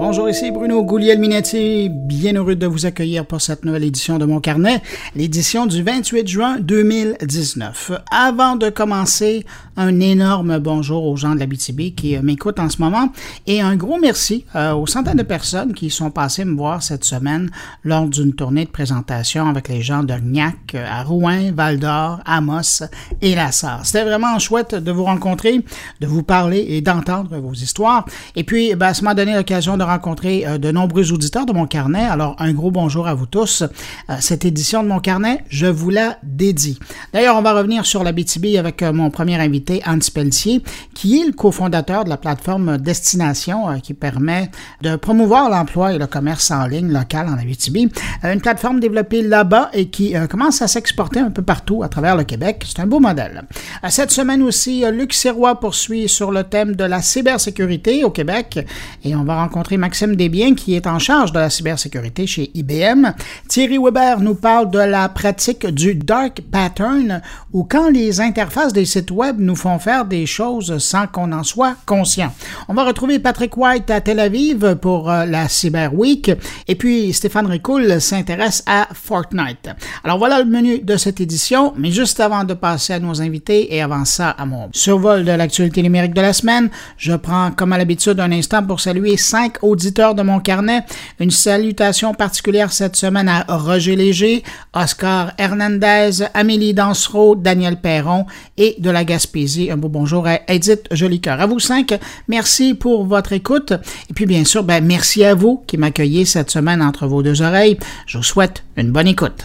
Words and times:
Bonjour, 0.00 0.28
ici 0.28 0.52
Bruno 0.52 0.84
Gouliel-Minetti. 0.84 1.88
Bien 1.90 2.34
heureux 2.34 2.54
de 2.54 2.68
vous 2.68 2.86
accueillir 2.86 3.26
pour 3.26 3.40
cette 3.40 3.64
nouvelle 3.64 3.82
édition 3.82 4.18
de 4.18 4.26
mon 4.26 4.38
carnet, 4.38 4.80
l'édition 5.16 5.66
du 5.66 5.82
28 5.82 6.28
juin 6.28 6.56
2019. 6.60 7.90
Avant 8.12 8.54
de 8.54 8.70
commencer, 8.70 9.44
un 9.78 10.00
énorme 10.00 10.58
bonjour 10.58 11.04
aux 11.04 11.16
gens 11.16 11.34
de 11.34 11.40
la 11.40 11.46
BTB 11.46 11.94
qui 11.96 12.16
euh, 12.16 12.22
m'écoutent 12.22 12.58
en 12.58 12.68
ce 12.68 12.82
moment 12.82 13.10
et 13.46 13.60
un 13.60 13.76
gros 13.76 13.98
merci 13.98 14.44
euh, 14.56 14.72
aux 14.72 14.86
centaines 14.86 15.16
de 15.16 15.22
personnes 15.22 15.72
qui 15.72 15.88
sont 15.88 16.10
passées 16.10 16.44
me 16.44 16.56
voir 16.56 16.82
cette 16.82 17.04
semaine 17.04 17.50
lors 17.84 18.06
d'une 18.06 18.34
tournée 18.34 18.64
de 18.64 18.70
présentation 18.70 19.48
avec 19.48 19.68
les 19.68 19.80
gens 19.80 20.02
de 20.02 20.14
Gnac 20.14 20.74
euh, 20.74 20.84
à 20.88 21.04
Rouen, 21.04 21.52
Val 21.52 21.78
d'Or, 21.78 22.20
Amos 22.24 22.82
et 23.20 23.36
La 23.36 23.52
Sarre. 23.52 23.86
C'était 23.86 24.04
vraiment 24.04 24.38
chouette 24.40 24.74
de 24.74 24.90
vous 24.90 25.04
rencontrer, 25.04 25.60
de 26.00 26.06
vous 26.06 26.24
parler 26.24 26.66
et 26.68 26.80
d'entendre 26.80 27.36
vos 27.38 27.52
histoires. 27.52 28.04
Et 28.34 28.44
puis, 28.44 28.74
ben, 28.74 28.94
ça 28.94 29.02
m'a 29.02 29.14
donné 29.14 29.34
l'occasion 29.34 29.76
rencontrer 29.88 30.46
euh, 30.46 30.58
de 30.58 30.70
nombreux 30.70 31.12
auditeurs 31.12 31.46
de 31.46 31.52
mon 31.52 31.66
carnet. 31.66 32.04
Alors, 32.04 32.36
un 32.38 32.52
gros 32.52 32.70
bonjour 32.70 33.08
à 33.08 33.14
vous 33.14 33.26
tous. 33.26 33.62
Euh, 33.62 34.16
cette 34.20 34.44
édition 34.44 34.82
de 34.82 34.88
mon 34.88 35.00
carnet, 35.00 35.44
je 35.48 35.66
vous 35.66 35.90
la 35.90 36.18
dédie. 36.22 36.78
D'ailleurs, 37.12 37.36
on 37.36 37.42
va 37.42 37.54
revenir 37.54 37.86
sur 37.86 38.04
la 38.04 38.12
BTB 38.12 38.56
avec 38.58 38.82
euh, 38.82 38.92
mon 38.92 39.10
premier 39.10 39.36
invité, 39.36 39.82
Hans 39.86 39.98
Pelletier, 40.12 40.62
qui 40.94 41.20
est 41.20 41.26
le 41.26 41.32
cofondateur 41.32 42.04
de 42.04 42.10
la 42.10 42.16
plateforme 42.16 42.78
Destination 42.78 43.80
qui 43.82 43.94
permet 43.94 44.50
de 44.82 44.96
promouvoir 44.96 45.50
l'emploi 45.50 45.94
et 45.94 45.98
le 45.98 46.06
commerce 46.06 46.50
en 46.50 46.66
ligne 46.66 46.92
local 46.92 47.28
en 47.28 47.38
Abitibi. 47.38 47.90
une 48.22 48.40
plateforme 48.40 48.80
développée 48.80 49.22
là-bas 49.22 49.70
et 49.72 49.88
qui 49.88 50.14
commence 50.28 50.60
à 50.62 50.68
s'exporter 50.68 51.20
un 51.20 51.30
peu 51.30 51.42
partout 51.42 51.82
à 51.82 51.88
travers 51.88 52.16
le 52.16 52.24
Québec. 52.24 52.64
C'est 52.66 52.80
un 52.80 52.86
beau 52.86 53.00
modèle. 53.00 53.44
cette 53.88 54.10
semaine 54.10 54.42
aussi, 54.42 54.84
Luc 54.90 55.12
Serrois 55.12 55.58
poursuit 55.60 56.08
sur 56.08 56.30
le 56.30 56.44
thème 56.44 56.76
de 56.76 56.84
la 56.84 57.00
cybersécurité 57.00 58.04
au 58.04 58.10
Québec 58.10 58.58
et 59.04 59.14
on 59.14 59.24
va 59.24 59.36
rencontrer 59.36 59.77
Maxime 59.78 60.16
Desbiens, 60.16 60.54
qui 60.54 60.74
est 60.74 60.86
en 60.86 60.98
charge 60.98 61.32
de 61.32 61.38
la 61.38 61.50
cybersécurité 61.50 62.26
chez 62.26 62.50
IBM. 62.54 63.12
Thierry 63.48 63.78
Weber 63.78 64.20
nous 64.20 64.34
parle 64.34 64.70
de 64.70 64.78
la 64.78 65.08
pratique 65.08 65.66
du 65.66 65.94
dark 65.94 66.42
pattern, 66.50 67.22
ou 67.52 67.64
quand 67.64 67.90
les 67.90 68.20
interfaces 68.20 68.72
des 68.72 68.84
sites 68.84 69.10
web 69.10 69.36
nous 69.38 69.56
font 69.56 69.78
faire 69.78 70.04
des 70.04 70.26
choses 70.26 70.78
sans 70.78 71.06
qu'on 71.06 71.32
en 71.32 71.42
soit 71.42 71.76
conscient. 71.86 72.32
On 72.68 72.74
va 72.74 72.84
retrouver 72.84 73.18
Patrick 73.18 73.56
White 73.56 73.90
à 73.90 74.00
Tel 74.00 74.20
Aviv 74.20 74.76
pour 74.76 75.10
euh, 75.10 75.24
la 75.24 75.48
Cyber 75.48 75.94
Week, 75.94 76.30
et 76.66 76.74
puis 76.74 77.12
Stéphane 77.12 77.46
Ricoul 77.46 78.00
s'intéresse 78.00 78.62
à 78.66 78.88
Fortnite. 78.92 79.70
Alors 80.04 80.18
voilà 80.18 80.38
le 80.40 80.44
menu 80.44 80.80
de 80.80 80.96
cette 80.96 81.20
édition, 81.20 81.72
mais 81.76 81.90
juste 81.90 82.20
avant 82.20 82.44
de 82.44 82.54
passer 82.54 82.94
à 82.94 82.98
nos 83.00 83.20
invités 83.22 83.74
et 83.74 83.82
avant 83.82 84.04
ça 84.04 84.30
à 84.30 84.44
mon 84.44 84.68
survol 84.72 85.24
de 85.24 85.32
l'actualité 85.32 85.82
numérique 85.82 86.14
de 86.14 86.20
la 86.20 86.32
semaine, 86.32 86.70
je 86.96 87.14
prends 87.14 87.50
comme 87.52 87.72
à 87.72 87.78
l'habitude 87.78 88.20
un 88.20 88.32
instant 88.32 88.62
pour 88.62 88.80
saluer 88.80 89.16
cinq 89.16 89.62
auditeurs 89.68 90.14
de 90.14 90.22
mon 90.22 90.40
carnet. 90.40 90.82
Une 91.20 91.30
salutation 91.30 92.14
particulière 92.14 92.72
cette 92.72 92.96
semaine 92.96 93.28
à 93.28 93.44
Roger 93.48 93.96
Léger, 93.96 94.42
Oscar 94.74 95.32
Hernandez, 95.38 96.24
Amélie 96.34 96.74
Dansereau, 96.74 97.36
Daniel 97.36 97.80
Perron 97.80 98.26
et 98.56 98.76
de 98.78 98.90
la 98.90 99.04
Gaspésie. 99.04 99.70
Un 99.70 99.76
beau 99.76 99.88
bonjour 99.88 100.26
à 100.26 100.40
Edith 100.48 100.86
Jolicoeur. 100.90 101.40
À 101.40 101.46
vous 101.46 101.60
cinq, 101.60 101.98
merci 102.28 102.74
pour 102.74 103.04
votre 103.06 103.32
écoute. 103.32 103.72
Et 104.10 104.14
puis 104.14 104.26
bien 104.26 104.44
sûr, 104.44 104.64
ben, 104.64 104.84
merci 104.84 105.24
à 105.24 105.34
vous 105.34 105.62
qui 105.66 105.76
m'accueillez 105.76 106.24
cette 106.24 106.50
semaine 106.50 106.82
entre 106.82 107.06
vos 107.06 107.22
deux 107.22 107.42
oreilles. 107.42 107.78
Je 108.06 108.18
vous 108.18 108.24
souhaite 108.24 108.64
une 108.76 108.90
bonne 108.90 109.08
écoute. 109.08 109.44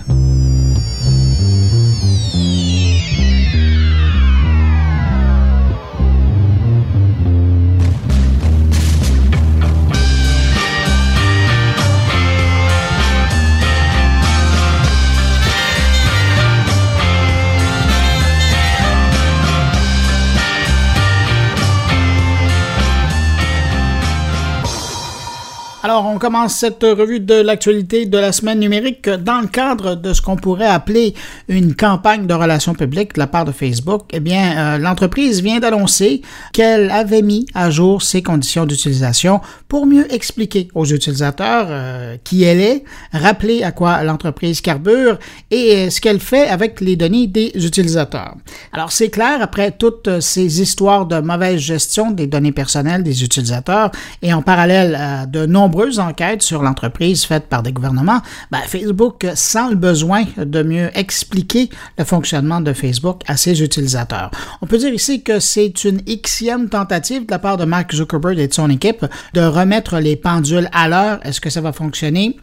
Alors, 25.86 26.06
on 26.06 26.18
commence 26.18 26.56
cette 26.56 26.82
revue 26.82 27.20
de 27.20 27.34
l'actualité 27.34 28.06
de 28.06 28.18
la 28.18 28.32
semaine 28.32 28.62
numérique 28.62 29.10
dans 29.10 29.42
le 29.42 29.48
cadre 29.48 29.96
de 29.96 30.14
ce 30.14 30.22
qu'on 30.22 30.38
pourrait 30.38 30.66
appeler 30.66 31.14
une 31.50 31.76
campagne 31.76 32.26
de 32.26 32.34
relations 32.34 32.74
publiques 32.74 33.16
de 33.16 33.20
la 33.20 33.28
part 33.28 33.44
de 33.44 33.52
Facebook. 33.52 34.04
Eh 34.14 34.22
bien, 34.22 34.58
euh, 34.58 34.78
l'entreprise 34.78 35.42
vient 35.42 35.60
d'annoncer 35.60 36.22
qu'elle 36.54 36.90
avait 36.90 37.22
mis 37.22 37.48
à 37.54 37.70
jour 37.70 38.02
ses 38.02 38.24
conditions 38.24 38.66
d'utilisation 38.66 39.42
pour 39.68 39.86
mieux 39.86 40.10
expliquer 40.14 40.70
aux 40.74 40.86
utilisateurs 40.86 41.66
euh, 41.68 42.16
qui 42.24 42.44
elle 42.44 42.62
est, 42.62 42.86
rappeler 43.12 43.64
à 43.64 43.74
quoi 43.74 44.04
l'entreprise 44.04 44.62
carbure 44.62 45.20
et 45.52 45.76
euh, 45.76 45.90
ce 45.90 46.00
qu'elle 46.00 46.22
fait 46.22 46.48
avec 46.48 46.80
les 46.80 46.96
données 46.96 47.28
des 47.28 47.52
utilisateurs. 47.56 48.38
Alors, 48.72 48.94
c'est 48.94 49.10
clair, 49.10 49.40
après 49.42 49.72
toutes 49.72 50.22
ces 50.22 50.62
histoires 50.62 51.08
de 51.08 51.20
mauvaise 51.20 51.60
gestion 51.60 52.12
des 52.12 52.28
données 52.28 52.54
personnelles 52.54 53.04
des 53.04 53.22
utilisateurs 53.22 53.92
et 54.22 54.34
en 54.34 54.42
parallèle 54.42 55.28
de 55.30 55.46
nombreux 55.46 55.73
nombreuses 55.74 55.98
enquêtes 55.98 56.44
sur 56.44 56.62
l'entreprise 56.62 57.26
faites 57.26 57.48
par 57.48 57.64
des 57.64 57.72
gouvernements, 57.72 58.22
ben, 58.52 58.60
Facebook 58.68 59.26
sent 59.34 59.72
le 59.72 59.76
besoin 59.76 60.26
de 60.38 60.62
mieux 60.62 60.92
expliquer 60.94 61.70
le 61.98 62.04
fonctionnement 62.04 62.62
de 62.62 62.74
Facebook 62.74 63.22
à 63.26 63.38
ses 63.38 63.64
utilisateurs. 63.64 64.30
On 64.62 64.68
peut 64.68 64.78
dire 64.78 64.94
ici 64.94 65.24
que 65.24 65.40
c'est 65.40 65.84
une 65.84 66.02
xème 66.02 66.70
tentative 66.70 67.26
de 67.26 67.32
la 67.32 67.40
part 67.40 67.58
de 67.58 67.66
Mark 67.66 67.92
Zuckerberg 67.92 68.38
et 68.38 68.48
de 68.48 68.54
son 68.54 68.70
équipe 68.70 69.04
de 69.34 69.42
remettre 69.42 69.98
les 69.98 70.16
pendules 70.16 70.70
à 70.74 70.88
l'heure. 70.88 71.20
Est-ce 71.26 71.42
que 71.42 71.50
ça 71.50 71.62
va 71.62 71.74
fonctionner? 71.74 72.38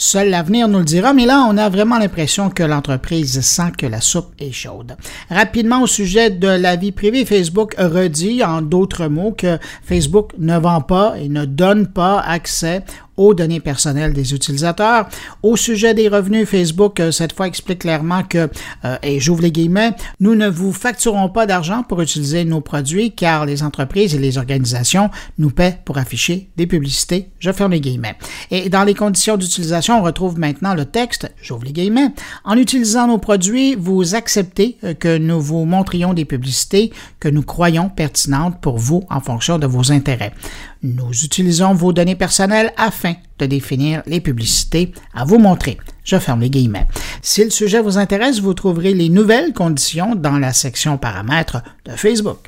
Seul 0.00 0.30
l'avenir 0.30 0.68
nous 0.68 0.78
le 0.78 0.84
dira, 0.84 1.12
mais 1.12 1.26
là, 1.26 1.44
on 1.50 1.56
a 1.56 1.68
vraiment 1.68 1.98
l'impression 1.98 2.50
que 2.50 2.62
l'entreprise 2.62 3.40
sent 3.40 3.72
que 3.76 3.84
la 3.84 4.00
soupe 4.00 4.32
est 4.38 4.52
chaude. 4.52 4.96
Rapidement 5.28 5.82
au 5.82 5.88
sujet 5.88 6.30
de 6.30 6.46
la 6.46 6.76
vie 6.76 6.92
privée, 6.92 7.24
Facebook 7.24 7.74
redit 7.76 8.44
en 8.44 8.62
d'autres 8.62 9.08
mots 9.08 9.34
que 9.36 9.58
Facebook 9.82 10.34
ne 10.38 10.56
vend 10.56 10.82
pas 10.82 11.14
et 11.18 11.28
ne 11.28 11.44
donne 11.44 11.88
pas 11.88 12.20
accès 12.20 12.84
aux 13.18 13.34
données 13.34 13.60
personnelles 13.60 14.14
des 14.14 14.32
utilisateurs. 14.32 15.08
Au 15.42 15.56
sujet 15.56 15.92
des 15.92 16.08
revenus, 16.08 16.48
Facebook, 16.48 17.00
euh, 17.00 17.10
cette 17.10 17.34
fois, 17.34 17.46
explique 17.46 17.80
clairement 17.80 18.22
que, 18.22 18.48
euh, 18.84 18.96
et 19.02 19.20
j'ouvre 19.20 19.42
les 19.42 19.52
guillemets, 19.52 19.92
nous 20.20 20.34
ne 20.34 20.48
vous 20.48 20.72
facturons 20.72 21.28
pas 21.28 21.46
d'argent 21.46 21.82
pour 21.82 22.00
utiliser 22.00 22.44
nos 22.44 22.60
produits 22.60 23.12
car 23.12 23.44
les 23.44 23.62
entreprises 23.62 24.14
et 24.14 24.18
les 24.18 24.38
organisations 24.38 25.10
nous 25.38 25.50
paient 25.50 25.78
pour 25.84 25.98
afficher 25.98 26.48
des 26.56 26.66
publicités. 26.66 27.28
Je 27.38 27.52
ferme 27.52 27.72
les 27.72 27.80
guillemets. 27.80 28.16
Et 28.50 28.68
dans 28.68 28.84
les 28.84 28.94
conditions 28.94 29.36
d'utilisation, 29.36 29.98
on 29.98 30.02
retrouve 30.02 30.38
maintenant 30.38 30.74
le 30.74 30.84
texte, 30.84 31.30
j'ouvre 31.42 31.64
les 31.64 31.72
guillemets. 31.72 32.12
En 32.44 32.56
utilisant 32.56 33.08
nos 33.08 33.18
produits, 33.18 33.74
vous 33.74 34.14
acceptez 34.14 34.78
euh, 34.84 34.94
que 34.94 35.18
nous 35.18 35.40
vous 35.40 35.64
montrions 35.64 36.14
des 36.14 36.24
publicités 36.24 36.92
que 37.20 37.28
nous 37.28 37.42
croyons 37.42 37.88
pertinentes 37.88 38.60
pour 38.60 38.78
vous 38.78 39.04
en 39.10 39.20
fonction 39.20 39.58
de 39.58 39.66
vos 39.66 39.90
intérêts. 39.92 40.32
Nous 40.82 41.24
utilisons 41.24 41.74
vos 41.74 41.92
données 41.92 42.14
personnelles 42.14 42.72
afin 42.76 43.14
de 43.38 43.46
définir 43.46 44.02
les 44.06 44.20
publicités 44.20 44.92
à 45.14 45.24
vous 45.24 45.38
montrer. 45.38 45.78
Je 46.04 46.18
ferme 46.18 46.40
les 46.40 46.50
guillemets. 46.50 46.86
Si 47.20 47.42
le 47.42 47.50
sujet 47.50 47.80
vous 47.80 47.98
intéresse, 47.98 48.40
vous 48.40 48.54
trouverez 48.54 48.94
les 48.94 49.08
nouvelles 49.08 49.52
conditions 49.52 50.14
dans 50.14 50.38
la 50.38 50.52
section 50.52 50.96
paramètres 50.96 51.62
de 51.84 51.92
Facebook. 51.92 52.38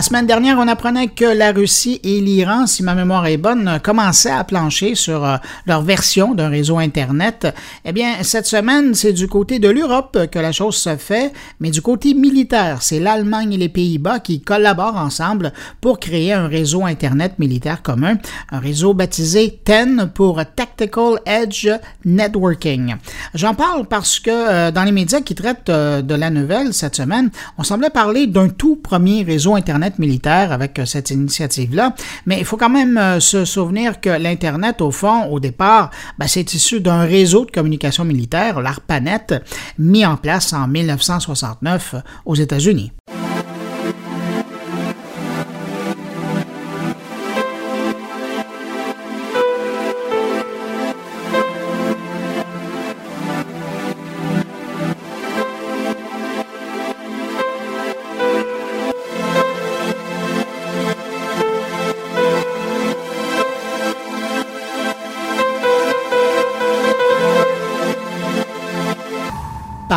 La 0.00 0.04
semaine 0.04 0.26
dernière, 0.26 0.56
on 0.58 0.66
apprenait 0.66 1.08
que 1.08 1.26
la 1.26 1.52
Russie 1.52 2.00
et 2.02 2.22
l'Iran, 2.22 2.66
si 2.66 2.82
ma 2.82 2.94
mémoire 2.94 3.26
est 3.26 3.36
bonne, 3.36 3.78
commençaient 3.82 4.30
à 4.30 4.44
plancher 4.44 4.94
sur 4.94 5.26
euh, 5.26 5.36
leur 5.66 5.82
version 5.82 6.32
d'un 6.32 6.48
réseau 6.48 6.78
Internet. 6.78 7.54
Eh 7.84 7.92
bien, 7.92 8.14
cette 8.22 8.46
semaine, 8.46 8.94
c'est 8.94 9.12
du 9.12 9.28
côté 9.28 9.58
de 9.58 9.68
l'Europe 9.68 10.16
que 10.32 10.38
la 10.38 10.52
chose 10.52 10.76
se 10.76 10.96
fait, 10.96 11.34
mais 11.60 11.70
du 11.70 11.82
côté 11.82 12.14
militaire, 12.14 12.80
c'est 12.80 12.98
l'Allemagne 12.98 13.52
et 13.52 13.58
les 13.58 13.68
Pays-Bas 13.68 14.20
qui 14.20 14.40
collaborent 14.40 14.96
ensemble 14.96 15.52
pour 15.82 16.00
créer 16.00 16.32
un 16.32 16.48
réseau 16.48 16.86
Internet 16.86 17.38
militaire 17.38 17.82
commun, 17.82 18.16
un 18.50 18.58
réseau 18.58 18.94
baptisé 18.94 19.60
TEN 19.62 20.10
pour 20.14 20.40
Tactical 20.56 21.20
Edge 21.26 21.68
Networking. 22.06 22.96
J'en 23.34 23.52
parle 23.52 23.84
parce 23.84 24.18
que 24.18 24.30
euh, 24.30 24.70
dans 24.70 24.84
les 24.84 24.92
médias 24.92 25.20
qui 25.20 25.34
traitent 25.34 25.68
euh, 25.68 26.00
de 26.00 26.14
la 26.14 26.30
nouvelle 26.30 26.72
cette 26.72 26.96
semaine, 26.96 27.28
on 27.58 27.64
semblait 27.64 27.90
parler 27.90 28.26
d'un 28.26 28.48
tout 28.48 28.76
premier 28.76 29.24
réseau 29.24 29.56
Internet 29.56 29.89
militaire 29.98 30.52
avec 30.52 30.78
euh, 30.78 30.84
cette 30.84 31.10
initiative-là. 31.10 31.94
Mais 32.26 32.38
il 32.38 32.44
faut 32.44 32.56
quand 32.56 32.70
même 32.70 32.96
euh, 32.96 33.20
se 33.20 33.44
souvenir 33.44 34.00
que 34.00 34.10
l'Internet, 34.10 34.80
au 34.80 34.90
fond, 34.90 35.24
au 35.26 35.40
départ, 35.40 35.90
ben, 36.18 36.26
c'est 36.26 36.54
issu 36.54 36.80
d'un 36.80 37.02
réseau 37.02 37.44
de 37.44 37.50
communication 37.50 38.04
militaire, 38.04 38.60
l'ARPANET, 38.60 39.42
mis 39.78 40.04
en 40.06 40.16
place 40.16 40.52
en 40.52 40.68
1969 40.68 41.96
aux 42.26 42.34
États-Unis. 42.34 42.92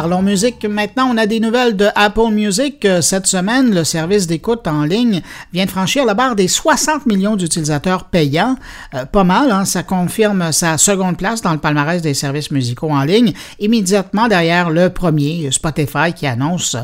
Parlons 0.03 0.21
musique. 0.21 0.65
Maintenant, 0.65 1.09
on 1.09 1.17
a 1.17 1.25
des 1.27 1.39
nouvelles 1.39 1.77
de 1.77 1.87
Apple 1.95 2.29
Music. 2.33 2.83
Euh, 2.83 2.99
cette 2.99 3.25
semaine, 3.25 3.73
le 3.73 3.85
service 3.85 4.27
d'écoute 4.27 4.67
en 4.67 4.83
ligne 4.83 5.21
vient 5.53 5.63
de 5.63 5.69
franchir 5.69 6.03
la 6.03 6.13
barre 6.13 6.35
des 6.35 6.49
60 6.49 7.05
millions 7.05 7.37
d'utilisateurs 7.37 8.03
payants. 8.03 8.57
Euh, 8.95 9.05
pas 9.05 9.23
mal, 9.23 9.49
hein? 9.49 9.63
ça 9.63 9.81
confirme 9.81 10.51
sa 10.51 10.77
seconde 10.77 11.15
place 11.15 11.41
dans 11.41 11.53
le 11.53 11.57
palmarès 11.57 12.01
des 12.01 12.13
services 12.13 12.51
musicaux 12.51 12.89
en 12.89 13.03
ligne, 13.03 13.31
immédiatement 13.59 14.27
derrière 14.27 14.71
le 14.71 14.89
premier, 14.89 15.49
Spotify, 15.51 16.11
qui 16.13 16.27
annonce 16.27 16.75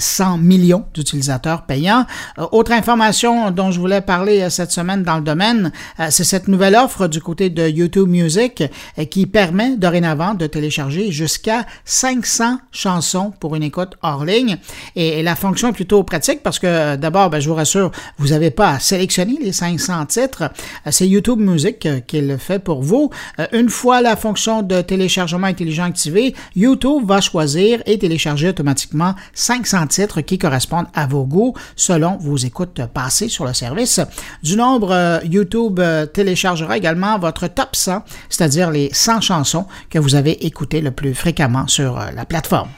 100 0.00 0.34
euh, 0.34 0.36
millions 0.38 0.84
d'utilisateurs 0.94 1.62
payants. 1.62 2.06
autre 2.50 2.72
information 2.72 3.52
dont 3.52 3.70
je 3.70 3.78
voulais 3.78 4.00
parler 4.00 4.50
cette 4.50 4.72
semaine 4.72 5.04
dans 5.04 5.18
le 5.18 5.22
domaine, 5.22 5.70
c'est 6.10 6.24
cette 6.24 6.48
nouvelle 6.48 6.74
offre 6.74 7.06
du 7.06 7.20
côté 7.20 7.50
de 7.50 7.68
YouTube 7.68 8.08
Music 8.08 8.64
qui 9.10 9.26
permet 9.26 9.76
dorénavant 9.76 10.34
de 10.34 10.48
télécharger 10.48 11.12
jusqu'à 11.12 11.64
500 11.84 12.47
chansons 12.72 13.32
pour 13.40 13.56
une 13.56 13.62
écoute 13.62 13.94
hors 14.02 14.24
ligne. 14.24 14.58
Et, 14.96 15.22
la 15.22 15.34
fonction 15.34 15.68
est 15.68 15.72
plutôt 15.72 16.02
pratique 16.04 16.42
parce 16.42 16.58
que 16.58 16.96
d'abord, 16.96 17.30
ben, 17.30 17.40
je 17.40 17.48
vous 17.48 17.54
rassure, 17.54 17.90
vous 18.18 18.28
n'avez 18.28 18.50
pas 18.50 18.70
à 18.70 18.78
sélectionner 18.78 19.36
les 19.40 19.52
500 19.52 20.06
titres. 20.06 20.44
Euh, 20.86 20.90
c'est 20.90 21.08
YouTube 21.08 21.38
Music 21.38 21.86
euh, 21.86 22.00
qui 22.00 22.20
le 22.20 22.36
fait 22.36 22.58
pour 22.58 22.82
vous. 22.82 23.10
Euh, 23.38 23.46
une 23.52 23.68
fois 23.68 24.00
la 24.00 24.16
fonction 24.16 24.62
de 24.62 24.80
téléchargement 24.80 25.46
intelligent 25.46 25.84
activée, 25.84 26.34
YouTube 26.56 27.04
va 27.06 27.20
choisir 27.20 27.82
et 27.86 27.98
télécharger 27.98 28.48
automatiquement 28.48 29.14
500 29.34 29.86
titres 29.88 30.20
qui 30.20 30.38
correspondent 30.38 30.86
à 30.94 31.06
vos 31.06 31.24
goûts 31.24 31.54
selon 31.76 32.16
vos 32.18 32.36
écoutes 32.36 32.80
passées 32.92 33.28
sur 33.28 33.44
le 33.44 33.54
service. 33.54 34.00
Du 34.42 34.56
nombre, 34.56 35.20
YouTube 35.24 35.80
téléchargera 36.12 36.76
également 36.76 37.18
votre 37.18 37.46
top 37.48 37.74
100, 37.74 38.02
c'est-à-dire 38.28 38.70
les 38.70 38.90
100 38.92 39.20
chansons 39.20 39.66
que 39.90 39.98
vous 39.98 40.14
avez 40.14 40.46
écoutées 40.46 40.80
le 40.80 40.90
plus 40.90 41.14
fréquemment 41.14 41.66
sur 41.66 41.98
la 42.14 42.24
plateforme. 42.24 42.37
Gato 42.38 42.48
Fão. 42.50 42.68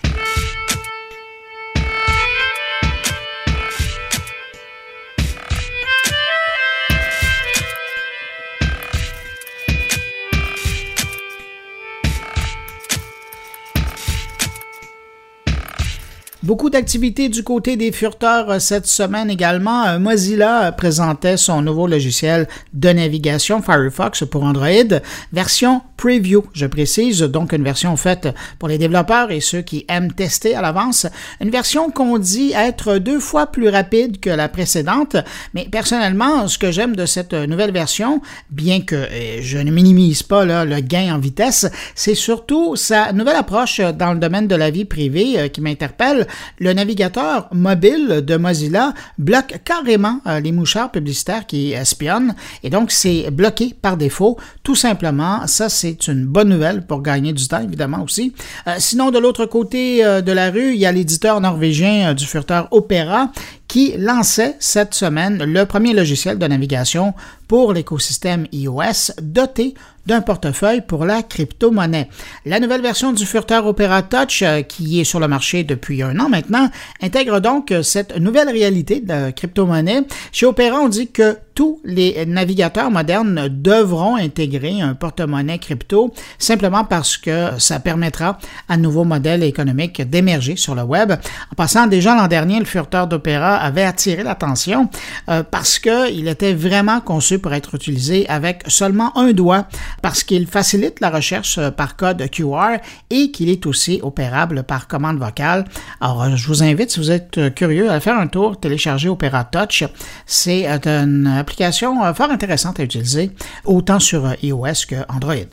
Beaucoup 16.51 16.69
d'activités 16.69 17.29
du 17.29 17.45
côté 17.45 17.77
des 17.77 17.93
furteurs 17.93 18.51
euh, 18.51 18.59
cette 18.59 18.89
semaine 18.89 19.31
également. 19.31 19.87
Euh, 19.87 20.01
Mozilla 20.01 20.73
présentait 20.73 21.37
son 21.37 21.63
nouveau 21.63 21.87
logiciel 21.87 22.49
de 22.75 22.89
navigation 22.89 23.63
Firefox 23.63 24.25
pour 24.29 24.43
Android, 24.43 24.99
version 25.33 25.81
preview, 25.97 26.45
je 26.53 26.67
précise, 26.67 27.21
donc 27.21 27.53
une 27.53 27.63
version 27.63 27.95
faite 27.97 28.31
pour 28.59 28.69
les 28.69 28.79
développeurs 28.79 29.31
et 29.31 29.39
ceux 29.39 29.61
qui 29.61 29.85
aiment 29.89 30.13
tester 30.13 30.57
à 30.57 30.63
l'avance. 30.63 31.07
Une 31.41 31.51
version 31.51 31.91
qu'on 31.91 32.19
dit 32.19 32.53
être 32.57 32.99
deux 32.99 33.21
fois 33.21 33.47
plus 33.47 33.69
rapide 33.69 34.19
que 34.19 34.31
la 34.31 34.49
précédente, 34.49 35.17
mais 35.55 35.69
personnellement, 35.71 36.49
ce 36.49 36.59
que 36.59 36.73
j'aime 36.73 36.97
de 36.97 37.07
cette 37.07 37.35
nouvelle 37.35 37.71
version, 37.71 38.23
bien 38.51 38.81
que 38.81 38.97
euh, 38.97 39.39
je 39.41 39.59
ne 39.59 39.71
minimise 39.71 40.25
pas 40.25 40.45
le 40.45 40.81
gain 40.81 41.15
en 41.15 41.21
vitesse, 41.21 41.71
c'est 41.95 42.17
surtout 42.17 42.75
sa 42.75 43.13
nouvelle 43.13 43.37
approche 43.37 43.81
dans 43.81 44.15
le 44.15 44.19
domaine 44.19 44.49
de 44.49 44.57
la 44.57 44.71
vie 44.71 44.87
privée 44.87 45.49
qui 45.51 45.61
m'interpelle 45.61 46.27
le 46.59 46.73
navigateur 46.73 47.49
mobile 47.53 48.23
de 48.25 48.37
Mozilla 48.37 48.95
bloque 49.19 49.61
carrément 49.65 50.21
euh, 50.27 50.41
les 50.41 50.53
mouchards 50.53 50.91
publicitaires 50.91 51.47
qui 51.47 51.73
espionnent 51.73 52.35
et 52.63 52.71
donc 52.71 52.91
c'est 52.91 53.31
bloqué 53.31 53.75
par 53.81 53.97
défaut. 53.97 54.37
Tout 54.63 54.75
simplement, 54.75 55.47
ça 55.47 55.69
c'est 55.69 56.09
une 56.09 56.27
bonne 56.27 56.49
nouvelle 56.49 56.87
pour 56.87 57.03
gagner 57.03 57.33
du 57.33 57.47
temps 57.47 57.63
évidemment 57.63 58.03
aussi. 58.03 58.33
Euh, 58.67 58.77
sinon, 58.79 59.11
de 59.11 59.19
l'autre 59.19 59.47
côté 59.47 60.05
euh, 60.05 60.21
de 60.21 60.33
la 60.33 60.51
rue, 60.51 60.75
il 60.75 60.81
y 60.81 60.87
a 60.87 60.93
l'éditeur 60.93 61.41
norvégien 61.41 62.15
du 62.15 62.27
furteur 62.27 62.69
Opera 62.71 63.31
qui 63.71 63.95
lançait 63.97 64.57
cette 64.59 64.95
semaine 64.95 65.45
le 65.45 65.65
premier 65.65 65.93
logiciel 65.95 66.39
de 66.39 66.47
navigation 66.49 67.15
pour 67.47 67.73
l'écosystème 67.73 68.49
iOS 68.51 69.13
doté 69.23 69.75
d'un 70.07 70.23
portefeuille 70.23 70.81
pour 70.81 71.05
la 71.05 71.23
crypto-monnaie. 71.23 72.09
La 72.47 72.59
nouvelle 72.59 72.83
version 72.83 73.13
du 73.13 73.25
furteur 73.25 73.65
Opera 73.67 74.03
Touch, 74.03 74.43
euh, 74.43 74.63
qui 74.63 75.01
est 75.01 75.05
sur 75.05 75.21
le 75.21 75.29
marché 75.29 75.63
depuis 75.63 76.03
un 76.03 76.19
an 76.19 76.29
maintenant, 76.29 76.69
intègre 77.01 77.39
donc 77.39 77.73
cette 77.85 78.17
nouvelle 78.19 78.49
réalité 78.49 78.99
de 78.99 79.31
crypto-monnaie. 79.31 80.03
Chez 80.33 80.47
Opera, 80.47 80.81
on 80.81 80.89
dit 80.89 81.13
que 81.13 81.39
tous 81.55 81.81
les 81.85 82.25
navigateurs 82.27 82.91
modernes 82.91 83.49
devront 83.51 84.17
intégrer 84.17 84.81
un 84.81 84.95
porte-monnaie 84.95 85.59
crypto 85.59 86.13
simplement 86.39 86.85
parce 86.85 87.17
que 87.17 87.51
ça 87.59 87.81
permettra 87.81 88.39
à 88.69 88.77
nouveaux 88.77 89.05
modèles 89.05 89.43
économiques 89.43 90.03
d'émerger 90.03 90.57
sur 90.57 90.75
le 90.75 90.83
web. 90.83 91.13
En 91.13 91.55
passant, 91.55 91.87
déjà 91.87 92.15
l'an 92.15 92.29
dernier, 92.29 92.59
le 92.59 92.65
furteur 92.65 93.07
d'Opera 93.07 93.57
avait 93.57 93.85
attiré 93.85 94.23
l'attention 94.23 94.89
euh, 95.29 95.43
parce 95.43 95.79
qu'il 95.79 96.29
était 96.29 96.55
vraiment 96.55 97.01
conçu 97.01 97.39
pour 97.39 97.53
être 97.53 97.75
utilisé 97.75 98.29
avec 98.29 98.63
seulement 98.67 99.17
un 99.17 99.33
doigt 99.33 99.67
parce 100.03 100.23
qu'il 100.23 100.47
facilite 100.47 101.01
la 101.01 101.11
recherche 101.11 101.59
euh, 101.59 101.71
par 101.71 101.97
code 101.97 102.29
QR 102.31 102.79
et 103.11 103.31
qu'il 103.31 103.49
est 103.49 103.67
aussi 103.67 104.01
opérable 104.03 104.63
par 104.63 104.89
commande 104.89 105.19
vocale. 105.19 105.65
Alors, 106.01 106.23
euh, 106.23 106.37
je 106.37 106.47
vous 106.47 106.63
invite, 106.63 106.91
si 106.91 107.01
vous 107.01 107.11
êtes 107.11 107.55
curieux, 107.55 107.91
à 107.91 108.01
faire 108.01 108.19
un 108.19 108.27
tour, 108.27 108.59
télécharger 108.59 109.09
Opera 109.09 109.45
Touch. 109.45 109.85
C'est 110.27 110.67
une 110.87 111.40
application 111.41 112.15
fort 112.15 112.31
intéressante 112.31 112.81
à 112.81 112.85
utiliser, 112.85 113.33
autant 113.65 113.99
sur 113.99 114.33
iOS 114.43 114.87
que 114.89 114.97
Android. 115.09 115.51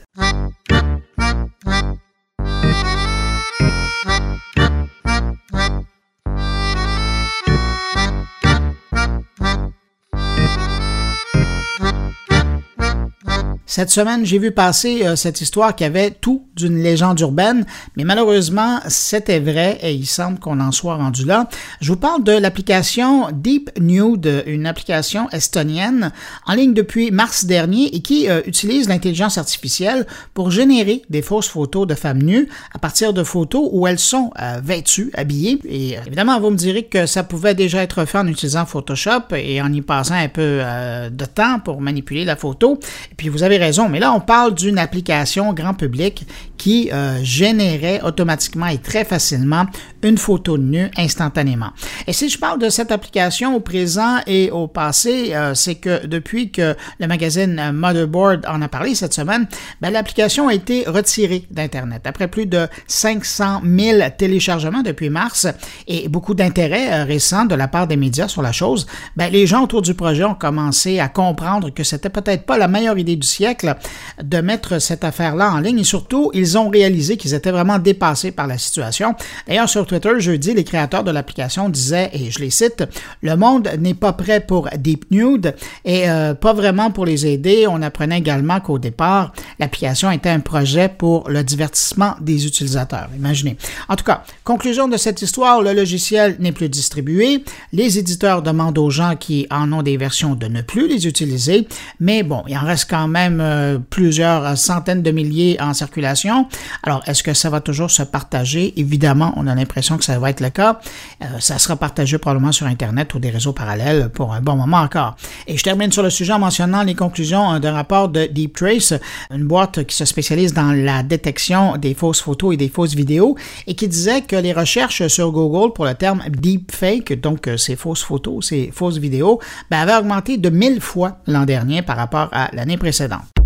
Cette 13.77 13.91
semaine, 13.91 14.25
j'ai 14.25 14.39
vu 14.39 14.49
passer 14.49 15.05
euh, 15.05 15.15
cette 15.15 15.39
histoire 15.39 15.75
qui 15.75 15.83
avait 15.83 16.09
tout 16.09 16.47
d'une 16.55 16.81
légende 16.81 17.19
urbaine, 17.19 17.63
mais 17.95 18.05
malheureusement, 18.05 18.79
c'était 18.87 19.39
vrai 19.39 19.77
et 19.83 19.93
il 19.93 20.07
semble 20.07 20.39
qu'on 20.39 20.59
en 20.59 20.71
soit 20.71 20.95
rendu 20.95 21.25
là. 21.25 21.47
Je 21.79 21.91
vous 21.91 21.99
parle 21.99 22.23
de 22.23 22.31
l'application 22.31 23.27
Deep 23.31 23.69
Nude, 23.79 24.43
une 24.47 24.65
application 24.65 25.29
estonienne 25.29 26.11
en 26.47 26.55
ligne 26.55 26.73
depuis 26.73 27.11
mars 27.11 27.45
dernier 27.45 27.95
et 27.95 28.01
qui 28.01 28.27
euh, 28.27 28.41
utilise 28.47 28.89
l'intelligence 28.89 29.37
artificielle 29.37 30.07
pour 30.33 30.49
générer 30.49 31.03
des 31.11 31.21
fausses 31.21 31.47
photos 31.47 31.85
de 31.85 31.93
femmes 31.93 32.23
nues 32.23 32.49
à 32.73 32.79
partir 32.79 33.13
de 33.13 33.23
photos 33.23 33.69
où 33.71 33.85
elles 33.85 33.99
sont 33.99 34.31
euh, 34.41 34.59
vêtues, 34.59 35.11
habillées. 35.13 35.59
Et 35.69 35.97
évidemment, 36.07 36.39
vous 36.39 36.49
me 36.49 36.57
direz 36.57 36.85
que 36.85 37.05
ça 37.05 37.21
pouvait 37.21 37.53
déjà 37.53 37.83
être 37.83 38.05
fait 38.05 38.17
en 38.17 38.25
utilisant 38.25 38.65
Photoshop 38.65 39.35
et 39.35 39.61
en 39.61 39.71
y 39.71 39.83
passant 39.83 40.15
un 40.15 40.29
peu 40.29 40.63
de 41.11 41.25
temps 41.25 41.59
pour 41.59 41.79
manipuler 41.79 42.25
la 42.25 42.35
photo. 42.35 42.79
Et 43.11 43.15
puis 43.15 43.29
vous 43.29 43.43
avez 43.43 43.66
mais 43.89 43.99
là, 43.99 44.13
on 44.13 44.19
parle 44.19 44.53
d'une 44.53 44.77
application 44.77 45.53
grand 45.53 45.73
public 45.73 46.25
qui 46.57 46.89
euh, 46.91 47.19
générait 47.23 48.01
automatiquement 48.01 48.67
et 48.67 48.77
très 48.77 49.05
facilement 49.05 49.65
une 50.03 50.17
photo 50.17 50.57
de 50.57 50.63
nu 50.63 50.91
instantanément. 50.97 51.71
Et 52.05 52.13
si 52.13 52.29
je 52.29 52.37
parle 52.37 52.59
de 52.59 52.69
cette 52.69 52.91
application 52.91 53.55
au 53.55 53.59
présent 53.59 54.17
et 54.27 54.51
au 54.51 54.67
passé, 54.67 55.33
euh, 55.33 55.53
c'est 55.53 55.75
que 55.75 56.05
depuis 56.05 56.51
que 56.51 56.75
le 56.99 57.07
magazine 57.07 57.71
Motherboard 57.73 58.45
en 58.47 58.61
a 58.61 58.67
parlé 58.67 58.95
cette 58.95 59.13
semaine, 59.13 59.47
ben, 59.81 59.89
l'application 59.89 60.47
a 60.47 60.53
été 60.53 60.83
retirée 60.87 61.45
d'Internet. 61.49 62.03
Après 62.05 62.27
plus 62.27 62.45
de 62.45 62.67
500 62.87 63.61
000 63.65 64.01
téléchargements 64.17 64.83
depuis 64.83 65.09
mars 65.09 65.47
et 65.87 66.07
beaucoup 66.07 66.33
d'intérêt 66.33 66.91
euh, 66.91 67.03
récent 67.03 67.45
de 67.45 67.55
la 67.55 67.67
part 67.67 67.87
des 67.87 67.97
médias 67.97 68.27
sur 68.27 68.41
la 68.41 68.51
chose, 68.51 68.85
ben, 69.15 69.31
les 69.31 69.47
gens 69.47 69.63
autour 69.63 69.81
du 69.81 69.93
projet 69.93 70.23
ont 70.23 70.35
commencé 70.35 70.99
à 70.99 71.07
comprendre 71.07 71.71
que 71.71 71.83
c'était 71.83 72.09
peut-être 72.09 72.45
pas 72.45 72.57
la 72.57 72.67
meilleure 72.67 72.97
idée 72.97 73.15
du 73.15 73.27
siècle 73.27 73.75
de 74.21 74.41
mettre 74.41 74.79
cette 74.79 75.03
affaire-là 75.03 75.51
en 75.51 75.59
ligne 75.59 75.79
et 75.79 75.83
surtout, 75.83 76.29
ils 76.33 76.57
ont 76.57 76.69
réalisé 76.69 77.17
qu'ils 77.17 77.33
étaient 77.33 77.51
vraiment 77.51 77.79
dépassés 77.79 78.31
par 78.31 78.47
la 78.47 78.57
situation. 78.57 79.15
D'ailleurs, 79.47 79.69
sur 79.69 79.86
Twitter, 79.87 80.11
jeudi, 80.19 80.53
les 80.53 80.63
créateurs 80.63 81.03
de 81.03 81.11
l'application 81.11 81.69
disaient, 81.69 82.09
et 82.13 82.29
je 82.31 82.39
les 82.39 82.49
cite, 82.49 82.83
Le 83.21 83.35
monde 83.35 83.69
n'est 83.79 83.93
pas 83.93 84.13
prêt 84.13 84.39
pour 84.39 84.69
Deep 84.77 85.05
Nude 85.11 85.55
et 85.85 86.09
euh, 86.09 86.33
pas 86.33 86.53
vraiment 86.53 86.91
pour 86.91 87.05
les 87.05 87.25
aider. 87.25 87.65
On 87.67 87.81
apprenait 87.81 88.19
également 88.19 88.59
qu'au 88.59 88.79
départ, 88.79 89.33
l'application 89.59 90.11
était 90.11 90.29
un 90.29 90.39
projet 90.39 90.89
pour 90.89 91.29
le 91.29 91.43
divertissement 91.43 92.15
des 92.21 92.45
utilisateurs. 92.45 93.09
Imaginez. 93.15 93.57
En 93.89 93.95
tout 93.95 94.03
cas, 94.03 94.23
conclusion 94.43 94.87
de 94.87 94.97
cette 94.97 95.21
histoire, 95.21 95.61
le 95.61 95.73
logiciel 95.73 96.35
n'est 96.39 96.51
plus 96.51 96.69
distribué. 96.69 97.43
Les 97.73 97.97
éditeurs 97.97 98.41
demandent 98.41 98.77
aux 98.77 98.89
gens 98.89 99.15
qui 99.15 99.47
en 99.49 99.71
ont 99.71 99.81
des 99.81 99.97
versions 99.97 100.35
de 100.35 100.47
ne 100.47 100.61
plus 100.61 100.87
les 100.87 101.07
utiliser, 101.07 101.67
mais 101.99 102.23
bon, 102.23 102.43
il 102.47 102.57
en 102.57 102.65
reste 102.65 102.89
quand 102.89 103.07
même 103.07 103.39
euh, 103.41 103.79
plusieurs 103.89 104.57
centaines 104.57 105.01
de 105.01 105.11
milliers 105.11 105.57
en 105.61 105.73
circulation. 105.73 106.47
Alors, 106.83 107.01
est-ce 107.07 107.23
que 107.23 107.33
ça 107.33 107.49
va 107.49 107.61
toujours 107.61 107.91
se 107.91 108.03
partager? 108.03 108.73
Évidemment, 108.77 109.33
on 109.37 109.47
a 109.47 109.55
l'impression 109.55 109.76
que 109.97 110.03
ça 110.03 110.17
va 110.19 110.29
être 110.29 110.41
le 110.41 110.49
cas. 110.49 110.79
Euh, 111.21 111.25
ça 111.39 111.59
sera 111.59 111.75
partagé 111.75 112.17
probablement 112.17 112.51
sur 112.51 112.65
Internet 112.67 113.13
ou 113.13 113.19
des 113.19 113.29
réseaux 113.29 113.53
parallèles 113.53 114.09
pour 114.09 114.33
un 114.33 114.41
bon 114.41 114.55
moment 114.55 114.77
encore. 114.77 115.15
Et 115.47 115.57
je 115.57 115.63
termine 115.63 115.91
sur 115.91 116.03
le 116.03 116.09
sujet 116.09 116.33
en 116.33 116.39
mentionnant 116.39 116.83
les 116.83 116.95
conclusions 116.95 117.59
d'un 117.59 117.73
rapport 117.73 118.09
de 118.09 118.25
Deep 118.25 118.55
Trace, 118.55 118.93
une 119.31 119.45
boîte 119.45 119.85
qui 119.85 119.95
se 119.95 120.05
spécialise 120.05 120.53
dans 120.53 120.71
la 120.71 121.03
détection 121.03 121.77
des 121.77 121.93
fausses 121.93 122.21
photos 122.21 122.53
et 122.53 122.57
des 122.57 122.69
fausses 122.69 122.95
vidéos, 122.95 123.35
et 123.65 123.75
qui 123.75 123.87
disait 123.87 124.21
que 124.21 124.35
les 124.35 124.53
recherches 124.53 125.07
sur 125.07 125.31
Google 125.31 125.73
pour 125.73 125.85
le 125.85 125.93
terme 125.93 126.23
deepfake, 126.29 127.19
donc 127.19 127.47
euh, 127.47 127.57
ces 127.57 127.75
fausses 127.75 128.03
photos, 128.03 128.47
ces 128.47 128.71
fausses 128.73 128.97
vidéos, 128.97 129.39
ben, 129.69 129.79
avaient 129.79 129.95
augmenté 129.95 130.37
de 130.37 130.49
1000 130.49 130.81
fois 130.81 131.17
l'an 131.27 131.45
dernier 131.45 131.81
par 131.81 131.97
rapport 131.97 132.29
à 132.31 132.49
l'année 132.53 132.77
précédente. 132.77 133.36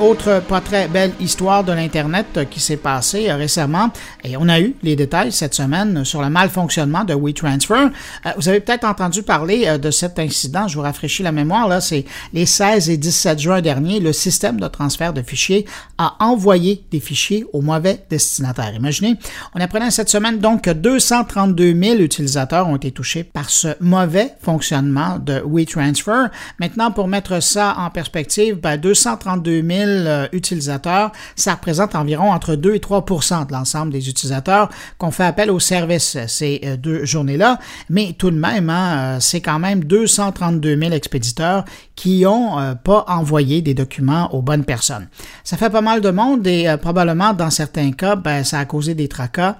Autre 0.00 0.42
pas 0.48 0.60
très 0.60 0.88
belle 0.88 1.12
histoire 1.20 1.62
de 1.62 1.72
l'Internet 1.72 2.48
qui 2.50 2.58
s'est 2.60 2.76
passée 2.76 3.28
euh, 3.28 3.36
récemment, 3.36 3.90
et 4.24 4.36
on 4.36 4.48
a 4.48 4.60
eu 4.60 4.74
les 4.82 4.96
détails 4.96 5.30
cette 5.30 5.54
semaine 5.54 6.04
sur 6.04 6.22
le 6.22 6.30
malfonctionnement 6.30 7.04
de 7.04 7.14
WeTransfer. 7.14 7.88
Euh, 8.26 8.30
vous 8.36 8.48
avez 8.48 8.60
peut-être 8.60 8.84
entendu 8.84 9.22
parler 9.22 9.64
euh, 9.66 9.78
de 9.78 9.90
cet 9.90 10.18
incident, 10.18 10.68
je 10.68 10.76
vous 10.76 10.82
rafraîchis 10.82 11.22
la 11.22 11.32
mémoire, 11.32 11.68
là, 11.68 11.80
c'est 11.80 12.04
les 12.32 12.46
16 12.46 12.88
et 12.88 12.96
17 12.96 13.38
juin 13.38 13.60
dernier, 13.60 14.00
le 14.00 14.12
système 14.12 14.58
de 14.58 14.68
transfert 14.68 15.12
de 15.12 15.22
fichiers 15.22 15.66
a 15.98 16.16
envoyé 16.20 16.82
des 16.90 17.00
fichiers 17.00 17.44
aux 17.52 17.60
mauvais 17.60 18.02
destinataires. 18.08 18.74
Imaginez, 18.74 19.16
on 19.54 19.60
apprenait 19.60 19.90
cette 19.90 20.08
semaine 20.08 20.38
donc 20.38 20.62
que 20.62 20.70
232 20.70 21.74
000 21.74 21.96
utilisateurs 21.96 22.68
ont 22.68 22.76
été 22.76 22.90
touchés 22.90 23.24
par 23.24 23.50
ce 23.50 23.68
mauvais 23.80 24.34
fonctionnement 24.40 25.18
de 25.18 25.42
WeTransfer. 25.44 26.28
Maintenant, 26.58 26.90
pour 26.90 27.06
mettre 27.06 27.42
ça 27.42 27.74
en 27.78 27.90
perspective, 27.90 28.56
ben, 28.56 28.78
232 28.78 29.62
000 29.62 29.89
euh, 30.06 30.26
utilisateurs, 30.32 31.12
ça 31.36 31.54
représente 31.54 31.94
environ 31.94 32.32
entre 32.32 32.54
2 32.54 32.74
et 32.74 32.78
3% 32.78 33.46
de 33.46 33.52
l'ensemble 33.52 33.92
des 33.92 34.08
utilisateurs 34.08 34.70
qu'on 34.98 35.10
fait 35.10 35.24
appel 35.24 35.50
au 35.50 35.58
service 35.58 36.16
ces 36.26 36.60
euh, 36.64 36.76
deux 36.76 37.04
journées-là. 37.04 37.58
Mais 37.88 38.14
tout 38.18 38.30
de 38.30 38.38
même, 38.38 38.70
hein, 38.70 39.16
euh, 39.16 39.20
c'est 39.20 39.40
quand 39.40 39.58
même 39.58 39.84
232 39.84 40.78
000 40.78 40.92
expéditeurs 40.92 41.64
qui 41.96 42.22
n'ont 42.22 42.76
pas 42.82 43.04
envoyé 43.08 43.60
des 43.60 43.74
documents 43.74 44.34
aux 44.34 44.40
bonnes 44.40 44.64
personnes. 44.64 45.08
Ça 45.44 45.58
fait 45.58 45.68
pas 45.68 45.82
mal 45.82 46.00
de 46.00 46.10
monde 46.10 46.46
et 46.46 46.74
probablement 46.80 47.34
dans 47.34 47.50
certains 47.50 47.92
cas, 47.92 48.16
ben, 48.16 48.42
ça 48.42 48.58
a 48.58 48.64
causé 48.64 48.94
des 48.94 49.06
tracas 49.06 49.56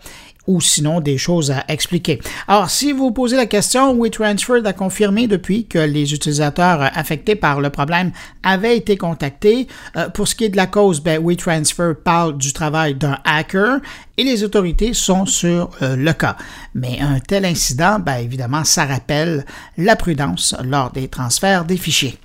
ou 0.51 0.61
sinon 0.61 1.01
des 1.01 1.17
choses 1.17 1.51
à 1.53 1.65
expliquer. 1.69 2.21
Alors, 2.49 2.71
si 2.71 2.93
vous 2.93 3.13
posez 3.13 3.37
la 3.37 3.47
question, 3.47 3.95
WeTransfer 3.95 4.63
a 4.65 4.73
confirmé 4.73 5.29
depuis 5.29 5.67
que 5.67 5.79
les 5.79 6.13
utilisateurs 6.13 6.91
affectés 6.95 7.37
par 7.37 7.61
le 7.61 7.71
problème 7.71 8.11
avaient 8.43 8.77
été 8.77 8.97
contactés. 8.97 9.69
Euh, 9.97 10.09
pour 10.09 10.27
ce 10.27 10.35
qui 10.35 10.45
est 10.45 10.49
de 10.49 10.57
la 10.57 10.67
cause, 10.67 11.01
ben, 11.01 11.23
WeTransfer 11.25 11.93
parle 12.03 12.37
du 12.37 12.53
travail 12.53 12.95
d'un 12.95 13.19
hacker 13.25 13.79
et 14.17 14.25
les 14.25 14.43
autorités 14.43 14.93
sont 14.93 15.25
sur 15.25 15.71
euh, 15.83 15.95
le 15.97 16.13
cas. 16.13 16.37
Mais 16.75 16.99
un 17.01 17.21
tel 17.21 17.45
incident, 17.45 17.99
ben, 18.01 18.17
évidemment, 18.17 18.65
ça 18.65 18.85
rappelle 18.85 19.45
la 19.79 19.95
prudence 19.95 20.57
lors 20.65 20.91
des 20.91 21.09
transferts 21.09 21.65
des 21.65 21.77
fichiers. 21.77 22.19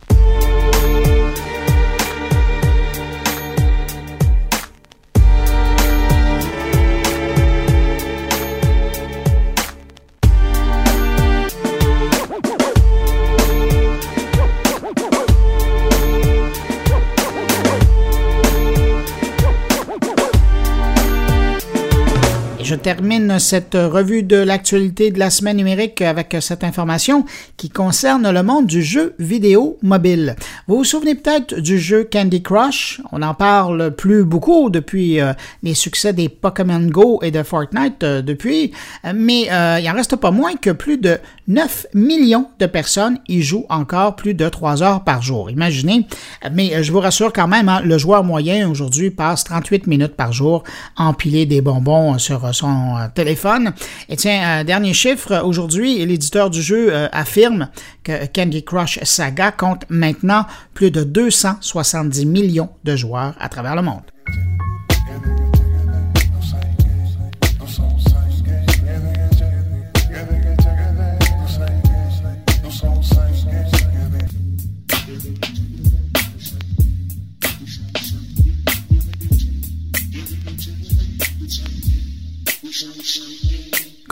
Je 22.65 22.73
termine 22.73 23.37
cette 23.37 23.75
revue 23.75 24.23
de 24.23 24.37
l'actualité 24.37 25.11
de 25.11 25.19
la 25.19 25.29
semaine 25.29 25.57
numérique 25.57 26.01
avec 26.01 26.35
cette 26.39 26.63
information 26.63 27.23
qui 27.57 27.69
concerne 27.69 28.27
le 28.31 28.41
monde 28.41 28.65
du 28.65 28.81
jeu 28.81 29.13
vidéo 29.19 29.77
mobile. 29.83 30.35
Vous 30.67 30.77
vous 30.77 30.83
souvenez 30.83 31.13
peut-être 31.13 31.59
du 31.59 31.77
jeu 31.77 32.09
Candy 32.11 32.41
Crush? 32.41 33.01
On 33.11 33.21
en 33.21 33.35
parle 33.35 33.91
plus 33.91 34.23
beaucoup 34.23 34.71
depuis 34.71 35.21
euh, 35.21 35.33
les 35.61 35.75
succès 35.75 36.11
des 36.11 36.27
Pokémon 36.27 36.79
Go 36.87 37.19
et 37.21 37.29
de 37.29 37.43
Fortnite 37.43 38.01
euh, 38.01 38.23
depuis, 38.23 38.71
mais 39.13 39.47
euh, 39.51 39.79
il 39.79 39.87
en 39.87 39.93
reste 39.93 40.15
pas 40.15 40.31
moins 40.31 40.55
que 40.55 40.71
plus 40.71 40.97
de 40.97 41.19
9 41.47 41.85
millions 41.93 42.47
de 42.57 42.65
personnes 42.65 43.19
y 43.27 43.43
jouent 43.43 43.67
encore 43.69 44.15
plus 44.15 44.33
de 44.33 44.49
3 44.49 44.81
heures 44.81 45.03
par 45.03 45.21
jour. 45.21 45.51
Imaginez, 45.51 46.07
mais 46.51 46.81
je 46.81 46.91
vous 46.91 46.99
rassure 46.99 47.31
quand 47.31 47.47
même, 47.47 47.69
hein, 47.69 47.81
le 47.83 47.99
joueur 47.99 48.23
moyen 48.23 48.67
aujourd'hui 48.67 49.11
passe 49.11 49.43
38 49.43 49.85
minutes 49.85 50.15
par 50.15 50.33
jour 50.33 50.63
à 50.97 51.05
empiler 51.05 51.45
des 51.45 51.61
bonbons 51.61 52.17
sur 52.17 52.54
son 52.55 52.97
euh, 52.97 53.07
téléphone. 53.13 53.73
Et 54.09 54.15
tiens, 54.15 54.63
dernier 54.63 54.93
chiffre, 54.93 55.43
aujourd'hui, 55.43 56.03
l'éditeur 56.05 56.49
du 56.49 56.61
jeu 56.61 56.87
euh, 56.91 57.07
affirme 57.11 57.69
que 58.03 58.25
Candy 58.33 58.63
Crush 58.63 58.99
Saga 59.03 59.51
compte 59.51 59.85
maintenant 59.89 60.45
plus 60.73 60.91
de 60.91 61.03
270 61.03 62.25
millions 62.25 62.69
de 62.83 62.95
joueurs 62.95 63.35
à 63.39 63.49
travers 63.49 63.75
le 63.75 63.81
monde. 63.81 64.03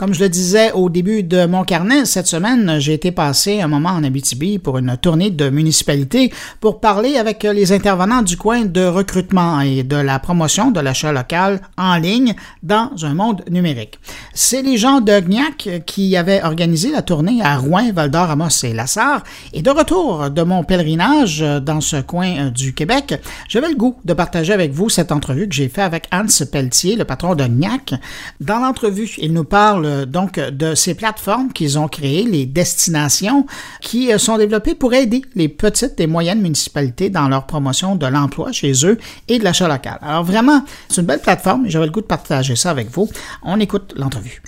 Comme 0.04 0.12
je 0.12 0.20
le 0.20 0.28
disais 0.28 0.70
au 0.72 0.90
début 0.90 1.22
de 1.22 1.46
mon 1.46 1.64
carnet, 1.64 2.04
cette 2.04 2.26
semaine, 2.26 2.76
j'ai 2.78 2.92
été 2.92 3.10
passé 3.10 3.62
un 3.62 3.68
moment 3.68 3.88
en 3.88 4.04
Abitibi 4.04 4.58
pour 4.58 4.76
une 4.76 4.98
tournée 4.98 5.30
de 5.30 5.48
municipalité 5.48 6.30
pour 6.60 6.78
parler 6.78 7.16
avec 7.16 7.42
les 7.42 7.72
intervenants 7.72 8.20
du 8.20 8.36
coin 8.36 8.66
de 8.66 8.84
recrutement 8.84 9.62
et 9.62 9.82
de 9.82 9.96
la 9.96 10.18
promotion 10.18 10.70
de 10.70 10.80
l'achat 10.80 11.10
local 11.10 11.62
en 11.78 11.96
ligne 11.96 12.34
dans 12.62 12.90
un 13.02 13.14
monde 13.14 13.44
numérique. 13.50 13.98
C'est 14.34 14.60
les 14.60 14.76
gens 14.76 15.00
de 15.00 15.18
GNIAC 15.20 15.84
qui 15.86 16.18
avaient 16.18 16.42
organisé 16.42 16.92
la 16.92 17.00
tournée 17.00 17.40
à 17.42 17.56
Rouen, 17.56 17.90
Val-d'Or, 17.94 18.28
Amos 18.28 18.62
et 18.62 18.74
Lassar. 18.74 19.22
Et 19.54 19.62
de 19.62 19.70
retour 19.70 20.28
de 20.28 20.42
mon 20.42 20.64
pèlerinage 20.64 21.42
dans 21.62 21.80
ce 21.80 22.02
coin 22.02 22.50
du 22.50 22.74
Québec, 22.74 23.14
j'avais 23.48 23.70
le 23.70 23.76
goût 23.76 23.96
de 24.04 24.12
partager 24.12 24.52
avec 24.52 24.72
vous 24.72 24.90
cette 24.90 25.12
entrevue 25.12 25.48
que 25.48 25.54
j'ai 25.54 25.70
fait 25.70 25.80
avec 25.80 26.08
Hans 26.12 26.26
Pelletier, 26.52 26.96
le 26.96 27.06
patron 27.06 27.34
de 27.34 27.46
GNIAC. 27.46 27.94
Dans 28.42 28.58
l'entrevue, 28.58 29.08
il 29.16 29.32
nous 29.32 29.44
parle 29.44 29.93
euh, 29.94 30.06
donc 30.06 30.38
de 30.38 30.74
ces 30.74 30.94
plateformes 30.94 31.52
qu'ils 31.52 31.78
ont 31.78 31.88
créées, 31.88 32.24
les 32.24 32.46
destinations, 32.46 33.46
qui 33.80 34.12
euh, 34.12 34.18
sont 34.18 34.36
développées 34.38 34.74
pour 34.74 34.94
aider 34.94 35.22
les 35.34 35.48
petites 35.48 35.98
et 36.00 36.06
moyennes 36.06 36.40
municipalités 36.40 37.10
dans 37.10 37.28
leur 37.28 37.46
promotion 37.46 37.96
de 37.96 38.06
l'emploi 38.06 38.52
chez 38.52 38.72
eux 38.84 38.98
et 39.28 39.38
de 39.38 39.44
l'achat 39.44 39.68
local. 39.68 39.98
Alors 40.02 40.24
vraiment, 40.24 40.64
c'est 40.88 41.00
une 41.00 41.06
belle 41.06 41.20
plateforme 41.20 41.66
et 41.66 41.70
j'avais 41.70 41.86
le 41.86 41.92
goût 41.92 42.00
de 42.00 42.06
partager 42.06 42.56
ça 42.56 42.70
avec 42.70 42.90
vous. 42.90 43.08
On 43.42 43.60
écoute 43.60 43.94
l'entrevue. 43.96 44.42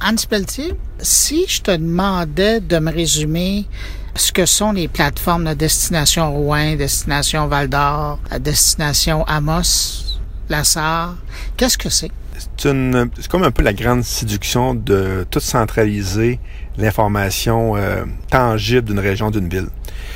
Anne 0.00 0.16
Pelletier, 0.28 0.74
si 1.00 1.44
je 1.48 1.62
te 1.62 1.70
demandais 1.70 2.60
de 2.60 2.78
me 2.78 2.92
résumer 2.92 3.66
ce 4.14 4.32
que 4.32 4.46
sont 4.46 4.72
les 4.72 4.88
plateformes 4.88 5.44
de 5.44 5.54
destination 5.54 6.32
Rouen, 6.32 6.76
destination 6.76 7.46
Val 7.48 7.68
d'Or, 7.68 8.18
destination 8.40 9.24
Amos, 9.26 10.20
Lassar, 10.48 11.16
qu'est-ce 11.56 11.76
que 11.76 11.90
c'est? 11.90 12.10
C'est 12.56 13.28
comme 13.28 13.42
un 13.42 13.50
peu 13.50 13.62
la 13.62 13.72
grande 13.72 14.02
séduction 14.02 14.74
de 14.74 15.26
tout 15.30 15.40
centraliser 15.40 16.40
l'information 16.78 17.76
euh, 17.76 18.04
tangible 18.30 18.88
d'une 18.88 18.98
région, 18.98 19.30
d'une 19.30 19.48
ville. 19.48 19.68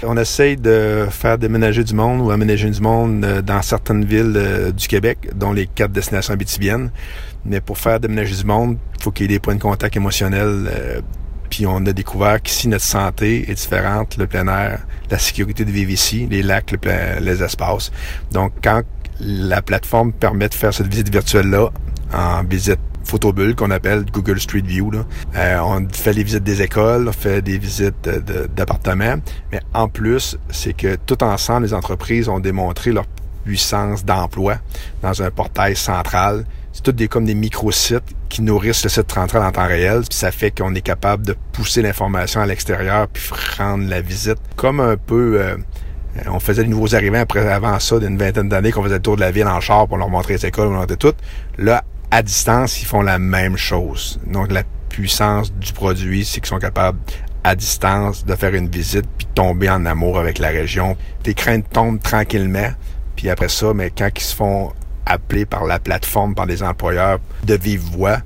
On 0.02 0.16
essaye 0.16 0.56
de 0.56 1.06
faire 1.10 1.38
déménager 1.38 1.84
du 1.84 1.94
monde 1.94 2.20
ou 2.20 2.30
aménager 2.30 2.68
du 2.70 2.80
monde 2.80 3.24
euh, 3.24 3.42
dans 3.42 3.62
certaines 3.62 4.04
villes 4.04 4.34
euh, 4.36 4.72
du 4.72 4.88
Québec, 4.88 5.30
dont 5.34 5.52
les 5.52 5.66
quatre 5.66 5.92
destinations 5.92 6.34
habitibiennes. 6.34 6.90
Mais 7.44 7.60
pour 7.60 7.78
faire 7.78 8.00
déménager 8.00 8.34
du 8.36 8.44
monde, 8.44 8.78
il 8.98 9.02
faut 9.02 9.10
qu'il 9.10 9.24
y 9.24 9.34
ait 9.34 9.36
des 9.36 9.40
points 9.40 9.54
de 9.54 9.60
contact 9.60 9.96
émotionnels. 9.96 11.02
puis 11.48 11.66
on 11.66 11.84
a 11.86 11.92
découvert 11.92 12.40
qu'ici, 12.42 12.68
notre 12.68 12.84
santé 12.84 13.50
est 13.50 13.54
différente, 13.54 14.16
le 14.18 14.26
plein 14.26 14.46
air, 14.46 14.80
la 15.10 15.18
sécurité 15.18 15.64
de 15.64 15.70
vivre 15.70 15.90
ici, 15.90 16.26
les 16.30 16.42
lacs, 16.42 16.74
les 17.20 17.42
espaces. 17.42 17.90
Donc, 18.32 18.52
quand 18.62 18.82
la 19.20 19.62
plateforme 19.62 20.12
permet 20.12 20.48
de 20.48 20.54
faire 20.54 20.72
cette 20.72 20.88
visite 20.88 21.10
virtuelle-là 21.10 21.70
en 22.12 22.44
visite 22.44 22.80
photobulle 23.04 23.54
qu'on 23.54 23.70
appelle 23.70 24.04
Google 24.12 24.40
Street 24.40 24.62
View. 24.64 24.90
Euh, 25.34 25.58
on 25.60 25.88
fait 25.92 26.12
les 26.12 26.22
visites 26.22 26.44
des 26.44 26.62
écoles, 26.62 27.08
on 27.08 27.12
fait 27.12 27.42
des 27.42 27.58
visites 27.58 28.08
d'appartements, 28.54 29.16
mais 29.52 29.60
en 29.74 29.88
plus, 29.88 30.36
c'est 30.50 30.74
que 30.74 30.96
tout 30.96 31.22
ensemble, 31.22 31.66
les 31.66 31.74
entreprises 31.74 32.28
ont 32.28 32.40
démontré 32.40 32.92
leur 32.92 33.06
puissance 33.44 34.04
d'emploi 34.04 34.56
dans 35.02 35.22
un 35.22 35.30
portail 35.30 35.76
central. 35.76 36.44
C'est 36.72 36.82
tout 36.82 36.92
des 36.92 37.08
comme 37.08 37.24
des 37.24 37.34
micro-sites 37.34 38.04
qui 38.28 38.42
nourrissent 38.42 38.84
le 38.84 38.90
site 38.90 39.10
central 39.10 39.42
en 39.42 39.50
temps 39.50 39.66
réel. 39.66 40.02
Puis 40.08 40.18
ça 40.18 40.30
fait 40.30 40.52
qu'on 40.52 40.74
est 40.74 40.82
capable 40.82 41.26
de 41.26 41.34
pousser 41.52 41.82
l'information 41.82 42.40
à 42.40 42.46
l'extérieur 42.46 43.08
puis 43.08 43.28
rendre 43.58 43.88
la 43.88 44.00
visite 44.00 44.38
comme 44.56 44.78
un 44.78 44.96
peu 44.96 45.40
euh, 45.40 45.56
on 46.26 46.40
faisait 46.40 46.62
des 46.62 46.68
nouveaux 46.68 46.94
arrivants 46.94 47.20
après 47.20 47.46
avant 47.48 47.78
ça 47.78 47.98
d'une 47.98 48.18
vingtaine 48.18 48.48
d'années 48.48 48.72
qu'on 48.72 48.82
faisait 48.82 48.96
le 48.96 49.02
tour 49.02 49.16
de 49.16 49.20
la 49.20 49.30
ville 49.30 49.46
en 49.46 49.60
char 49.60 49.86
pour 49.86 49.96
leur 49.96 50.08
montrer 50.08 50.34
les 50.34 50.46
écoles, 50.46 50.68
on 50.68 50.72
leur 50.72 50.86
tout. 50.86 51.14
Là, 51.58 51.84
à 52.10 52.22
distance, 52.22 52.82
ils 52.82 52.86
font 52.86 53.02
la 53.02 53.18
même 53.18 53.56
chose. 53.56 54.20
Donc 54.26 54.50
la 54.50 54.64
puissance 54.88 55.52
du 55.54 55.72
produit, 55.72 56.24
c'est 56.24 56.40
qu'ils 56.40 56.48
sont 56.48 56.58
capables 56.58 56.98
à 57.44 57.54
distance 57.54 58.24
de 58.24 58.34
faire 58.34 58.54
une 58.54 58.68
visite 58.68 59.06
puis 59.16 59.26
tomber 59.34 59.70
en 59.70 59.86
amour 59.86 60.18
avec 60.18 60.38
la 60.38 60.48
région. 60.48 60.96
Tes 61.22 61.34
craintes 61.34 61.68
tombent 61.70 62.00
tranquillement. 62.00 62.70
Puis 63.16 63.30
après 63.30 63.48
ça, 63.48 63.72
mais 63.74 63.90
quand 63.90 64.08
ils 64.14 64.22
se 64.22 64.34
font 64.34 64.72
appeler 65.06 65.46
par 65.46 65.64
la 65.64 65.78
plateforme, 65.78 66.34
par 66.34 66.46
des 66.46 66.62
employeurs 66.62 67.18
de 67.44 67.54
vive 67.54 67.80
voix, 67.80 68.18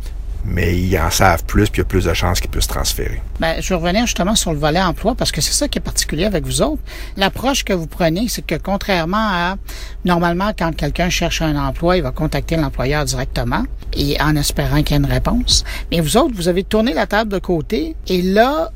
mais 0.44 0.76
ils 0.76 0.98
en 0.98 1.10
savent 1.10 1.44
plus, 1.44 1.70
puis 1.70 1.80
il 1.80 1.84
y 1.84 1.86
a 1.86 1.88
plus 1.88 2.04
de 2.04 2.14
chances 2.14 2.40
qu'ils 2.40 2.50
puissent 2.50 2.64
se 2.64 2.68
transférer. 2.68 3.22
Bien, 3.40 3.56
je 3.60 3.68
veux 3.70 3.76
revenir 3.76 4.06
justement 4.06 4.34
sur 4.34 4.52
le 4.52 4.58
volet 4.58 4.82
emploi, 4.82 5.14
parce 5.14 5.32
que 5.32 5.40
c'est 5.40 5.52
ça 5.52 5.68
qui 5.68 5.78
est 5.78 5.82
particulier 5.82 6.24
avec 6.24 6.44
vous 6.44 6.62
autres. 6.62 6.82
L'approche 7.16 7.64
que 7.64 7.72
vous 7.72 7.86
prenez, 7.86 8.28
c'est 8.28 8.44
que 8.44 8.56
contrairement 8.56 9.16
à, 9.16 9.56
normalement, 10.04 10.52
quand 10.56 10.74
quelqu'un 10.74 11.10
cherche 11.10 11.42
un 11.42 11.56
emploi, 11.56 11.96
il 11.96 12.02
va 12.02 12.10
contacter 12.10 12.56
l'employeur 12.56 13.04
directement, 13.04 13.64
et 13.94 14.20
en 14.20 14.36
espérant 14.36 14.82
qu'il 14.82 14.92
y 14.92 14.94
ait 14.94 15.04
une 15.04 15.10
réponse. 15.10 15.64
Mais 15.90 16.00
vous 16.00 16.16
autres, 16.16 16.34
vous 16.34 16.48
avez 16.48 16.64
tourné 16.64 16.92
la 16.92 17.06
table 17.06 17.30
de 17.32 17.38
côté, 17.38 17.96
et 18.08 18.22
là, 18.22 18.70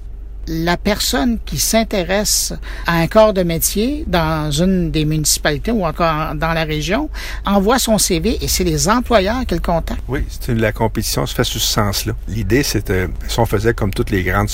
la 0.49 0.76
personne 0.76 1.38
qui 1.45 1.59
s'intéresse 1.59 2.52
à 2.87 2.97
un 2.97 3.07
corps 3.07 3.33
de 3.33 3.43
métier 3.43 4.05
dans 4.07 4.50
une 4.50 4.90
des 4.90 5.05
municipalités 5.05 5.71
ou 5.71 5.85
encore 5.85 6.35
dans 6.35 6.52
la 6.52 6.64
région 6.64 7.11
envoie 7.47 7.78
son 7.78 7.99
CV 7.99 8.38
et 8.43 8.49
c'est 8.49 8.64
les 8.64 8.88
employeurs 8.88 9.45
qui 9.47 9.55
le 9.55 9.61
contactent. 9.61 10.02
Oui, 10.09 10.25
c'est 10.28 10.55
la 10.55 10.73
compétition 10.73 11.26
se 11.26 11.35
fait 11.35 11.45
sous 11.45 11.59
ce 11.59 11.73
sens-là. 11.73 12.14
L'idée, 12.28 12.62
c'était 12.62 13.09
si 13.28 13.38
on 13.38 13.47
faisait 13.47 13.75
comme 13.75 13.93
toutes 13.93 14.11
les 14.11 14.23
grandes 14.23 14.49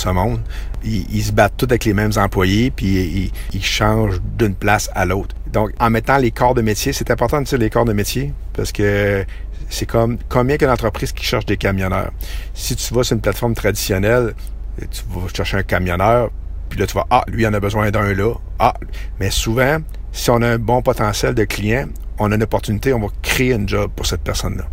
ils, 0.85 1.25
se 1.25 1.33
battent 1.33 1.57
tous 1.57 1.67
avec 1.67 1.85
les 1.85 1.95
mêmes 1.95 2.13
employés 2.17 2.71
puis 2.71 3.31
ils, 3.53 3.65
changent 3.65 4.21
d'une 4.39 4.55
place 4.55 4.91
à 4.95 5.05
l'autre. 5.05 5.35
Donc, 5.53 5.71
en 5.79 5.89
mettant 5.91 6.19
les 6.19 6.31
corps 6.31 6.55
de 6.55 6.63
métier, 6.63 6.93
c'est 6.93 7.11
important 7.11 7.41
de 7.41 7.47
dire 7.47 7.59
les 7.59 7.71
corps 7.71 7.85
de 7.85 7.93
métier 7.93 8.33
parce 8.53 8.73
que 8.73 9.25
c'est 9.71 9.87
comme 9.87 10.19
combien 10.29 10.57
qu'une 10.57 10.69
entreprise 10.69 11.13
qui 11.13 11.25
cherche 11.25 11.47
des 11.47 11.57
camionneurs? 11.57 12.13
Si 12.55 12.77
tu 12.77 12.93
vas 12.93 13.03
sur 13.03 13.15
une 13.15 13.23
plateforme 13.23 13.55
traditionnelle, 13.55 14.35
tu 14.81 15.03
vas 15.09 15.29
chercher 15.35 15.59
un 15.59 15.63
camionneur, 15.63 16.31
puis 16.69 16.79
là, 16.79 16.87
tu 16.87 16.95
vas, 16.95 17.07
ah, 17.11 17.25
lui, 17.29 17.43
il 17.43 17.47
en 17.47 17.55
a 17.55 17.61
besoin 17.61 17.91
d'un 17.91 18.15
là. 18.15 18.35
Ah, 18.59 18.75
mais 19.21 19.31
souvent, 19.31 19.79
si 20.13 20.31
on 20.31 20.43
a 20.43 20.49
un 20.49 20.59
bon 20.59 20.83
potentiel 20.83 21.35
de 21.35 21.45
client, 21.45 21.87
on 22.19 22.31
a 22.33 22.35
une 22.35 22.43
opportunité, 22.43 22.93
on 22.93 23.01
va 23.01 23.09
créer 23.23 23.55
un 23.55 23.67
job 23.67 23.91
pour 23.95 24.07
cette 24.07 24.23
personne-là. 24.23 24.65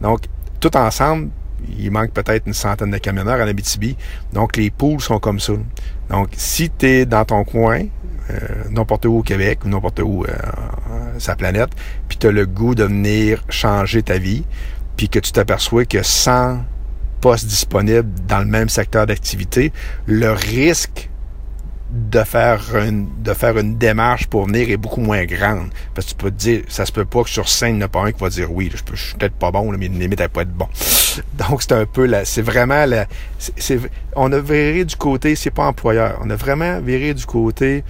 Donc, 0.00 0.20
tout 0.60 0.76
ensemble, 0.76 1.30
il 1.78 1.90
manque 1.90 2.12
peut-être 2.12 2.46
une 2.46 2.54
centaine 2.54 2.90
de 2.90 2.98
camionneurs 2.98 3.40
en 3.40 3.48
Abitibi. 3.48 3.96
Donc, 4.32 4.56
les 4.56 4.70
pools 4.70 5.00
sont 5.00 5.18
comme 5.18 5.40
ça. 5.40 5.52
Donc, 6.08 6.28
si 6.36 6.70
tu 6.70 6.86
es 6.86 7.06
dans 7.06 7.24
ton 7.24 7.44
coin, 7.44 7.82
euh, 8.30 8.38
n'importe 8.70 9.06
où 9.06 9.18
au 9.18 9.22
Québec 9.22 9.60
ou 9.64 9.68
n'importe 9.68 10.00
où 10.00 10.24
euh, 10.24 10.32
sa 11.18 11.36
planète, 11.36 11.70
puis 12.08 12.18
tu 12.18 12.26
as 12.26 12.32
le 12.32 12.46
goût 12.46 12.74
de 12.74 12.84
venir 12.84 13.44
changer 13.48 14.02
ta 14.02 14.18
vie, 14.18 14.44
puis 14.96 15.08
que 15.08 15.18
tu 15.18 15.32
t'aperçois 15.32 15.84
que 15.84 16.02
sans 16.02 16.60
postes 17.20 17.46
disponibles 17.46 18.10
dans 18.26 18.40
le 18.40 18.46
même 18.46 18.68
secteur 18.68 19.06
d'activité, 19.06 19.72
le 20.06 20.32
risque 20.32 21.10
de 21.90 22.22
faire 22.22 22.76
une 22.76 23.08
de 23.22 23.34
faire 23.34 23.58
une 23.58 23.76
démarche 23.76 24.28
pour 24.28 24.46
venir 24.46 24.70
est 24.70 24.76
beaucoup 24.76 25.00
moins 25.00 25.24
grande. 25.24 25.70
Parce 25.94 26.06
que 26.06 26.10
tu 26.12 26.16
peux 26.16 26.30
te 26.30 26.36
dire 26.36 26.62
ça 26.68 26.86
se 26.86 26.92
peut 26.92 27.04
pas 27.04 27.24
que 27.24 27.30
sur 27.30 27.48
scène 27.48 27.74
il 27.74 27.78
n'y 27.78 27.82
a 27.82 27.88
pas 27.88 28.00
un 28.00 28.12
qui 28.12 28.20
va 28.20 28.28
dire 28.28 28.52
oui 28.52 28.70
je, 28.72 28.82
peux, 28.82 28.94
suis 28.94 29.14
peut-être 29.16 29.34
pas 29.34 29.50
bon 29.50 29.72
mais 29.72 29.88
limite 29.88 30.20
elle 30.20 30.28
peut 30.28 30.42
être 30.42 30.52
bon. 30.52 30.68
Donc 31.48 31.62
c'est 31.62 31.72
un 31.72 31.86
peu 31.86 32.06
là 32.06 32.24
c'est 32.24 32.42
vraiment 32.42 32.86
la 32.86 33.06
c'est 33.38 33.80
on 34.14 34.32
a 34.32 34.38
viré 34.38 34.84
du 34.84 34.96
côté 34.96 35.34
c'est 35.34 35.50
pas 35.50 35.66
employeur. 35.66 36.20
On 36.22 36.30
a 36.30 36.36
vraiment 36.36 36.80
viré 36.80 37.12
du 37.12 37.26
côté 37.26 37.82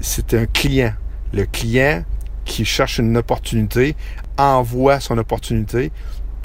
c'est 0.00 0.34
un 0.34 0.46
client. 0.46 0.92
Le 1.32 1.46
client 1.46 2.04
qui 2.44 2.64
cherche 2.64 2.98
une 2.98 3.16
opportunité 3.16 3.96
envoie 4.38 5.00
son 5.00 5.18
opportunité 5.18 5.90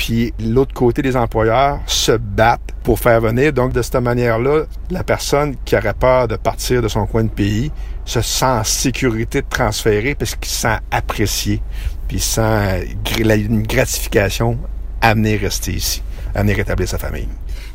puis 0.02 0.34
l'autre 0.40 0.74
côté 0.74 1.04
des 1.04 1.16
employeurs 1.16 1.80
se 1.86 2.14
battent 2.14 2.74
pour 2.82 2.98
faire 2.98 3.22
venir. 3.22 3.54
Donc, 3.54 3.72
de 3.72 3.84
cette 3.84 3.98
manière-là, 3.98 4.64
la 4.90 5.04
personne 5.04 5.56
qui 5.64 5.76
aurait 5.76 5.94
peur 5.94 6.28
de 6.28 6.38
partir 6.38 6.82
de 6.82 6.88
son 6.88 7.06
coin 7.06 7.24
de 7.24 7.30
pays 7.30 7.72
se 8.04 8.20
sent 8.20 8.46
en 8.46 8.64
sécurité 8.64 9.44
de 9.44 9.48
transférer 9.48 10.16
parce 10.16 10.34
qu'il 10.34 10.50
se 10.50 10.62
sent 10.62 10.80
apprécié, 10.90 11.62
puis 12.08 12.20
sent 12.20 12.88
une 13.22 13.62
gratification 13.62 14.58
à 15.02 15.14
venir 15.14 15.40
rester 15.40 15.74
ici, 15.74 16.02
à 16.34 16.42
venir 16.42 16.66
sa 16.88 16.98
famille. 16.98 17.30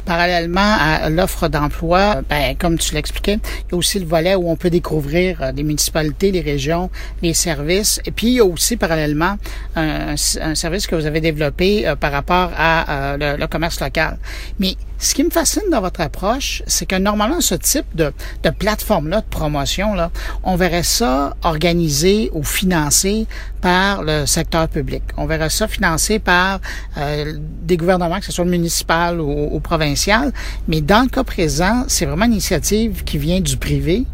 Parallèlement 0.06 0.76
à 0.78 1.10
l'offre 1.10 1.48
d'emploi, 1.48 2.22
ben, 2.30 2.56
comme 2.56 2.78
tu 2.78 2.94
l'expliquais, 2.94 3.40
il 3.42 3.72
y 3.72 3.74
a 3.74 3.76
aussi 3.76 3.98
le 3.98 4.06
volet 4.06 4.36
où 4.36 4.48
on 4.48 4.54
peut 4.56 4.70
découvrir 4.70 5.42
euh, 5.42 5.50
les 5.50 5.64
municipalités, 5.64 6.30
les 6.30 6.40
régions, 6.40 6.90
les 7.22 7.34
services. 7.34 8.00
Et 8.06 8.12
puis, 8.12 8.28
il 8.28 8.32
y 8.34 8.40
a 8.40 8.44
aussi 8.44 8.76
parallèlement 8.76 9.36
un, 9.74 10.16
service 10.16 10.86
que 10.86 10.94
vous 10.94 11.06
avez 11.06 11.20
développé 11.20 11.88
euh, 11.88 11.96
par 11.96 12.12
rapport 12.12 12.52
à 12.56 13.14
euh, 13.14 13.36
le, 13.36 13.46
commerce 13.48 13.80
local. 13.80 14.18
Mais 14.60 14.76
ce 14.98 15.14
qui 15.14 15.24
me 15.24 15.30
fascine 15.30 15.62
dans 15.70 15.80
votre 15.80 16.00
approche, 16.00 16.62
c'est 16.66 16.86
que 16.86 16.96
normalement, 16.96 17.40
ce 17.40 17.54
type 17.54 17.84
de, 17.94 18.12
plateforme-là, 18.58 19.20
de 19.20 19.26
promotion, 19.26 19.94
là, 19.94 20.10
on 20.42 20.56
verrait 20.56 20.82
ça 20.82 21.36
organisé 21.42 22.30
ou 22.32 22.42
financé 22.42 23.26
par 23.60 24.02
le 24.02 24.24
secteur 24.26 24.68
public. 24.68 25.02
On 25.16 25.26
verrait 25.26 25.50
ça 25.50 25.68
financé 25.68 26.18
par 26.18 26.60
euh, 26.96 27.34
des 27.62 27.76
gouvernements, 27.76 28.20
que 28.20 28.26
ce 28.26 28.32
soit 28.32 28.44
municipal 28.44 29.20
ou, 29.20 29.48
ou 29.54 29.60
provincial. 29.60 30.32
Mais 30.66 30.80
dans 30.80 31.02
le 31.02 31.08
cas 31.08 31.24
présent, 31.24 31.84
c'est 31.88 32.06
vraiment 32.06 32.24
une 32.24 32.32
initiative 32.32 33.04
qui 33.04 33.18
vient 33.18 33.40
du 33.40 33.56
privé. 33.58 34.04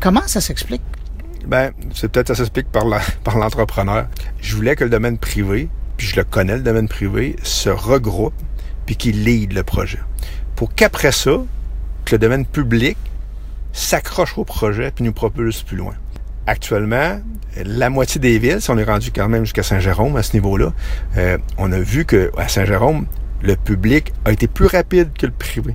Comment 0.00 0.26
ça 0.26 0.40
s'explique? 0.40 0.82
Ben, 1.46 1.72
c'est 1.94 2.10
peut-être 2.10 2.28
ça 2.28 2.34
s'explique 2.34 2.68
par 2.72 2.86
l'entrepreneur. 3.36 4.08
Je 4.40 4.56
voulais 4.56 4.74
que 4.74 4.84
le 4.84 4.90
domaine 4.90 5.18
privé, 5.18 5.68
puis 5.96 6.06
je 6.06 6.16
le 6.16 6.24
connais 6.24 6.56
le 6.56 6.62
domaine 6.62 6.88
privé, 6.88 7.36
se 7.42 7.68
regroupe 7.68 8.34
puis 8.86 8.96
qu'il 8.96 9.24
lead 9.24 9.52
le 9.52 9.62
projet 9.62 10.00
pour 10.56 10.74
qu'après 10.74 11.12
ça, 11.12 11.42
que 12.04 12.14
le 12.14 12.18
domaine 12.18 12.46
public 12.46 12.96
s'accroche 13.72 14.38
au 14.38 14.44
projet 14.44 14.92
puis 14.94 15.04
nous 15.04 15.12
propulse 15.12 15.62
plus 15.62 15.76
loin. 15.76 15.94
Actuellement, 16.46 17.20
la 17.64 17.90
moitié 17.90 18.20
des 18.20 18.38
villes, 18.38 18.60
si 18.60 18.70
on 18.70 18.78
est 18.78 18.84
rendu 18.84 19.10
quand 19.10 19.28
même 19.28 19.44
jusqu'à 19.44 19.62
Saint-Jérôme 19.62 20.16
à 20.16 20.22
ce 20.22 20.34
niveau-là, 20.34 20.72
euh, 21.16 21.38
on 21.58 21.72
a 21.72 21.80
vu 21.80 22.04
que 22.04 22.30
à 22.36 22.48
Saint-Jérôme, 22.48 23.06
le 23.42 23.56
public 23.56 24.12
a 24.24 24.32
été 24.32 24.46
plus 24.46 24.66
rapide 24.66 25.10
que 25.18 25.26
le 25.26 25.32
privé. 25.32 25.74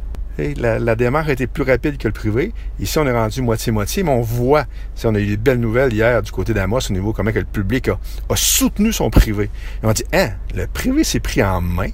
la, 0.58 0.96
démarche 0.96 1.30
a 1.30 1.34
été 1.34 1.48
plus 1.48 1.64
rapide 1.64 1.98
que 1.98 2.08
le 2.08 2.14
privé. 2.14 2.54
Ici, 2.80 2.98
on 3.00 3.06
est 3.06 3.12
rendu 3.12 3.42
moitié-moitié, 3.42 4.04
mais 4.04 4.12
on 4.12 4.22
voit, 4.22 4.66
si 4.96 5.06
on 5.08 5.16
a 5.16 5.20
eu 5.20 5.26
des 5.26 5.38
belles 5.38 5.60
nouvelles 5.60 5.92
hier 5.92 6.22
du 6.22 6.32
côté 6.32 6.54
d'Amos 6.54 6.80
au 6.90 6.94
niveau 6.94 7.14
comment 7.14 7.32
que 7.32 7.40
le 7.40 7.46
public 7.46 7.90
a, 7.90 8.00
a 8.30 8.36
soutenu 8.36 8.94
son 8.94 9.10
privé. 9.10 9.50
Et 9.84 9.86
on 9.86 9.92
dit, 9.92 10.06
hein, 10.14 10.30
le 10.56 10.68
privé 10.68 11.04
s'est 11.04 11.20
pris 11.20 11.44
en 11.44 11.62
main, 11.62 11.90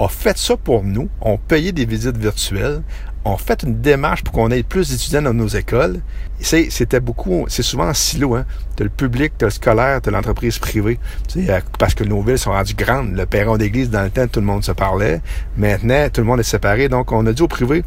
a 0.00 0.08
fait 0.08 0.38
ça 0.38 0.56
pour 0.56 0.82
nous, 0.82 1.08
ont 1.20 1.36
payé 1.36 1.72
des 1.72 1.84
visites 1.84 2.16
virtuelles, 2.16 2.82
ont 3.26 3.36
fait 3.36 3.62
une 3.62 3.80
démarche 3.82 4.24
pour 4.24 4.32
qu'on 4.32 4.50
ait 4.50 4.62
plus 4.62 4.88
d'étudiants 4.88 5.20
dans 5.20 5.34
nos 5.34 5.46
écoles. 5.46 6.00
C'était 6.40 7.00
beaucoup, 7.00 7.44
c'est 7.48 7.62
souvent 7.62 7.88
en 7.88 7.94
silo. 7.94 8.34
Hein. 8.34 8.46
Tu 8.76 8.82
le 8.82 8.88
public, 8.88 9.34
tu 9.38 9.44
le 9.44 9.50
scolaire, 9.50 10.00
tu 10.00 10.10
l'entreprise 10.10 10.58
privée. 10.58 10.98
parce 11.78 11.94
que 11.94 12.04
nos 12.04 12.22
villes 12.22 12.38
sont 12.38 12.52
rendues 12.52 12.74
grandes. 12.74 13.12
Le 13.12 13.26
perron 13.26 13.58
d'église, 13.58 13.90
dans 13.90 14.02
le 14.02 14.10
temps, 14.10 14.26
tout 14.26 14.40
le 14.40 14.46
monde 14.46 14.64
se 14.64 14.72
parlait. 14.72 15.20
Maintenant, 15.58 16.08
tout 16.08 16.22
le 16.22 16.26
monde 16.26 16.40
est 16.40 16.44
séparé. 16.44 16.88
Donc, 16.88 17.12
on 17.12 17.26
a 17.26 17.32
dit 17.34 17.42
au 17.42 17.48
privé, 17.48 17.84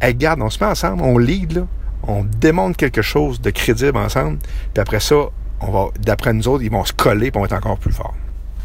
hey, 0.00 0.16
garde, 0.16 0.42
on 0.42 0.50
se 0.50 0.62
met 0.62 0.68
ensemble, 0.68 1.02
on 1.02 1.16
lead, 1.16 1.64
on 2.02 2.24
démontre 2.24 2.76
quelque 2.76 3.02
chose 3.02 3.40
de 3.40 3.50
crédible 3.50 3.98
ensemble. 3.98 4.38
Puis 4.74 4.80
après 4.80 4.98
ça, 4.98 5.28
on 5.60 5.92
d'après 6.00 6.32
nous 6.32 6.48
autres, 6.48 6.64
ils 6.64 6.72
vont 6.72 6.84
se 6.84 6.92
coller 6.92 7.30
pour 7.30 7.44
être 7.44 7.52
encore 7.52 7.78
plus 7.78 7.92
forts. 7.92 8.16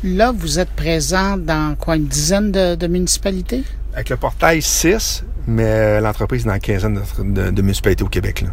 Là, 0.03 0.31
vous 0.31 0.59
êtes 0.59 0.69
présent 0.69 1.37
dans 1.37 1.75
quoi, 1.75 1.95
une 1.95 2.05
dizaine 2.05 2.51
de, 2.51 2.75
de 2.75 2.87
municipalités? 2.87 3.63
Avec 3.93 4.09
le 4.09 4.17
portail 4.17 4.61
6, 4.61 5.23
mais 5.47 5.99
l'entreprise 6.01 6.43
est 6.43 6.47
dans 6.47 6.53
une 6.53 6.59
quinzaine 6.59 7.01
de, 7.19 7.49
de, 7.49 7.61
municipalités 7.63 8.03
au 8.03 8.07
Québec. 8.07 8.41
Là. 8.41 8.49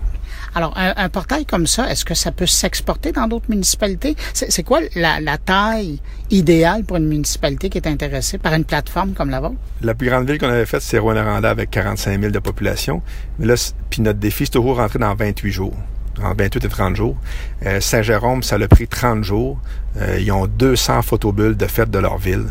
Alors, 0.54 0.72
un, 0.78 0.94
un, 0.96 1.08
portail 1.10 1.44
comme 1.44 1.66
ça, 1.66 1.90
est-ce 1.90 2.04
que 2.04 2.14
ça 2.14 2.30
peut 2.32 2.46
s'exporter 2.46 3.12
dans 3.12 3.26
d'autres 3.26 3.50
municipalités? 3.50 4.16
C'est 4.32 4.62
quoi 4.62 4.80
la, 4.94 5.20
la, 5.20 5.36
taille 5.36 6.00
idéale 6.30 6.84
pour 6.84 6.96
une 6.96 7.08
municipalité 7.08 7.68
qui 7.68 7.76
est 7.76 7.88
intéressée 7.88 8.38
par 8.38 8.54
une 8.54 8.64
plateforme 8.64 9.12
comme 9.12 9.30
la 9.30 9.40
vôtre? 9.40 9.56
La 9.82 9.94
plus 9.94 10.08
grande 10.08 10.26
ville 10.26 10.38
qu'on 10.38 10.48
avait 10.48 10.64
faite, 10.64 10.82
c'est 10.82 10.98
Rouen-Noranda 10.98 11.50
avec 11.50 11.70
45 11.70 12.20
000 12.20 12.32
de 12.32 12.38
population. 12.38 13.02
Mais 13.38 13.46
là, 13.46 13.54
puis 13.90 14.00
notre 14.00 14.20
défi, 14.20 14.46
c'est 14.46 14.52
toujours 14.52 14.76
rentrer 14.76 15.00
dans 15.00 15.14
28 15.14 15.50
jours. 15.50 15.76
En 16.22 16.34
28 16.34 16.64
et 16.64 16.68
30 16.68 16.96
jours. 16.96 17.16
Euh, 17.64 17.80
Saint-Jérôme, 17.80 18.42
ça 18.42 18.58
l'a 18.58 18.68
pris 18.68 18.86
30 18.86 19.24
jours. 19.24 19.58
Euh, 19.96 20.18
ils 20.20 20.30
ont 20.32 20.46
200 20.46 21.02
photobulles 21.02 21.56
de 21.56 21.66
fête 21.66 21.90
de 21.90 21.98
leur 21.98 22.18
ville. 22.18 22.46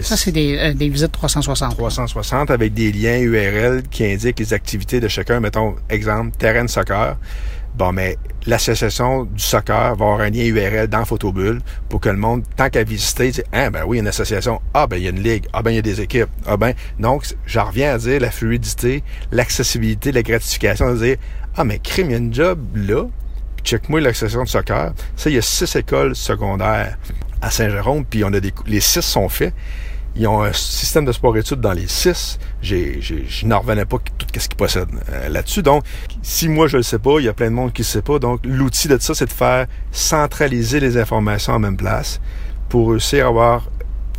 Ça, 0.00 0.16
c'est 0.16 0.32
des, 0.32 0.74
des 0.74 0.88
visites 0.88 1.12
360. 1.12 1.76
360 1.76 2.50
avec 2.50 2.74
des 2.74 2.92
liens 2.92 3.18
URL 3.18 3.82
qui 3.90 4.04
indiquent 4.04 4.40
les 4.40 4.52
activités 4.52 5.00
de 5.00 5.08
chacun. 5.08 5.40
Mettons, 5.40 5.76
exemple, 5.88 6.36
terrain 6.36 6.64
de 6.64 6.70
soccer. 6.70 7.16
Bon, 7.78 7.92
mais 7.92 8.16
l'association 8.46 9.24
du 9.24 9.42
soccer 9.42 9.94
va 9.94 10.06
avoir 10.06 10.20
un 10.20 10.30
lien 10.30 10.44
URL 10.44 10.88
dans 10.88 11.04
Photobulle 11.04 11.60
pour 11.88 12.00
que 12.00 12.08
le 12.08 12.16
monde, 12.16 12.42
tant 12.56 12.68
qu'à 12.70 12.82
visiter, 12.82 13.30
dise, 13.30 13.44
ah, 13.52 13.70
ben 13.70 13.84
oui, 13.86 13.98
une 13.98 14.08
association. 14.08 14.60
Ah, 14.74 14.88
ben, 14.88 14.96
il 14.96 15.04
y 15.04 15.06
a 15.06 15.10
une 15.10 15.22
ligue. 15.22 15.46
Ah, 15.52 15.62
ben, 15.62 15.70
il 15.70 15.76
y 15.76 15.78
a 15.78 15.82
des 15.82 16.00
équipes. 16.00 16.28
Ah, 16.44 16.56
ben, 16.56 16.74
donc, 16.98 17.24
j'en 17.46 17.66
reviens 17.66 17.94
à 17.94 17.98
dire 17.98 18.20
la 18.20 18.32
fluidité, 18.32 19.04
l'accessibilité, 19.30 20.10
la 20.10 20.22
gratification, 20.22 20.92
de 20.92 20.98
dire, 20.98 21.16
ah, 21.58 21.64
mais 21.64 21.80
crime, 21.80 22.10
il 22.10 22.12
y 22.12 22.14
a 22.14 22.18
une 22.18 22.32
job 22.32 22.60
là. 22.76 23.04
Check-moi 23.64 24.00
l'association 24.00 24.44
de 24.44 24.48
soccer. 24.48 24.92
Ça, 25.16 25.28
il 25.28 25.34
y 25.34 25.38
a 25.38 25.42
six 25.42 25.74
écoles 25.74 26.14
secondaires 26.14 26.96
à 27.42 27.50
Saint-Jérôme, 27.50 28.04
puis 28.04 28.22
on 28.22 28.32
a 28.32 28.38
des, 28.38 28.54
les 28.66 28.80
six 28.80 29.02
sont 29.02 29.28
faits. 29.28 29.52
Ils 30.14 30.28
ont 30.28 30.40
un 30.40 30.52
système 30.52 31.04
de 31.04 31.10
sport-études 31.10 31.60
dans 31.60 31.72
les 31.72 31.88
six. 31.88 32.38
J'ai, 32.62 33.00
je 33.00 33.44
n'en 33.44 33.58
revenais 33.58 33.84
pas 33.84 33.98
tout 33.98 34.26
ce 34.38 34.48
qu'ils 34.48 34.56
possèdent 34.56 34.88
euh, 35.10 35.28
là-dessus. 35.28 35.62
Donc, 35.62 35.84
si 36.22 36.48
moi 36.48 36.68
je 36.68 36.76
le 36.76 36.84
sais 36.84 37.00
pas, 37.00 37.18
il 37.18 37.24
y 37.24 37.28
a 37.28 37.32
plein 37.32 37.50
de 37.50 37.56
monde 37.56 37.72
qui 37.72 37.82
ne 37.82 37.86
sait 37.86 38.02
pas. 38.02 38.20
Donc, 38.20 38.40
l'outil 38.44 38.86
de 38.86 38.96
ça, 38.98 39.14
c'est 39.14 39.26
de 39.26 39.32
faire 39.32 39.66
centraliser 39.90 40.78
les 40.78 40.96
informations 40.96 41.54
en 41.54 41.58
même 41.58 41.76
place 41.76 42.20
pour 42.68 42.90
réussir 42.90 43.26
à 43.26 43.28
avoir 43.30 43.68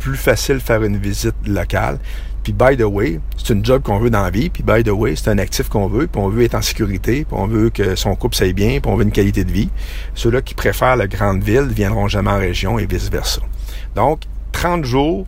plus 0.00 0.16
facile 0.16 0.58
faire 0.58 0.82
une 0.82 0.96
visite 0.96 1.36
locale. 1.46 1.98
Puis, 2.42 2.54
by 2.54 2.76
the 2.76 2.86
way, 2.86 3.20
c'est 3.36 3.52
une 3.52 3.64
job 3.64 3.82
qu'on 3.82 3.98
veut 3.98 4.10
dans 4.10 4.22
la 4.22 4.30
vie. 4.30 4.48
Puis, 4.48 4.62
by 4.62 4.82
the 4.82 4.88
way, 4.88 5.14
c'est 5.14 5.30
un 5.30 5.38
actif 5.38 5.68
qu'on 5.68 5.86
veut. 5.86 6.06
Puis, 6.06 6.20
on 6.20 6.28
veut 6.28 6.42
être 6.42 6.54
en 6.54 6.62
sécurité. 6.62 7.24
Puis, 7.24 7.36
on 7.38 7.46
veut 7.46 7.70
que 7.70 7.94
son 7.94 8.16
couple 8.16 8.34
s'aille 8.34 8.54
bien. 8.54 8.80
Puis, 8.80 8.90
on 8.90 8.96
veut 8.96 9.04
une 9.04 9.12
qualité 9.12 9.44
de 9.44 9.52
vie. 9.52 9.68
Ceux-là 10.14 10.40
qui 10.40 10.54
préfèrent 10.54 10.96
la 10.96 11.06
grande 11.06 11.42
ville 11.42 11.68
viendront 11.68 12.08
jamais 12.08 12.30
en 12.30 12.38
région 12.38 12.78
et 12.78 12.86
vice-versa. 12.86 13.42
Donc, 13.94 14.22
30 14.52 14.84
jours 14.84 15.26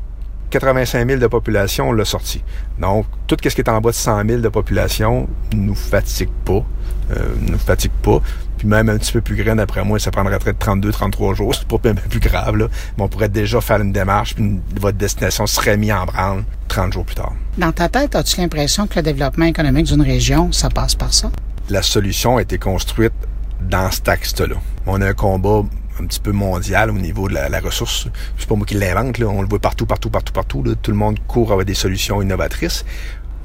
85 0.53 1.09
000 1.09 1.21
de 1.21 1.27
population, 1.27 1.89
on 1.89 1.93
l'a 1.93 2.05
sorti. 2.05 2.43
Donc, 2.79 3.07
tout 3.27 3.37
ce 3.43 3.49
qui 3.49 3.61
est 3.61 3.71
en 3.71 3.81
bas 3.81 3.91
de 3.91 3.95
100 3.95 4.27
000 4.27 4.41
de 4.41 4.49
population 4.49 5.29
nous 5.55 5.75
fatigue 5.75 6.31
pas. 6.45 6.63
Euh, 7.11 7.35
nous 7.41 7.59
fatigue 7.59 7.93
pas. 8.03 8.21
Puis 8.63 8.69
même 8.69 8.89
un 8.89 8.97
petit 8.97 9.11
peu 9.11 9.21
plus 9.21 9.35
grand, 9.35 9.57
d'après 9.57 9.83
moi, 9.83 9.99
ça 9.99 10.13
prendrait 10.13 10.39
peut-être 10.39 10.61
32, 10.61 10.93
33 10.93 11.35
jours. 11.35 11.53
C'est 11.53 11.67
pas 11.67 11.79
bien 11.79 11.95
plus 11.95 12.21
grave, 12.21 12.55
là. 12.55 12.69
Mais 12.97 13.03
on 13.03 13.09
pourrait 13.09 13.29
déjà 13.29 13.61
faire 13.61 13.81
une 13.81 13.91
démarche, 13.91 14.37
puis 14.37 14.61
votre 14.81 14.97
destination 14.97 15.49
serait 15.49 15.77
mise 15.77 15.91
en 15.91 16.07
branle 16.07 16.45
30 16.69 16.93
jours 16.93 17.05
plus 17.05 17.17
tard. 17.17 17.33
Dans 17.59 17.73
ta 17.73 17.89
tête, 17.89 18.15
as-tu 18.15 18.41
l'impression 18.41 18.87
que 18.87 18.95
le 18.95 19.03
développement 19.03 19.47
économique 19.47 19.87
d'une 19.87 20.01
région, 20.01 20.53
ça 20.53 20.69
passe 20.69 20.95
par 20.95 21.13
ça? 21.13 21.33
La 21.71 21.83
solution 21.83 22.37
a 22.37 22.43
été 22.43 22.57
construite 22.57 23.13
dans 23.61 23.91
ce 23.91 24.01
texte-là. 24.03 24.55
On 24.87 25.01
a 25.01 25.09
un 25.09 25.13
combat 25.13 25.65
un 26.01 26.07
petit 26.07 26.21
peu 26.21 26.31
mondial 26.31 26.91
au 26.91 26.99
niveau 26.99 27.29
de 27.29 27.35
la, 27.35 27.59
ressource. 27.59 28.07
C'est 28.39 28.49
pas 28.49 28.55
moi 28.55 28.65
qui 28.65 28.75
l'invente, 28.75 29.19
là. 29.19 29.27
on 29.27 29.43
le 29.43 29.49
voit 29.49 29.59
partout, 29.59 29.87
partout, 29.87 30.09
partout, 30.09 30.33
partout. 30.33 30.65
Tout 30.81 30.91
le 30.93 30.97
monde 30.97 31.19
court 31.27 31.53
avec 31.53 31.67
des 31.67 31.75
solutions 31.75 32.23
innovatrices. 32.23 32.85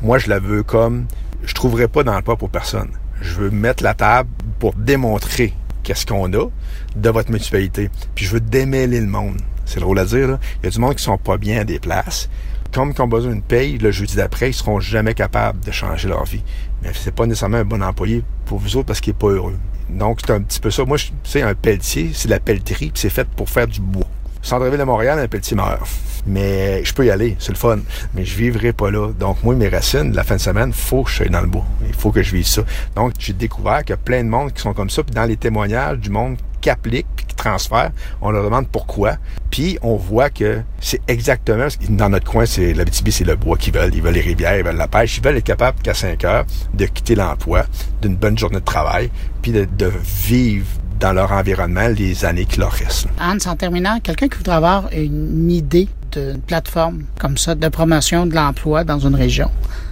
Moi, 0.04 0.20
je 0.20 0.30
la 0.30 0.38
veux 0.38 0.62
comme 0.62 1.08
je 1.44 1.56
trouverai 1.56 1.88
pas 1.88 2.04
d'emploi 2.04 2.36
pour 2.36 2.52
personne. 2.52 2.90
Je 3.22 3.36
veux 3.36 3.50
mettre 3.50 3.84
la 3.84 3.94
table 3.94 4.30
pour 4.60 4.74
démontrer 4.74 5.54
qu'est-ce 5.84 6.06
qu'on 6.06 6.32
a 6.34 6.48
de 6.96 7.10
votre 7.10 7.32
mutualité. 7.32 7.90
Puis 8.16 8.26
je 8.26 8.34
veux 8.34 8.40
démêler 8.40 9.00
le 9.00 9.08
monde. 9.08 9.42
C'est 9.66 9.80
drôle 9.80 10.00
à 10.00 10.06
dire. 10.06 10.28
Là. 10.28 10.40
Il 10.62 10.66
y 10.66 10.68
a 10.68 10.72
du 10.72 10.80
monde 10.80 10.96
qui 10.96 11.04
sont 11.04 11.18
pas 11.18 11.38
bien 11.38 11.62
à 11.62 11.64
des 11.64 11.80
places. 11.80 12.30
Comme 12.74 12.94
ils 12.96 13.02
ont 13.02 13.08
besoin 13.08 13.32
d'une 13.32 13.42
paye, 13.42 13.78
le 13.78 13.92
jeudi 13.92 14.16
d'après, 14.16 14.50
ils 14.50 14.54
seront 14.54 14.80
jamais 14.80 15.14
capables 15.14 15.64
de 15.64 15.72
changer 15.72 16.10
leur 16.10 16.26
vie. 16.26 16.44
Mais 16.84 16.92
c'est 16.94 17.14
pas 17.14 17.26
nécessairement 17.26 17.58
un 17.58 17.66
bon 17.66 17.82
employé 17.82 18.24
pour 18.46 18.60
vous 18.60 18.76
autres 18.78 18.88
parce 18.88 19.02
qu'il 19.02 19.12
est 19.12 19.18
pas 19.18 19.30
heureux. 19.30 19.58
Donc, 19.90 20.20
c'est 20.22 20.34
un 20.34 20.42
petit 20.42 20.60
peu 20.60 20.70
ça. 20.70 20.84
Moi, 20.84 20.98
tu 20.98 21.12
sais, 21.24 21.42
un 21.42 21.56
pelletier, 21.56 22.12
c'est 22.14 22.28
la 22.28 22.40
pelleterie, 22.40 22.92
puis 22.92 23.00
c'est 23.00 23.10
fait 23.10 23.28
pour 23.28 23.50
faire 23.50 23.68
du 23.68 23.80
bois. 23.80 24.08
Centre-ville 24.48 24.80
de 24.80 24.86
Montréal, 24.86 25.20
un 25.20 25.28
pelletier 25.28 25.58
meurt. 25.58 25.86
Mais 26.26 26.82
je 26.86 26.94
peux 26.94 27.06
y 27.06 27.10
aller, 27.10 27.36
c'est 27.38 27.52
le 27.52 27.58
fun. 27.58 27.80
Mais 28.14 28.24
je 28.24 28.38
vivrai 28.38 28.72
pas 28.72 28.90
là. 28.90 29.12
Donc, 29.12 29.44
moi, 29.44 29.56
mes 29.56 29.68
racines, 29.68 30.14
la 30.14 30.24
fin 30.24 30.38
de 30.38 30.40
semaine, 30.40 30.72
faut 30.72 31.04
que 31.04 31.10
je 31.10 31.16
sois 31.18 31.26
dans 31.28 31.42
le 31.42 31.48
bois. 31.48 31.66
Il 31.86 31.94
faut 31.94 32.14
que 32.14 32.24
je 32.24 32.34
vive 32.34 32.46
ça. 32.46 32.62
Donc, 32.96 33.12
j'ai 33.20 33.34
découvert 33.34 33.80
qu'il 33.80 33.90
y 33.90 33.94
a 33.94 33.98
plein 33.98 34.24
de 34.24 34.30
monde 34.30 34.54
qui 34.54 34.62
sont 34.62 34.74
comme 34.74 34.90
ça. 34.90 35.04
Puis 35.04 35.14
dans 35.14 35.26
les 35.26 35.36
témoignages 35.36 35.98
du 35.98 36.10
monde 36.10 36.38
qui 36.62 36.70
applique 36.70 37.08
puis 37.18 37.26
qui 37.26 37.36
transfère, 37.36 37.92
on 38.22 38.32
leur 38.32 38.42
demande 38.42 38.70
pourquoi. 38.70 39.18
Puis 39.52 39.78
on 39.82 39.98
voit 39.98 40.30
que 40.30 40.62
c'est 40.80 41.02
exactement 41.10 41.68
dans 41.90 42.08
notre 42.08 42.32
coin, 42.32 42.46
c'est 42.46 42.74
la 42.74 42.86
BTB, 42.86 43.10
c'est 43.10 43.26
le 43.26 43.36
bois 43.36 43.58
qu'ils 43.58 43.74
veulent. 43.74 43.94
Ils 43.94 44.02
veulent 44.02 44.14
les 44.14 44.22
rivières, 44.22 44.58
ils 44.58 44.64
veulent 44.64 44.78
la 44.78 44.88
pêche. 44.88 45.18
Ils 45.18 45.24
veulent 45.26 45.36
être 45.36 45.44
capables 45.44 45.82
qu'à 45.82 45.94
5 45.94 46.24
heures 46.24 46.46
de 46.74 46.86
quitter 46.86 47.16
l'emploi, 47.16 47.66
d'une 48.02 48.16
bonne 48.16 48.38
journée 48.38 48.62
de 48.62 48.66
travail, 48.66 49.12
puis 49.42 49.52
de 49.52 49.92
vivre 50.26 50.68
dans 51.00 51.14
leur 51.14 51.32
environnement 51.32 51.88
les 51.88 52.26
années 52.26 52.46
qui 52.46 52.60
leur 52.60 52.72
restent. 52.72 53.08
Anne, 53.20 53.40
en 53.46 53.56
terminant, 53.56 54.00
quelqu'un 54.00 54.28
qui 54.28 54.38
voudrait 54.38 54.56
avoir 54.56 54.90
une 54.92 55.50
idée 55.52 55.88
d'une 56.12 56.42
plateforme 56.42 57.04
comme 57.20 57.38
ça 57.38 57.56
de 57.56 57.68
promotion 57.68 58.26
de 58.26 58.34
l'emploi 58.36 58.84
dans 58.84 59.00
une 59.00 59.16
région, 59.16 59.52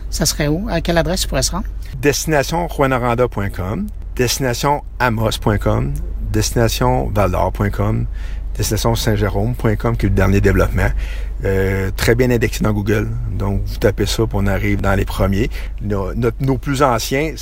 ça 0.10 0.26
serait 0.26 0.48
où? 0.48 0.68
À 0.70 0.82
quelle 0.82 0.98
adresse 0.98 1.24
il 1.24 1.28
pourrait 1.28 1.44
se 1.44 1.52
rendre? 1.52 1.66
Destinationjuanoranda.com, 2.02 3.88
destinationamos.com, 4.16 5.94
destinationvaldor.com, 6.32 8.06
destination 8.56 8.96
Saint-Jérôme.com, 8.96 9.98
qui 9.98 10.06
est 10.06 10.10
le 10.10 10.16
dernier 10.16 10.42
développement. 10.42 10.90
Euh, 11.44 11.92
très 11.96 12.16
bien 12.16 12.32
indexé 12.32 12.64
dans 12.64 12.72
Google. 12.72 13.10
Donc, 13.38 13.62
vous 13.66 13.78
tapez 13.78 14.06
ça, 14.06 14.26
puis 14.26 14.38
on 14.40 14.48
arrive 14.48 14.82
dans 14.82 14.96
les 14.96 15.06
premiers. 15.06 15.50
Nos, 15.82 16.14
nos 16.40 16.58
plus 16.58 16.82
anciens, 16.82 17.34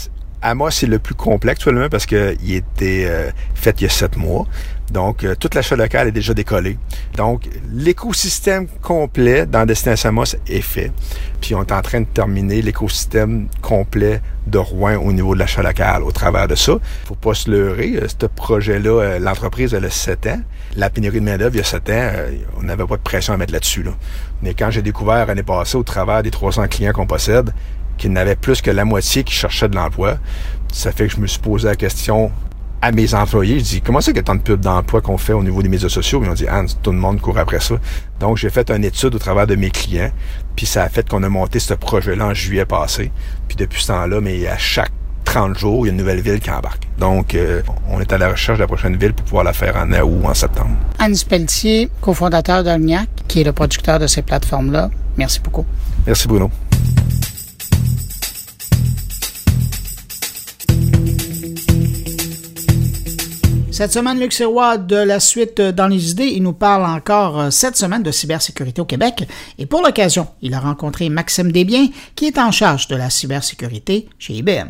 Amos, 0.43 0.71
c'est 0.71 0.87
le 0.87 0.99
plus 0.99 1.15
complexe, 1.15 1.59
actuellement, 1.59 1.87
parce 1.89 2.05
qu'il 2.05 2.53
était 2.53 3.05
euh, 3.07 3.31
fait 3.55 3.79
il 3.79 3.85
y 3.85 3.87
a 3.87 3.89
sept 3.89 4.17
mois. 4.17 4.45
Donc, 4.91 5.23
euh, 5.23 5.33
toute 5.35 5.55
l'achat 5.55 5.77
local 5.77 6.09
est 6.09 6.11
déjà 6.11 6.33
décollé. 6.33 6.77
Donc, 7.15 7.49
l'écosystème 7.71 8.67
complet 8.81 9.45
dans 9.45 9.65
Destination 9.65 10.09
Amos 10.09 10.35
est 10.47 10.61
fait. 10.61 10.91
Puis, 11.39 11.55
on 11.55 11.61
est 11.63 11.71
en 11.71 11.81
train 11.81 12.01
de 12.01 12.05
terminer 12.05 12.61
l'écosystème 12.61 13.47
complet 13.61 14.21
de 14.45 14.57
Rouen 14.57 14.97
au 14.97 15.13
niveau 15.13 15.33
de 15.33 15.39
l'achat 15.39 15.63
local 15.63 16.03
au 16.03 16.11
travers 16.11 16.49
de 16.49 16.55
ça. 16.55 16.73
Faut 17.05 17.15
pas 17.15 17.33
se 17.33 17.49
leurrer. 17.49 17.95
Euh, 17.95 18.07
ce 18.07 18.25
projet-là, 18.25 19.19
l'entreprise, 19.19 19.73
elle 19.73 19.85
a 19.85 19.89
sept 19.89 20.27
ans. 20.27 20.41
La 20.75 20.89
pénurie 20.89 21.21
de 21.21 21.25
main-d'œuvre, 21.25 21.55
il 21.55 21.59
y 21.59 21.61
a 21.61 21.63
sept 21.63 21.89
ans, 21.89 22.11
on 22.57 22.63
n'avait 22.63 22.85
pas 22.85 22.97
de 22.97 23.01
pression 23.01 23.33
à 23.33 23.37
mettre 23.37 23.53
là-dessus. 23.53 23.83
Là. 23.83 23.91
Mais 24.41 24.53
quand 24.53 24.69
j'ai 24.71 24.81
découvert 24.81 25.25
l'année 25.27 25.43
passée, 25.43 25.77
au 25.77 25.83
travers 25.83 26.21
des 26.21 26.31
300 26.31 26.67
clients 26.67 26.91
qu'on 26.91 27.07
possède, 27.07 27.53
qu'il 27.97 28.11
n'avait 28.11 28.35
plus 28.35 28.61
que 28.61 28.71
la 28.71 28.85
moitié 28.85 29.23
qui 29.23 29.33
cherchait 29.33 29.69
de 29.69 29.75
l'emploi. 29.75 30.17
Ça 30.71 30.91
fait 30.91 31.07
que 31.07 31.13
je 31.13 31.19
me 31.19 31.27
suis 31.27 31.39
posé 31.39 31.67
la 31.67 31.75
question 31.75 32.31
à 32.81 32.91
mes 32.91 33.13
employés. 33.13 33.59
Je 33.59 33.63
dis, 33.63 33.81
comment 33.81 34.01
c'est 34.01 34.11
qu'il 34.11 34.17
y 34.17 34.19
a 34.19 34.23
tant 34.23 34.35
de 34.35 34.41
pubs 34.41 34.59
d'emploi 34.59 34.99
qu'on 34.99 35.17
fait 35.17 35.31
au 35.31 35.41
niveau 35.43 35.63
des 35.63 35.69
médias 35.69 35.87
sociaux? 35.87 36.21
Ils 36.23 36.29
ont 36.29 36.33
dit, 36.33 36.45
ah, 36.49 36.63
tout 36.81 36.91
le 36.91 36.97
monde 36.97 37.21
court 37.21 37.37
après 37.37 37.61
ça. 37.61 37.75
Donc, 38.19 38.37
j'ai 38.37 38.49
fait 38.49 38.69
une 38.71 38.83
étude 38.83 39.15
au 39.15 39.19
travers 39.19 39.47
de 39.47 39.55
mes 39.55 39.69
clients. 39.69 40.11
Puis 40.55 40.65
ça 40.65 40.83
a 40.83 40.89
fait 40.89 41.07
qu'on 41.07 41.23
a 41.23 41.29
monté 41.29 41.59
ce 41.59 41.73
projet-là 41.73 42.25
en 42.25 42.33
juillet 42.33 42.65
passé. 42.65 43.11
Puis 43.47 43.55
depuis 43.55 43.81
ce 43.81 43.87
temps-là, 43.87 44.19
mais 44.19 44.47
à 44.47 44.57
chaque 44.57 44.91
30 45.23 45.57
jours, 45.57 45.85
il 45.85 45.87
y 45.87 45.89
a 45.89 45.93
une 45.93 45.97
nouvelle 45.97 46.21
ville 46.21 46.39
qui 46.39 46.51
embarque. 46.51 46.87
Donc, 46.99 47.35
euh, 47.35 47.61
on 47.89 48.01
est 48.01 48.11
à 48.11 48.17
la 48.17 48.29
recherche 48.29 48.57
de 48.57 48.63
la 48.63 48.67
prochaine 48.67 48.97
ville 48.97 49.13
pour 49.13 49.25
pouvoir 49.25 49.45
la 49.45 49.53
faire 49.53 49.75
en 49.77 49.89
août 49.91 50.21
ou 50.21 50.27
en 50.27 50.33
septembre. 50.33 50.75
Anne 50.99 51.15
Pelletier, 51.27 51.89
cofondateur 52.01 52.63
d'Olniac, 52.63 53.07
qui 53.27 53.41
est 53.41 53.43
le 53.45 53.53
producteur 53.53 53.99
de 53.99 54.07
ces 54.07 54.21
plateformes-là. 54.21 54.89
Merci 55.17 55.39
beaucoup. 55.39 55.65
Merci, 56.05 56.27
Bruno. 56.27 56.51
Cette 63.73 63.91
semaine, 63.91 64.19
Luc 64.19 64.33
Sirois 64.33 64.77
de 64.77 64.97
la 64.97 65.19
suite 65.19 65.59
dans 65.59 65.87
les 65.87 66.11
idées, 66.11 66.27
il 66.27 66.43
nous 66.43 66.53
parle 66.53 66.85
encore 66.85 67.39
euh, 67.39 67.49
cette 67.49 67.75
semaine 67.75 68.03
de 68.03 68.11
cybersécurité 68.11 68.79
au 68.79 68.85
Québec. 68.85 69.27
Et 69.57 69.65
pour 69.65 69.81
l'occasion, 69.81 70.27
il 70.43 70.53
a 70.53 70.59
rencontré 70.59 71.09
Maxime 71.09 71.51
Desbiens, 71.51 71.87
qui 72.13 72.27
est 72.27 72.37
en 72.37 72.51
charge 72.51 72.87
de 72.87 72.95
la 72.95 73.09
cybersécurité 73.09 74.07
chez 74.19 74.33
IBM. 74.33 74.69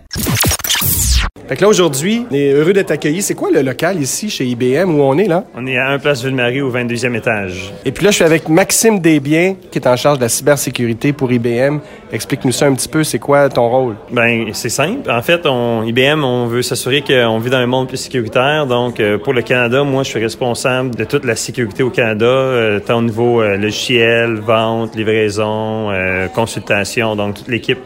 Fait 1.47 1.57
que 1.57 1.61
là, 1.61 1.67
aujourd'hui, 1.67 2.25
on 2.31 2.33
est 2.33 2.51
heureux 2.53 2.71
d'être 2.71 2.91
accueillis. 2.91 3.21
C'est 3.21 3.35
quoi 3.35 3.51
le 3.51 3.61
local 3.61 4.01
ici, 4.01 4.29
chez 4.29 4.45
IBM, 4.45 4.89
où 4.89 5.01
on 5.01 5.17
est, 5.17 5.27
là? 5.27 5.43
On 5.55 5.67
est 5.67 5.77
à 5.77 5.89
1 5.89 5.99
Place 5.99 6.23
Ville-Marie, 6.23 6.61
au 6.61 6.71
22e 6.71 7.15
étage. 7.15 7.73
Et 7.83 7.91
puis 7.91 8.05
là, 8.05 8.11
je 8.11 8.15
suis 8.15 8.23
avec 8.23 8.47
Maxime 8.47 8.99
Desbiens, 8.99 9.55
qui 9.69 9.77
est 9.77 9.87
en 9.87 9.97
charge 9.97 10.19
de 10.19 10.23
la 10.23 10.29
cybersécurité 10.29 11.11
pour 11.11 11.31
IBM. 11.31 11.79
Explique-nous 12.13 12.53
ça 12.53 12.67
un 12.67 12.73
petit 12.73 12.87
peu, 12.87 13.03
c'est 13.03 13.19
quoi 13.19 13.49
ton 13.49 13.67
rôle? 13.69 13.95
Ben, 14.11 14.45
c'est 14.53 14.69
simple. 14.69 15.11
En 15.11 15.21
fait, 15.21 15.45
on, 15.45 15.83
IBM, 15.83 16.23
on 16.23 16.47
veut 16.47 16.61
s'assurer 16.61 17.01
qu'on 17.01 17.39
vit 17.39 17.49
dans 17.49 17.57
un 17.57 17.67
monde 17.67 17.89
plus 17.89 17.97
sécuritaire. 17.97 18.65
Donc, 18.65 19.01
euh, 19.01 19.17
pour 19.17 19.33
le 19.33 19.41
Canada, 19.41 19.83
moi, 19.83 20.03
je 20.03 20.09
suis 20.09 20.19
responsable 20.19 20.95
de 20.95 21.03
toute 21.03 21.25
la 21.25 21.35
sécurité 21.35 21.83
au 21.83 21.89
Canada, 21.89 22.25
euh, 22.25 22.79
tant 22.79 22.99
au 22.99 23.01
niveau 23.01 23.41
euh, 23.41 23.57
logiciel, 23.57 24.35
vente, 24.35 24.95
livraison, 24.95 25.91
consultation. 26.33 27.17
Donc, 27.17 27.35
toute 27.35 27.49
l'équipe 27.49 27.79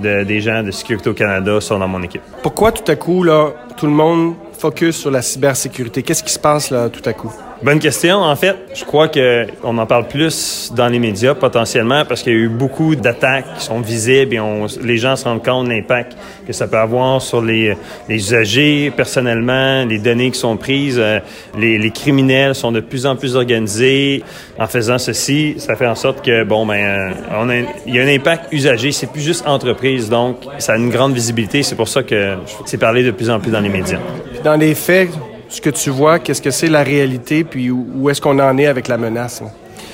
des 0.00 0.40
gens 0.40 0.62
de 0.62 0.70
sécurité 0.70 1.10
au 1.10 1.14
Canada 1.14 1.60
sont 1.60 1.78
dans 1.78 1.88
mon 1.88 2.02
équipe. 2.02 2.22
Pourquoi 2.42 2.72
tout 2.72 2.90
à 2.90 2.96
coup, 2.96 3.22
là, 3.22 3.50
tout 3.76 3.86
le 3.86 3.92
monde 3.92 4.34
focus 4.60 4.96
sur 4.96 5.10
la 5.10 5.22
cybersécurité? 5.22 6.02
Qu'est-ce 6.02 6.22
qui 6.22 6.32
se 6.32 6.38
passe 6.38 6.70
là 6.70 6.88
tout 6.88 7.02
à 7.08 7.12
coup? 7.12 7.32
Bonne 7.62 7.78
question. 7.78 8.16
En 8.16 8.36
fait, 8.36 8.56
je 8.74 8.86
crois 8.86 9.08
que 9.08 9.46
on 9.62 9.76
en 9.76 9.84
parle 9.84 10.08
plus 10.08 10.72
dans 10.74 10.88
les 10.88 10.98
médias 10.98 11.34
potentiellement 11.34 12.06
parce 12.06 12.22
qu'il 12.22 12.32
y 12.32 12.36
a 12.36 12.38
eu 12.38 12.48
beaucoup 12.48 12.96
d'attaques 12.96 13.44
qui 13.58 13.64
sont 13.64 13.80
visibles 13.80 14.34
et 14.34 14.40
les 14.82 14.96
gens 14.96 15.14
se 15.14 15.24
rendent 15.24 15.44
compte 15.44 15.66
de 15.66 15.72
l'impact 15.72 16.16
que 16.46 16.54
ça 16.54 16.66
peut 16.68 16.78
avoir 16.78 17.20
sur 17.20 17.42
les, 17.42 17.76
usagers 18.08 18.90
personnellement, 18.96 19.84
les 19.84 19.98
données 19.98 20.30
qui 20.30 20.38
sont 20.38 20.56
prises. 20.56 20.96
Euh, 20.98 21.20
les, 21.58 21.90
criminels 21.90 22.54
sont 22.54 22.72
de 22.72 22.80
plus 22.80 23.04
en 23.04 23.14
plus 23.14 23.36
organisés. 23.36 24.24
En 24.58 24.66
faisant 24.66 24.96
ceci, 24.96 25.56
ça 25.58 25.76
fait 25.76 25.86
en 25.86 25.94
sorte 25.94 26.24
que 26.24 26.44
bon 26.44 26.64
ben 26.64 27.12
euh, 27.34 27.62
il 27.86 27.94
y 27.94 28.00
a 28.00 28.02
un 28.02 28.08
impact 28.08 28.52
usager. 28.52 28.90
C'est 28.90 29.10
plus 29.12 29.20
juste 29.20 29.46
entreprise, 29.46 30.08
donc 30.08 30.38
ça 30.58 30.72
a 30.72 30.76
une 30.76 30.88
grande 30.88 31.12
visibilité. 31.12 31.62
C'est 31.62 31.76
pour 31.76 31.88
ça 31.88 32.02
que 32.02 32.36
c'est 32.64 32.78
parlé 32.78 33.02
de 33.02 33.10
plus 33.10 33.28
en 33.28 33.38
plus 33.38 33.50
dans 33.50 33.60
les 33.60 33.68
médias. 33.68 34.00
Dans 34.44 34.56
les 34.56 34.74
faits, 34.74 35.10
ce 35.48 35.60
que 35.60 35.70
tu 35.70 35.90
vois, 35.90 36.18
qu'est-ce 36.18 36.40
que 36.40 36.50
c'est 36.50 36.68
la 36.68 36.82
réalité, 36.82 37.44
puis 37.44 37.70
où 37.70 38.08
est-ce 38.08 38.20
qu'on 38.20 38.38
en 38.38 38.56
est 38.56 38.66
avec 38.66 38.88
la 38.88 38.96
menace? 38.96 39.42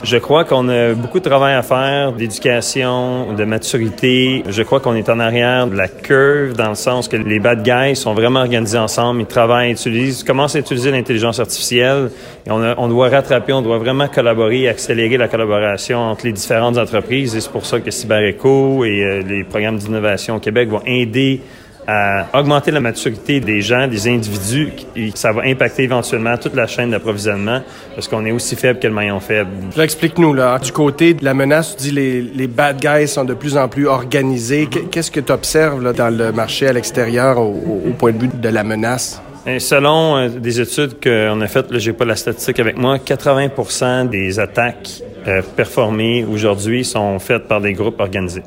Je 0.03 0.19
crois 0.19 0.45
qu'on 0.45 0.69
a 0.69 0.93
beaucoup 0.93 1.19
de 1.19 1.29
travail 1.29 1.55
à 1.55 1.63
faire, 1.63 2.13
d'éducation, 2.13 3.33
de 3.33 3.45
maturité. 3.45 4.45
Je 4.47 4.63
crois 4.63 4.79
qu'on 4.79 4.95
est 4.95 5.09
en 5.09 5.19
arrière 5.19 5.67
de 5.67 5.75
la 5.75 5.89
curve 5.89 6.53
dans 6.53 6.69
le 6.69 6.75
sens 6.75 7.09
que 7.09 7.17
les 7.17 7.41
bad 7.41 7.63
guys 7.63 7.97
sont 7.97 8.13
vraiment 8.15 8.41
organisés 8.41 8.79
ensemble, 8.79 9.23
ils 9.23 9.27
travaillent, 9.27 9.73
utilisent, 9.73 10.23
commencent 10.23 10.55
à 10.55 10.61
utiliser 10.61 10.91
l'intelligence 10.91 11.41
artificielle 11.41 12.11
on, 12.49 12.89
doit 12.89 13.09
rattraper, 13.09 13.53
on 13.53 13.63
doit 13.63 13.79
vraiment 13.79 14.07
collaborer 14.09 14.63
et 14.63 14.69
accélérer 14.69 15.17
la 15.17 15.29
collaboration 15.29 15.99
entre 15.99 16.27
les 16.27 16.33
différentes 16.33 16.79
entreprises 16.79 17.35
et 17.35 17.41
c'est 17.41 17.51
pour 17.51 17.67
ça 17.67 17.81
que 17.81 17.91
CyberEco 17.91 18.85
et 18.85 19.03
euh, 19.03 19.23
les 19.23 19.45
programmes 19.45 19.79
d'innovation 19.79 20.37
au 20.37 20.39
Québec 20.39 20.69
vont 20.69 20.83
aider 20.87 21.41
à 21.87 22.27
augmenter 22.35 22.70
la 22.70 22.81
maturité 22.81 23.40
des 23.40 23.61
gens, 23.61 23.87
des 23.87 24.09
individus, 24.09 24.72
et 24.96 25.12
ça 25.14 25.33
va 25.33 25.42
impacter 25.42 25.85
éventuellement 25.85 26.37
toute 26.37 26.55
la 26.55 26.66
chaîne 26.66 26.90
d'approvisionnement 26.90 27.61
parce 27.94 28.09
qu'on 28.09 28.25
est 28.25 28.33
aussi 28.33 28.57
faible 28.57 28.81
que 28.81 28.87
le 28.87 28.92
maillon 28.92 29.20
faible. 29.20 29.51
Explique-nous, 29.81 30.35
là, 30.35 30.59
du 30.59 30.72
côté 30.72 31.14
de 31.14 31.25
la 31.25 31.35
menace, 31.35 31.77
tu 31.77 31.85
dis 31.85 31.90
les, 31.92 32.22
les 32.22 32.46
bad 32.46 32.81
guys 32.81 33.09
sont 33.09 33.25
de 33.25 33.35
plus 33.35 33.57
en 33.57 33.68
plus 33.68 33.87
organisés. 33.87 34.68
Qu'est-ce 34.90 35.11
que 35.11 35.20
tu 35.20 35.33
observes 35.33 35.92
dans 35.94 36.16
le 36.16 36.33
marché 36.33 36.66
à 36.66 36.72
l'extérieur 36.72 37.38
au, 37.38 37.83
au, 37.87 37.92
point 37.92 38.12
de 38.12 38.18
vue 38.18 38.31
de 38.33 38.49
la 38.49 38.64
menace? 38.64 39.20
Selon 39.59 40.17
euh, 40.17 40.29
des 40.29 40.61
études 40.61 41.01
qu'on 41.01 41.41
a 41.41 41.47
faites, 41.47 41.67
j'ai 41.79 41.93
pas 41.93 42.05
la 42.05 42.17
statistique 42.17 42.59
avec 42.59 42.77
moi, 42.77 42.97
80% 42.99 44.09
des 44.09 44.41
attaques 44.41 45.03
euh, 45.29 45.41
performées 45.55 46.25
aujourd'hui 46.25 46.85
sont 46.85 47.19
faites 47.21 47.47
par 47.47 47.61
des 47.61 47.73
groupes 47.73 48.01
organisés. 48.01 48.43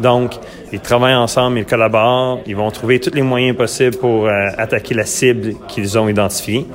Donc, 0.00 0.34
ils 0.72 0.80
travaillent 0.80 1.14
ensemble, 1.14 1.58
ils 1.58 1.64
collaborent, 1.64 2.40
ils 2.46 2.54
vont 2.54 2.70
trouver 2.70 3.00
tous 3.00 3.14
les 3.14 3.22
moyens 3.22 3.56
possibles 3.56 3.96
pour 3.96 4.26
euh, 4.26 4.46
attaquer 4.56 4.94
la 4.94 5.04
cible 5.04 5.54
qu'ils 5.68 5.98
ont 5.98 6.08
identifiée. 6.08 6.66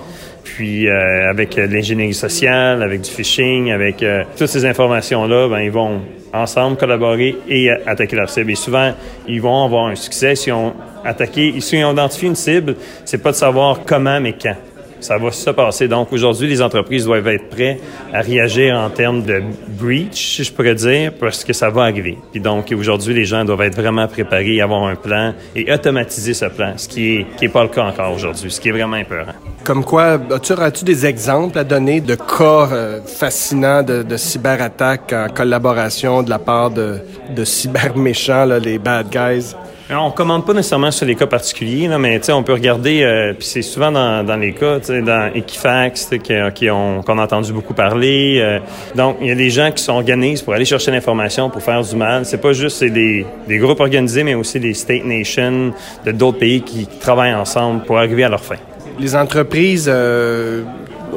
Puis 0.44 0.88
euh, 0.88 1.30
avec 1.30 1.56
l'ingénierie 1.56 2.14
sociale, 2.14 2.82
avec 2.82 3.02
du 3.02 3.10
phishing, 3.10 3.72
avec 3.72 4.02
euh, 4.02 4.24
toutes 4.38 4.48
ces 4.48 4.66
informations-là, 4.66 5.48
ben, 5.48 5.60
ils 5.60 5.72
vont 5.72 6.02
ensemble 6.34 6.78
collaborer 6.78 7.38
et 7.48 7.70
attaquer 7.70 8.16
leur 8.16 8.30
cible. 8.30 8.52
Et 8.52 8.56
souvent, 8.56 8.94
ils 9.28 9.42
vont 9.42 9.66
avoir 9.66 9.88
un 9.88 9.96
succès 9.96 10.36
si 10.36 10.52
on 10.52 10.74
attaqué, 11.04 11.60
si 11.62 11.84
on 11.84 11.92
identifie 11.92 12.28
une 12.28 12.36
cible, 12.36 12.76
c'est 13.06 13.22
pas 13.22 13.32
de 13.32 13.38
savoir 13.38 13.82
comment 13.86 14.20
mais 14.20 14.34
quand 14.34 14.56
ça 15.00 15.18
va 15.18 15.32
se 15.32 15.50
passer. 15.50 15.88
Donc 15.88 16.12
aujourd'hui, 16.12 16.48
les 16.48 16.62
entreprises 16.62 17.06
doivent 17.06 17.28
être 17.28 17.50
prêtes 17.50 17.82
à 18.14 18.22
réagir 18.22 18.76
en 18.76 18.90
termes 18.90 19.24
de 19.24 19.42
breach, 19.68 20.36
si 20.36 20.44
je 20.44 20.52
pourrais 20.52 20.76
dire, 20.76 21.14
parce 21.20 21.44
que 21.44 21.54
ça 21.54 21.70
va 21.70 21.84
arriver. 21.84 22.18
Puis 22.32 22.42
donc 22.42 22.74
aujourd'hui, 22.78 23.14
les 23.14 23.26
gens 23.26 23.46
doivent 23.46 23.62
être 23.62 23.76
vraiment 23.76 24.08
préparés, 24.08 24.62
avoir 24.62 24.84
un 24.84 24.96
plan 24.96 25.34
et 25.56 25.72
automatiser 25.72 26.34
ce 26.34 26.46
plan, 26.46 26.74
ce 26.78 26.88
qui 26.88 27.26
est 27.42 27.50
pas 27.50 27.64
le 27.64 27.70
cas 27.70 27.86
encore 27.86 28.14
aujourd'hui, 28.14 28.52
ce 28.52 28.60
qui 28.60 28.70
est 28.70 28.74
vraiment 28.74 28.98
important. 28.98 29.34
Comme 29.64 29.84
quoi, 29.84 30.20
as-tu, 30.32 30.86
des 30.86 31.06
exemples 31.06 31.58
à 31.58 31.64
donner 31.64 32.02
de 32.02 32.16
cas 32.16 32.70
euh, 32.72 33.02
fascinants 33.06 33.84
de, 33.84 34.04
de 34.04 34.18
cyberattaques 34.18 35.14
en 35.14 35.28
collaboration 35.30 36.24
de 36.24 36.30
la 36.30 36.40
part 36.40 36.72
de, 36.72 37.00
de 37.36 37.44
cyberméchants, 37.44 38.46
les 38.46 38.80
bad 38.80 39.10
guys? 39.10 39.56
Alors, 39.92 40.06
on 40.06 40.12
commande 40.12 40.46
pas 40.46 40.54
nécessairement 40.54 40.92
sur 40.92 41.08
les 41.08 41.16
cas 41.16 41.26
particuliers, 41.26 41.88
mais 41.98 42.22
on 42.30 42.44
peut 42.44 42.54
regarder, 42.54 43.02
euh, 43.02 43.34
c'est 43.40 43.64
souvent 43.64 43.92
dans, 43.92 44.40
les 44.40 44.54
cas, 44.54 44.78
dans 44.78 45.32
Equifax, 45.34 46.12
qui, 46.54 46.70
ont, 46.70 47.02
qu'on 47.02 47.18
a 47.18 47.24
entendu 47.24 47.52
beaucoup 47.52 47.74
parler. 47.74 48.38
Euh, 48.40 48.60
donc, 48.94 49.18
il 49.20 49.30
y 49.30 49.32
a 49.32 49.36
des 49.36 49.50
gens 49.50 49.72
qui 49.72 49.82
sont 49.82 49.94
organisés 49.94 50.44
pour 50.44 50.54
aller 50.54 50.66
chercher 50.66 50.92
l'information, 50.92 51.50
pour 51.50 51.64
faire 51.64 51.82
du 51.82 51.96
mal. 51.96 52.24
C'est 52.26 52.38
pas 52.38 52.54
juste 52.54 52.84
des, 52.84 53.26
groupes 53.50 53.80
organisés, 53.80 54.24
mais 54.24 54.36
aussi 54.36 54.60
des 54.60 54.76
state 54.76 55.06
nations 55.06 55.74
de 56.06 56.12
d'autres 56.12 56.38
pays 56.38 56.62
qui 56.62 56.86
travaillent 56.86 57.34
ensemble 57.34 57.84
pour 57.84 57.98
arriver 57.98 58.24
à 58.24 58.30
leur 58.30 58.44
fin. 58.44 58.58
Les 59.00 59.16
entreprises, 59.16 59.90
euh, 59.92 60.62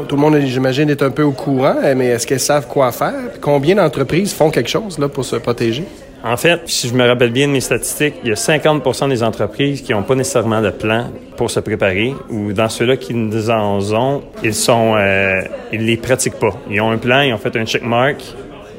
tout 0.08 0.16
le 0.16 0.22
monde, 0.22 0.38
j'imagine, 0.46 0.88
est 0.88 1.02
un 1.02 1.10
peu 1.10 1.24
au 1.24 1.32
courant, 1.32 1.76
mais 1.94 2.06
est-ce 2.06 2.26
qu'elles 2.26 2.40
savent 2.40 2.68
quoi 2.68 2.90
faire? 2.90 3.32
Combien 3.38 3.74
d'entreprises 3.74 4.32
font 4.32 4.48
quelque 4.48 4.70
chose 4.70 4.96
pour 5.12 5.26
se 5.26 5.36
protéger? 5.36 5.84
En 6.24 6.36
fait, 6.36 6.60
si 6.66 6.88
je 6.88 6.94
me 6.94 7.04
rappelle 7.04 7.32
bien 7.32 7.48
de 7.48 7.52
mes 7.52 7.60
statistiques, 7.60 8.14
il 8.22 8.28
y 8.28 8.32
a 8.32 8.36
50% 8.36 9.08
des 9.08 9.24
entreprises 9.24 9.82
qui 9.82 9.92
n'ont 9.92 10.04
pas 10.04 10.14
nécessairement 10.14 10.62
de 10.62 10.70
plan 10.70 11.10
pour 11.36 11.50
se 11.50 11.58
préparer, 11.58 12.14
ou 12.30 12.52
dans 12.52 12.68
ceux-là 12.68 12.96
qui 12.96 13.12
en 13.12 13.94
ont, 13.94 14.22
ils 14.44 14.54
sont, 14.54 14.94
euh, 14.96 15.42
ils 15.72 15.84
les 15.84 15.96
pratiquent 15.96 16.38
pas. 16.38 16.54
Ils 16.70 16.80
ont 16.80 16.92
un 16.92 16.98
plan, 16.98 17.22
ils 17.22 17.32
ont 17.32 17.38
fait 17.38 17.56
un 17.56 17.66
checkmark, 17.66 18.22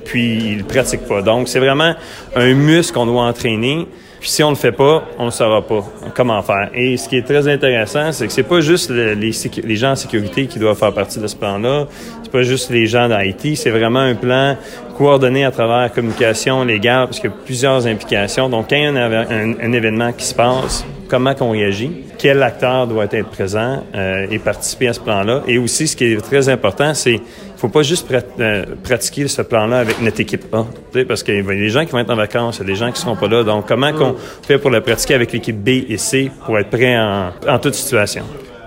puis 0.06 0.52
ils 0.52 0.58
le 0.60 0.64
pratiquent 0.64 1.06
pas. 1.06 1.22
Donc, 1.22 1.50
c'est 1.50 1.60
vraiment 1.60 1.96
un 2.34 2.54
muscle 2.54 2.94
qu'on 2.94 3.06
doit 3.06 3.24
entraîner. 3.24 3.90
Puis 4.24 4.32
si 4.32 4.42
on 4.42 4.52
le 4.52 4.56
fait 4.56 4.72
pas, 4.72 5.04
on 5.20 5.26
ne 5.26 5.32
saura 5.32 5.62
pas 5.62 5.84
comment 6.16 6.42
faire. 6.44 6.70
Et 6.74 6.96
ce 6.96 7.10
qui 7.10 7.18
est 7.18 7.24
très 7.24 7.46
intéressant, 7.46 8.14
c'est 8.14 8.26
que 8.26 8.32
c'est 8.32 8.44
pas 8.44 8.62
juste 8.62 8.90
les, 8.90 9.76
gens 9.76 9.92
en 9.92 9.96
sécurité 9.98 10.48
qui 10.48 10.60
doivent 10.60 10.78
faire 10.78 10.94
partie 10.94 11.20
de 11.20 11.28
ce 11.28 11.36
plan-là. 11.36 11.88
C'est 12.24 12.32
pas 12.32 12.44
juste 12.44 12.70
les 12.70 12.88
gens 12.88 13.10
d'IT. 13.10 13.58
C'est 13.58 13.70
vraiment 13.70 14.00
un 14.00 14.16
plan 14.16 14.56
coordonné 14.98 15.44
à 15.44 15.52
travers 15.52 15.80
la 15.80 15.90
communication 15.90 16.64
légale, 16.64 17.08
parce 17.08 17.20
qu'il 17.20 17.32
y 17.32 17.34
a 17.34 17.36
plusieurs 17.44 17.86
implications. 17.86 18.48
Donc, 18.48 18.70
quand 18.70 18.78
il 18.78 18.84
y 18.84 18.86
a 18.86 18.92
un, 18.94 19.56
un, 19.62 19.74
événement 19.74 20.14
qui 20.14 20.24
se 20.24 20.34
passe, 20.34 20.86
comment 21.08 21.34
qu'on 21.36 21.52
réagit, 21.52 21.92
quel 22.18 22.42
acteur 22.44 22.88
doit 22.88 23.06
être 23.12 23.30
présent 23.30 23.84
euh, 23.96 24.28
et 24.30 24.40
participer 24.40 24.88
à 24.88 24.94
ce 24.94 25.00
plan-là. 25.00 25.44
Et 25.48 25.58
aussi, 25.58 25.88
ce 25.88 25.96
qui 25.96 26.06
est 26.06 26.22
très 26.22 26.50
important, 26.50 26.94
c'est 26.94 27.20
faut 27.58 27.70
pas 27.70 27.84
juste 27.84 28.06
euh, 28.40 28.66
pratiquer 28.84 29.28
ce 29.30 29.42
plan-là 29.42 29.80
avec 29.80 30.02
notre 30.02 30.20
équipe 30.20 30.54
A, 30.54 30.66
parce 31.08 31.24
qu'il 31.24 31.36
y 31.36 31.40
a 31.40 31.44
des 31.44 31.70
gens 31.70 31.86
qui 31.86 31.92
vont 31.92 32.00
être 32.00 32.10
en 32.10 32.16
vacances, 32.16 32.58
il 32.58 32.62
y 32.62 32.64
a 32.64 32.68
des 32.68 32.76
gens 32.76 32.92
qui 32.92 33.00
seront 33.00 33.16
pas 33.16 33.28
là. 33.28 33.44
Donc, 33.44 33.68
comment 33.68 33.94
qu'on 33.94 34.16
fait 34.42 34.58
pour 34.58 34.70
le 34.70 34.82
pratiquer 34.82 35.14
avec 35.14 35.32
l'équipe 35.32 35.58
B 35.58 35.70
et 35.88 35.98
C 35.98 36.30
pour 36.46 36.60
être 36.60 36.70
prêt 36.70 36.98
en, 36.98 37.30
en 37.48 37.60
toute 37.60 37.76
situation? 37.76 38.24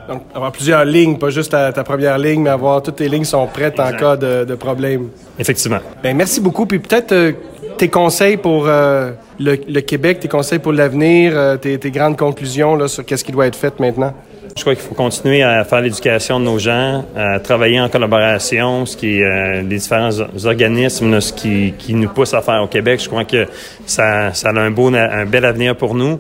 Donc, 0.09 0.23
avoir 0.35 0.53
plusieurs 0.53 0.85
lignes, 0.85 1.19
pas 1.19 1.31
juste 1.31 1.51
ta, 1.51 1.73
ta, 1.73 1.83
première 1.83 2.17
ligne, 2.17 2.43
mais 2.43 2.51
avoir 2.51 2.81
toutes 2.83 2.97
tes 2.97 3.09
lignes 3.09 3.25
sont 3.25 3.47
prêtes 3.47 3.81
en 3.81 3.93
cas 3.93 4.17
de, 4.17 4.45
de, 4.45 4.55
problème. 4.55 5.09
Effectivement. 5.39 5.81
Ben, 6.03 6.17
merci 6.17 6.41
beaucoup. 6.41 6.65
Puis 6.65 6.79
peut-être 6.79 7.13
euh, 7.13 7.33
tes 7.77 7.89
conseils 7.89 8.37
pour 8.37 8.67
euh, 8.67 9.13
le, 9.39 9.81
Québec, 9.81 10.21
tes 10.21 10.29
conseils 10.29 10.59
pour 10.59 10.73
l'avenir, 10.73 11.33
euh, 11.35 11.57
tes, 11.57 11.91
grandes 11.91 12.17
conclusions 12.17 12.75
là, 12.75 12.89
sur 12.89 13.05
qu'est-ce 13.05 13.25
qui 13.25 13.33
doit 13.33 13.47
être 13.47 13.57
fait 13.57 13.79
maintenant? 13.79 14.15
Je 14.57 14.63
crois 14.63 14.75
qu'il 14.75 14.85
faut 14.85 14.95
continuer 14.95 15.43
à 15.43 15.65
faire 15.65 15.83
l'éducation 15.83 16.41
de 16.41 16.47
nos 16.47 16.59
gens, 16.59 17.05
à 17.15 17.39
travailler 17.41 17.79
en 17.79 17.91
collaboration, 17.91 18.87
ce 18.87 18.97
qui 18.97 19.21
est 19.21 19.25
euh, 19.25 19.63
les 19.63 19.77
différents 19.77 20.11
organismes, 20.45 21.21
ce 21.21 21.33
qui, 21.33 21.75
qui, 21.79 21.93
nous 21.93 22.09
pousse 22.09 22.33
à 22.33 22.41
faire 22.41 22.63
au 22.63 22.67
Québec. 22.67 23.01
Je 23.03 23.09
crois 23.09 23.25
que 23.25 23.47
ça, 23.85 24.33
ça 24.33 24.49
a 24.49 24.59
un 24.59 24.71
beau, 24.71 24.89
un 24.95 25.27
bel 25.27 25.45
avenir 25.45 25.77
pour 25.77 25.95
nous. 25.95 26.19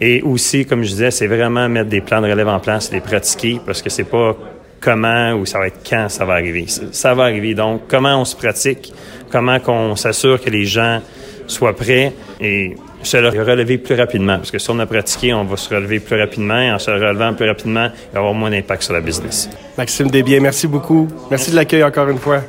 Et 0.00 0.20
aussi, 0.22 0.66
comme 0.66 0.82
je 0.82 0.90
disais, 0.90 1.10
c'est 1.10 1.26
vraiment 1.26 1.68
mettre 1.68 1.88
des 1.88 2.02
plans 2.02 2.20
de 2.20 2.30
relève 2.30 2.48
en 2.48 2.60
place, 2.60 2.92
les 2.92 3.00
pratiquer, 3.00 3.58
parce 3.64 3.80
que 3.80 3.88
c'est 3.88 4.04
pas 4.04 4.36
comment 4.80 5.32
ou 5.32 5.46
ça 5.46 5.58
va 5.58 5.66
être 5.68 5.80
quand 5.88 6.08
ça 6.08 6.24
va 6.24 6.34
arriver. 6.34 6.66
Ça 6.92 7.14
va 7.14 7.24
arriver. 7.24 7.54
Donc, 7.54 7.82
comment 7.88 8.20
on 8.20 8.24
se 8.24 8.36
pratique, 8.36 8.92
comment 9.30 9.60
qu'on 9.60 9.96
s'assure 9.96 10.40
que 10.42 10.50
les 10.50 10.64
gens 10.64 11.00
soient 11.46 11.74
prêts 11.74 12.12
et 12.40 12.76
se 13.02 13.16
relever 13.16 13.78
plus 13.78 13.94
rapidement. 13.94 14.36
Parce 14.36 14.50
que 14.50 14.58
si 14.58 14.70
on 14.70 14.78
a 14.78 14.86
pratiqué, 14.86 15.32
on 15.32 15.44
va 15.44 15.56
se 15.56 15.72
relever 15.74 16.00
plus 16.00 16.20
rapidement 16.20 16.60
et 16.60 16.70
en 16.72 16.78
se 16.78 16.90
relevant 16.90 17.34
plus 17.34 17.48
rapidement, 17.48 17.88
il 18.10 18.14
va 18.14 18.20
avoir 18.20 18.34
moins 18.34 18.50
d'impact 18.50 18.82
sur 18.82 18.92
la 18.92 19.00
business. 19.00 19.48
Maxime 19.76 20.10
Desbiens, 20.10 20.40
merci 20.40 20.66
beaucoup. 20.66 21.08
Merci 21.30 21.50
de 21.50 21.56
l'accueil 21.56 21.84
encore 21.84 22.08
une 22.08 22.18
fois. 22.18 22.42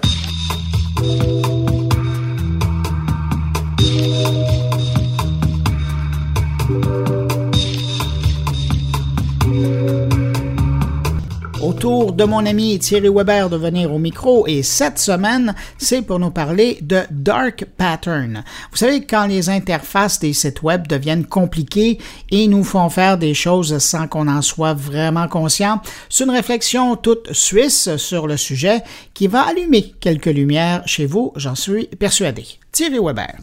De 12.19 12.25
mon 12.25 12.45
ami 12.45 12.77
Thierry 12.79 13.07
Weber 13.07 13.49
de 13.49 13.55
venir 13.55 13.93
au 13.93 13.97
micro 13.97 14.45
et 14.45 14.61
cette 14.61 14.99
semaine, 14.99 15.55
c'est 15.77 16.01
pour 16.01 16.19
nous 16.19 16.31
parler 16.31 16.77
de 16.81 17.03
Dark 17.11 17.63
Pattern. 17.77 18.43
Vous 18.71 18.77
savez, 18.77 19.05
quand 19.05 19.25
les 19.25 19.49
interfaces 19.49 20.19
des 20.19 20.33
sites 20.33 20.61
web 20.61 20.85
deviennent 20.85 21.25
compliquées 21.25 21.97
et 22.29 22.47
nous 22.49 22.65
font 22.65 22.89
faire 22.89 23.17
des 23.17 23.33
choses 23.33 23.77
sans 23.77 24.09
qu'on 24.09 24.27
en 24.27 24.41
soit 24.41 24.73
vraiment 24.73 25.29
conscient, 25.29 25.79
c'est 26.09 26.25
une 26.25 26.31
réflexion 26.31 26.97
toute 26.97 27.31
suisse 27.31 27.95
sur 27.95 28.27
le 28.27 28.35
sujet 28.35 28.83
qui 29.13 29.27
va 29.27 29.43
allumer 29.43 29.95
quelques 30.01 30.25
lumières 30.25 30.83
chez 30.85 31.05
vous, 31.05 31.31
j'en 31.37 31.55
suis 31.55 31.85
persuadé. 31.87 32.43
Thierry 32.73 32.99
Weber. 32.99 33.35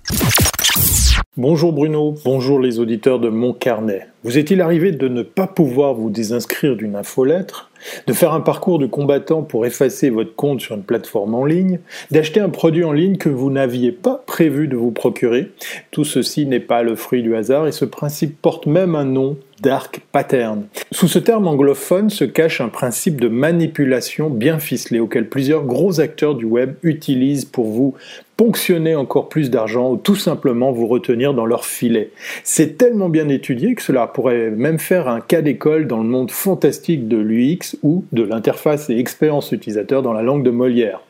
Bonjour 1.38 1.74
Bruno, 1.74 2.14
bonjour 2.24 2.58
les 2.58 2.78
auditeurs 2.78 3.20
de 3.20 3.28
Mon 3.28 3.52
Carnet. 3.52 4.08
Vous 4.24 4.38
est-il 4.38 4.62
arrivé 4.62 4.90
de 4.90 5.06
ne 5.06 5.22
pas 5.22 5.46
pouvoir 5.46 5.92
vous 5.92 6.08
désinscrire 6.08 6.76
d'une 6.76 6.96
infolettre, 6.96 7.70
de 8.06 8.14
faire 8.14 8.32
un 8.32 8.40
parcours 8.40 8.78
de 8.78 8.86
combattant 8.86 9.42
pour 9.42 9.66
effacer 9.66 10.08
votre 10.08 10.34
compte 10.34 10.62
sur 10.62 10.76
une 10.76 10.82
plateforme 10.82 11.34
en 11.34 11.44
ligne, 11.44 11.78
d'acheter 12.10 12.40
un 12.40 12.48
produit 12.48 12.84
en 12.84 12.92
ligne 12.92 13.18
que 13.18 13.28
vous 13.28 13.50
n'aviez 13.50 13.92
pas 13.92 14.24
prévu 14.26 14.66
de 14.66 14.76
vous 14.76 14.92
procurer? 14.92 15.52
Tout 15.90 16.04
ceci 16.04 16.46
n'est 16.46 16.58
pas 16.58 16.82
le 16.82 16.96
fruit 16.96 17.22
du 17.22 17.36
hasard 17.36 17.66
et 17.66 17.72
ce 17.72 17.84
principe 17.84 18.40
porte 18.40 18.66
même 18.66 18.94
un 18.94 19.04
nom, 19.04 19.36
dark 19.62 20.00
pattern. 20.12 20.64
Sous 20.90 21.08
ce 21.08 21.18
terme 21.18 21.46
anglophone 21.46 22.08
se 22.08 22.24
cache 22.24 22.62
un 22.62 22.68
principe 22.68 23.20
de 23.20 23.28
manipulation 23.28 24.30
bien 24.30 24.58
ficelé 24.58 25.00
auquel 25.00 25.28
plusieurs 25.28 25.64
gros 25.64 26.00
acteurs 26.00 26.34
du 26.34 26.46
web 26.46 26.76
utilisent 26.82 27.44
pour 27.44 27.66
vous 27.66 27.94
ponctionner 28.36 28.94
encore 28.94 29.28
plus 29.28 29.50
d'argent 29.50 29.92
ou 29.92 29.96
tout 29.96 30.14
simplement 30.14 30.72
vous 30.72 30.86
retenir 30.86 31.32
dans 31.32 31.46
leur 31.46 31.64
filet. 31.64 32.10
C'est 32.44 32.76
tellement 32.76 33.08
bien 33.08 33.28
étudié 33.28 33.74
que 33.74 33.82
cela 33.82 34.06
pourrait 34.06 34.50
même 34.50 34.78
faire 34.78 35.08
un 35.08 35.20
cas 35.20 35.42
d'école 35.42 35.86
dans 35.86 35.98
le 36.02 36.08
monde 36.08 36.30
fantastique 36.30 37.08
de 37.08 37.16
l'UX 37.16 37.76
ou 37.82 38.04
de 38.12 38.22
l'interface 38.22 38.90
et 38.90 38.98
expérience 38.98 39.52
utilisateur 39.52 40.02
dans 40.02 40.12
la 40.12 40.22
langue 40.22 40.42
de 40.42 40.50
Molière. 40.50 41.00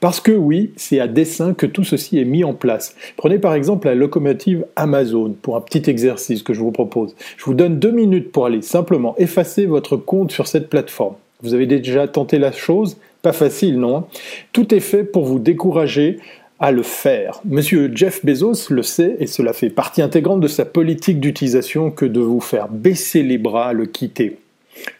Parce 0.00 0.20
que 0.20 0.32
oui, 0.32 0.70
c'est 0.76 1.00
à 1.00 1.08
dessein 1.08 1.52
que 1.54 1.66
tout 1.66 1.84
ceci 1.84 2.18
est 2.18 2.24
mis 2.24 2.44
en 2.44 2.54
place. 2.54 2.94
Prenez 3.16 3.38
par 3.38 3.54
exemple 3.54 3.88
la 3.88 3.94
locomotive 3.94 4.64
Amazon 4.76 5.34
pour 5.42 5.56
un 5.56 5.60
petit 5.60 5.90
exercice 5.90 6.42
que 6.42 6.54
je 6.54 6.60
vous 6.60 6.72
propose. 6.72 7.14
Je 7.36 7.44
vous 7.44 7.54
donne 7.54 7.78
deux 7.78 7.90
minutes 7.90 8.32
pour 8.32 8.46
aller 8.46 8.62
simplement 8.62 9.14
effacer 9.18 9.66
votre 9.66 9.96
compte 9.96 10.32
sur 10.32 10.46
cette 10.46 10.70
plateforme. 10.70 11.16
Vous 11.42 11.52
avez 11.52 11.66
déjà 11.66 12.08
tenté 12.08 12.38
la 12.38 12.52
chose? 12.52 12.96
Pas 13.20 13.32
facile, 13.32 13.78
non 13.78 13.96
hein? 13.96 14.04
Tout 14.52 14.74
est 14.74 14.80
fait 14.80 15.04
pour 15.04 15.24
vous 15.24 15.38
décourager 15.38 16.18
à 16.58 16.72
le 16.72 16.82
faire. 16.82 17.40
Monsieur 17.44 17.90
Jeff 17.94 18.24
Bezos 18.24 18.70
le 18.70 18.82
sait 18.82 19.16
et 19.20 19.26
cela 19.26 19.52
fait 19.52 19.70
partie 19.70 20.02
intégrante 20.02 20.40
de 20.40 20.48
sa 20.48 20.64
politique 20.64 21.20
d'utilisation 21.20 21.90
que 21.90 22.06
de 22.06 22.20
vous 22.20 22.40
faire 22.40 22.68
baisser 22.68 23.22
les 23.22 23.38
bras 23.38 23.72
le 23.72 23.86
quitter. 23.86 24.38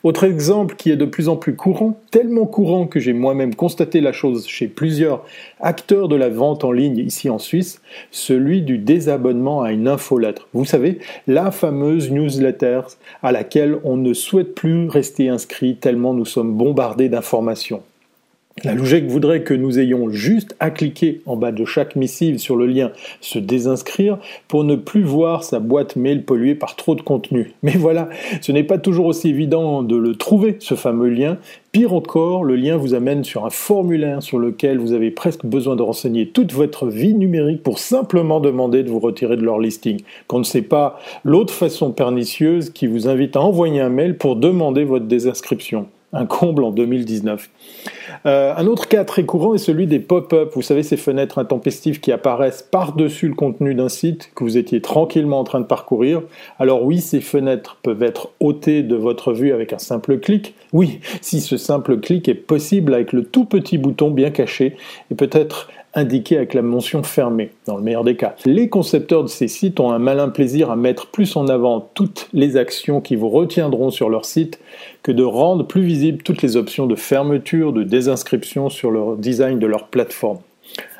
Autre 0.02 0.24
exemple 0.24 0.76
qui 0.76 0.90
est 0.90 0.96
de 0.96 1.04
plus 1.04 1.28
en 1.28 1.36
plus 1.36 1.54
courant, 1.54 1.98
tellement 2.10 2.46
courant 2.46 2.86
que 2.86 3.00
j'ai 3.00 3.12
moi-même 3.12 3.54
constaté 3.54 4.00
la 4.00 4.12
chose 4.12 4.46
chez 4.46 4.68
plusieurs 4.68 5.24
acteurs 5.60 6.08
de 6.08 6.16
la 6.16 6.28
vente 6.28 6.64
en 6.64 6.72
ligne 6.72 6.98
ici 6.98 7.28
en 7.28 7.38
Suisse, 7.38 7.80
celui 8.10 8.62
du 8.62 8.78
désabonnement 8.78 9.62
à 9.62 9.72
une 9.72 9.88
infolettre. 9.88 10.48
Vous 10.54 10.64
savez, 10.64 10.98
la 11.26 11.50
fameuse 11.50 12.10
newsletter 12.10 12.80
à 13.22 13.32
laquelle 13.32 13.78
on 13.84 13.96
ne 13.96 14.14
souhaite 14.14 14.54
plus 14.54 14.88
rester 14.88 15.28
inscrit 15.28 15.76
tellement 15.76 16.14
nous 16.14 16.24
sommes 16.24 16.54
bombardés 16.54 17.08
d'informations. 17.08 17.82
La 18.64 18.72
logique 18.72 19.04
voudrait 19.04 19.42
que 19.42 19.52
nous 19.52 19.78
ayons 19.78 20.08
juste 20.08 20.56
à 20.60 20.70
cliquer 20.70 21.20
en 21.26 21.36
bas 21.36 21.52
de 21.52 21.66
chaque 21.66 21.94
missive 21.94 22.38
sur 22.38 22.56
le 22.56 22.64
lien 22.66 22.90
se 23.20 23.38
désinscrire 23.38 24.16
pour 24.48 24.64
ne 24.64 24.76
plus 24.76 25.02
voir 25.02 25.44
sa 25.44 25.60
boîte 25.60 25.94
mail 25.94 26.24
polluée 26.24 26.54
par 26.54 26.74
trop 26.74 26.94
de 26.94 27.02
contenu. 27.02 27.52
Mais 27.62 27.76
voilà, 27.76 28.08
ce 28.40 28.52
n'est 28.52 28.64
pas 28.64 28.78
toujours 28.78 29.06
aussi 29.06 29.28
évident 29.28 29.82
de 29.82 29.94
le 29.94 30.14
trouver, 30.14 30.56
ce 30.58 30.74
fameux 30.74 31.10
lien. 31.10 31.36
Pire 31.70 31.92
encore, 31.92 32.44
le 32.44 32.56
lien 32.56 32.78
vous 32.78 32.94
amène 32.94 33.24
sur 33.24 33.44
un 33.44 33.50
formulaire 33.50 34.22
sur 34.22 34.38
lequel 34.38 34.78
vous 34.78 34.94
avez 34.94 35.10
presque 35.10 35.44
besoin 35.44 35.76
de 35.76 35.82
renseigner 35.82 36.26
toute 36.26 36.54
votre 36.54 36.86
vie 36.86 37.14
numérique 37.14 37.62
pour 37.62 37.78
simplement 37.78 38.40
demander 38.40 38.82
de 38.82 38.88
vous 38.88 39.00
retirer 39.00 39.36
de 39.36 39.44
leur 39.44 39.58
listing. 39.58 40.00
Qu'on 40.28 40.38
ne 40.38 40.44
sait 40.44 40.62
pas 40.62 40.98
l'autre 41.24 41.52
façon 41.52 41.92
pernicieuse 41.92 42.70
qui 42.70 42.86
vous 42.86 43.06
invite 43.06 43.36
à 43.36 43.42
envoyer 43.42 43.82
un 43.82 43.90
mail 43.90 44.16
pour 44.16 44.34
demander 44.34 44.84
votre 44.84 45.04
désinscription. 45.04 45.88
Un 46.12 46.26
comble 46.26 46.64
en 46.64 46.70
2019. 46.70 47.50
Euh, 48.24 48.54
un 48.56 48.66
autre 48.66 48.88
cas 48.88 49.04
très 49.04 49.24
courant 49.24 49.54
est 49.54 49.58
celui 49.58 49.86
des 49.86 49.98
pop-up. 49.98 50.52
Vous 50.54 50.62
savez, 50.62 50.82
ces 50.82 50.96
fenêtres 50.96 51.38
intempestives 51.38 52.00
qui 52.00 52.12
apparaissent 52.12 52.62
par-dessus 52.62 53.28
le 53.28 53.34
contenu 53.34 53.74
d'un 53.74 53.88
site 53.88 54.30
que 54.34 54.44
vous 54.44 54.56
étiez 54.56 54.80
tranquillement 54.80 55.40
en 55.40 55.44
train 55.44 55.60
de 55.60 55.66
parcourir. 55.66 56.22
Alors 56.58 56.84
oui, 56.84 57.00
ces 57.00 57.20
fenêtres 57.20 57.78
peuvent 57.82 58.02
être 58.02 58.30
ôtées 58.40 58.82
de 58.82 58.96
votre 58.96 59.32
vue 59.32 59.52
avec 59.52 59.72
un 59.72 59.78
simple 59.78 60.18
clic. 60.18 60.54
Oui, 60.72 61.00
si 61.20 61.40
ce 61.40 61.56
simple 61.56 61.98
clic 61.98 62.28
est 62.28 62.34
possible 62.34 62.94
avec 62.94 63.12
le 63.12 63.24
tout 63.24 63.44
petit 63.44 63.78
bouton 63.78 64.10
bien 64.10 64.30
caché 64.30 64.76
et 65.10 65.14
peut-être 65.14 65.68
indiqué 65.96 66.36
avec 66.36 66.54
la 66.54 66.62
mention 66.62 67.02
fermée, 67.02 67.50
dans 67.66 67.76
le 67.76 67.82
meilleur 67.82 68.04
des 68.04 68.16
cas. 68.16 68.36
Les 68.44 68.68
concepteurs 68.68 69.24
de 69.24 69.28
ces 69.28 69.48
sites 69.48 69.80
ont 69.80 69.90
un 69.90 69.98
malin 69.98 70.28
plaisir 70.28 70.70
à 70.70 70.76
mettre 70.76 71.08
plus 71.08 71.34
en 71.36 71.48
avant 71.48 71.80
toutes 71.94 72.28
les 72.32 72.56
actions 72.56 73.00
qui 73.00 73.16
vous 73.16 73.30
retiendront 73.30 73.90
sur 73.90 74.08
leur 74.08 74.26
site 74.26 74.60
que 75.02 75.10
de 75.10 75.24
rendre 75.24 75.66
plus 75.66 75.82
visibles 75.82 76.22
toutes 76.22 76.42
les 76.42 76.56
options 76.56 76.86
de 76.86 76.94
fermeture, 76.94 77.72
de 77.72 77.82
désinscription 77.82 78.68
sur 78.68 78.90
le 78.90 79.16
design 79.16 79.58
de 79.58 79.66
leur 79.66 79.88
plateforme. 79.88 80.38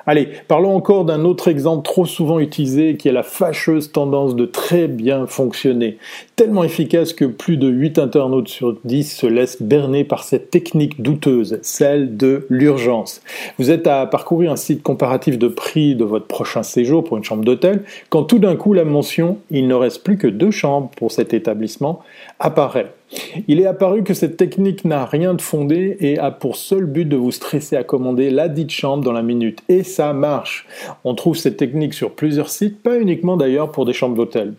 Allez, 0.09 0.29
parlons 0.47 0.77
encore 0.77 1.05
d'un 1.05 1.25
autre 1.25 1.49
exemple 1.49 1.83
trop 1.83 2.07
souvent 2.07 2.39
utilisé 2.39 2.97
qui 2.97 3.09
est 3.09 3.13
la 3.13 3.25
fâcheuse 3.25 3.91
tendance 3.91 4.37
de 4.37 4.47
très 4.47 4.87
bien 4.87 5.27
fonctionner. 5.27 5.99
Tellement 6.37 6.65
efficace 6.65 7.15
que 7.15 7.25
plus 7.25 7.57
de 7.57 7.67
8 7.67 7.99
internautes 7.99 8.49
sur 8.49 8.77
10 8.85 9.11
se 9.11 9.27
laissent 9.27 9.63
berner 9.63 10.05
par 10.05 10.23
cette 10.23 10.51
technique 10.51 11.01
douteuse, 11.01 11.59
celle 11.63 12.19
de 12.19 12.45
l'urgence. 12.51 13.23
Vous 13.59 13.71
êtes 13.71 13.87
à 13.87 14.05
parcourir 14.05 14.53
un 14.53 14.57
site 14.57 14.83
comparatif 14.83 15.39
de 15.39 15.49
prix 15.49 15.95
de 15.95 16.05
votre 16.05 16.27
prochain 16.27 16.63
séjour 16.63 17.05
pour 17.05 17.17
une 17.17 17.25
chambre 17.25 17.43
d'hôtel, 17.43 17.85
quand 18.11 18.25
tout 18.25 18.39
d'un 18.39 18.55
coup 18.55 18.75
la 18.75 18.85
mention 18.85 19.39
il 19.51 19.67
ne 19.67 19.73
reste 19.73 20.05
plus 20.05 20.19
que 20.19 20.27
deux 20.27 20.51
chambres 20.51 20.91
pour 20.99 21.11
cet 21.11 21.33
établissement 21.33 22.01
apparaît. 22.39 22.93
Il 23.49 23.59
est 23.59 23.67
apparu 23.67 24.03
que 24.03 24.13
cette 24.13 24.37
technique 24.37 24.85
n'a 24.85 25.07
rien 25.07 25.33
de 25.33 25.41
fondé 25.41 25.97
et 26.01 26.19
a 26.19 26.31
pour 26.31 26.57
seul 26.57 26.85
but 26.85 27.07
de 27.07 27.17
vous 27.17 27.31
stresser 27.31 27.77
à 27.77 27.83
commander 27.83 28.29
la 28.29 28.51
dite 28.51 28.73
chambre 28.73 29.03
dans 29.03 29.13
la 29.13 29.23
minute. 29.23 29.63
Et 29.71 29.85
ça 29.85 30.13
marche. 30.13 30.67
On 31.03 31.15
trouve 31.15 31.39
cette 31.39 31.57
technique 31.57 31.95
sur 31.95 32.11
plusieurs 32.11 32.51
sites, 32.51 32.83
pas 32.83 32.99
uniquement 32.99 33.39
d'ailleurs 33.39 33.73
pour 33.73 33.87
des 33.87 33.95
chambres 33.95 34.17
d'hôtel. 34.17 34.53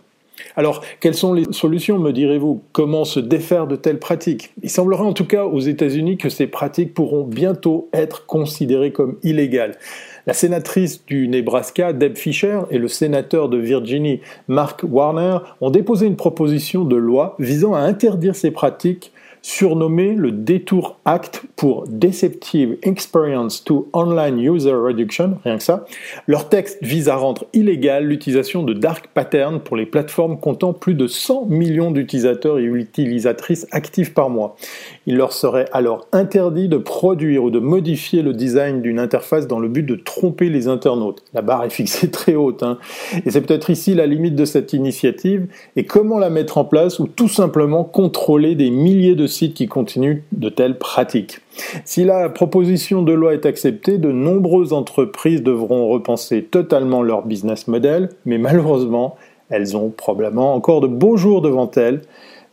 Alors, 0.56 0.84
quelles 1.00 1.16
sont 1.16 1.34
les 1.34 1.46
solutions, 1.52 2.00
me 2.00 2.12
direz-vous? 2.12 2.62
Comment 2.72 3.06
se 3.06 3.20
défaire 3.20 3.68
de 3.68 3.76
telles 3.76 4.00
pratiques? 4.00 4.54
Il 4.64 4.70
semblerait 4.70 5.04
en 5.04 5.14
tout 5.14 5.26
cas 5.26 5.46
aux 5.46 5.60
États-Unis 5.60 6.18
que 6.18 6.30
ces 6.30 6.48
pratiques 6.48 6.94
pourront 6.94 7.24
bientôt 7.24 7.90
être 7.94 8.26
considérées 8.26 8.92
comme 8.92 9.18
illégales. 9.24 9.78
La 10.26 10.34
sénatrice 10.34 11.06
du 11.06 11.28
Nebraska, 11.28 11.94
Deb 11.94 12.18
Fisher, 12.18 12.60
et 12.70 12.78
le 12.78 12.88
sénateur 12.88 13.50
de 13.50 13.58
Virginie, 13.58 14.20
Mark 14.48 14.82
Warner, 14.84 15.38
ont 15.62 15.70
déposé 15.70 16.06
une 16.06 16.18
proposition 16.18 16.84
de 16.84 16.96
loi 16.96 17.36
visant 17.40 17.74
à 17.74 17.80
interdire 17.80 18.36
ces 18.36 18.52
pratiques 18.52 19.14
surnommé 19.48 20.14
le 20.14 20.34
Detour 20.34 21.00
Act 21.06 21.44
pour 21.56 21.86
Deceptive 21.88 22.78
Experience 22.84 23.64
to 23.64 23.88
Online 23.94 24.38
User 24.40 24.74
Reduction, 24.74 25.38
rien 25.46 25.58
que 25.58 25.64
ça. 25.64 25.86
Leur 26.28 26.50
texte 26.50 26.80
vise 26.82 27.08
à 27.08 27.16
rendre 27.16 27.46
illégale 27.54 28.08
l'utilisation 28.08 28.64
de 28.64 28.74
dark 28.74 29.08
patterns 29.14 29.62
pour 29.62 29.78
les 29.78 29.86
plateformes 29.86 30.38
comptant 30.38 30.74
plus 30.74 30.96
de 30.96 31.08
100 31.08 31.46
millions 31.46 31.92
d'utilisateurs 31.92 32.60
et 32.60 32.64
utilisatrices 32.64 33.68
actifs 33.72 34.14
par 34.14 34.30
mois. 34.30 34.58
Il 35.06 35.16
leur 35.16 35.32
serait 35.32 35.70
alors 35.72 36.08
interdit 36.12 36.68
de 36.68 36.78
produire 36.78 37.46
ou 37.46 37.50
de 37.50 37.60
modifier 37.60 38.24
le 38.24 38.34
design 38.34 38.82
d'une 38.82 39.00
interface 39.00 39.48
dans 39.48 39.60
le 39.60 39.70
but 39.70 39.84
de 39.84 39.96
tromper 39.96 40.50
les 40.50 40.68
internautes. 40.68 41.24
La 41.34 41.42
barre 41.42 41.64
est 41.64 41.70
fixée 41.70 42.12
très 42.12 42.36
haute, 42.36 42.64
hein. 42.64 42.80
et 43.26 43.32
c'est 43.32 43.42
peut-être 43.42 43.70
ici 43.70 43.96
la 43.96 44.08
limite 44.08 44.36
de 44.36 44.44
cette 44.44 44.74
initiative, 44.74 45.48
et 45.78 45.86
comment 45.86 46.20
la 46.20 46.30
mettre 46.30 46.58
en 46.58 46.66
place 46.66 47.00
ou 47.00 47.08
tout 47.08 47.30
simplement 47.30 47.86
contrôler 47.86 48.54
des 48.54 48.72
milliers 48.72 49.16
de 49.16 49.26
qui 49.38 49.68
continuent 49.68 50.24
de 50.32 50.50
telles 50.50 50.78
pratiques. 50.78 51.40
Si 51.86 52.04
la 52.04 52.30
proposition 52.30 53.02
de 53.02 53.14
loi 53.14 53.34
est 53.34 53.46
acceptée, 53.46 53.98
de 53.98 54.12
nombreuses 54.12 54.74
entreprises 54.74 55.44
devront 55.44 55.88
repenser 55.90 56.44
totalement 56.44 57.02
leur 57.02 57.26
business 57.26 57.68
model, 57.68 58.10
mais 58.26 58.38
malheureusement, 58.38 59.16
elles 59.50 59.78
ont 59.78 59.90
probablement 59.90 60.54
encore 60.54 60.82
de 60.82 60.88
beaux 60.88 61.18
jours 61.18 61.42
devant 61.42 61.70
elles. 61.76 62.02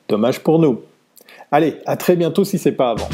Dommage 0.08 0.40
pour 0.40 0.58
nous. 0.58 0.80
Allez, 1.50 1.74
à 1.86 1.96
très 1.96 2.16
bientôt 2.16 2.44
si 2.44 2.58
c'est 2.58 2.72
pas 2.72 2.90
avant. 2.90 3.08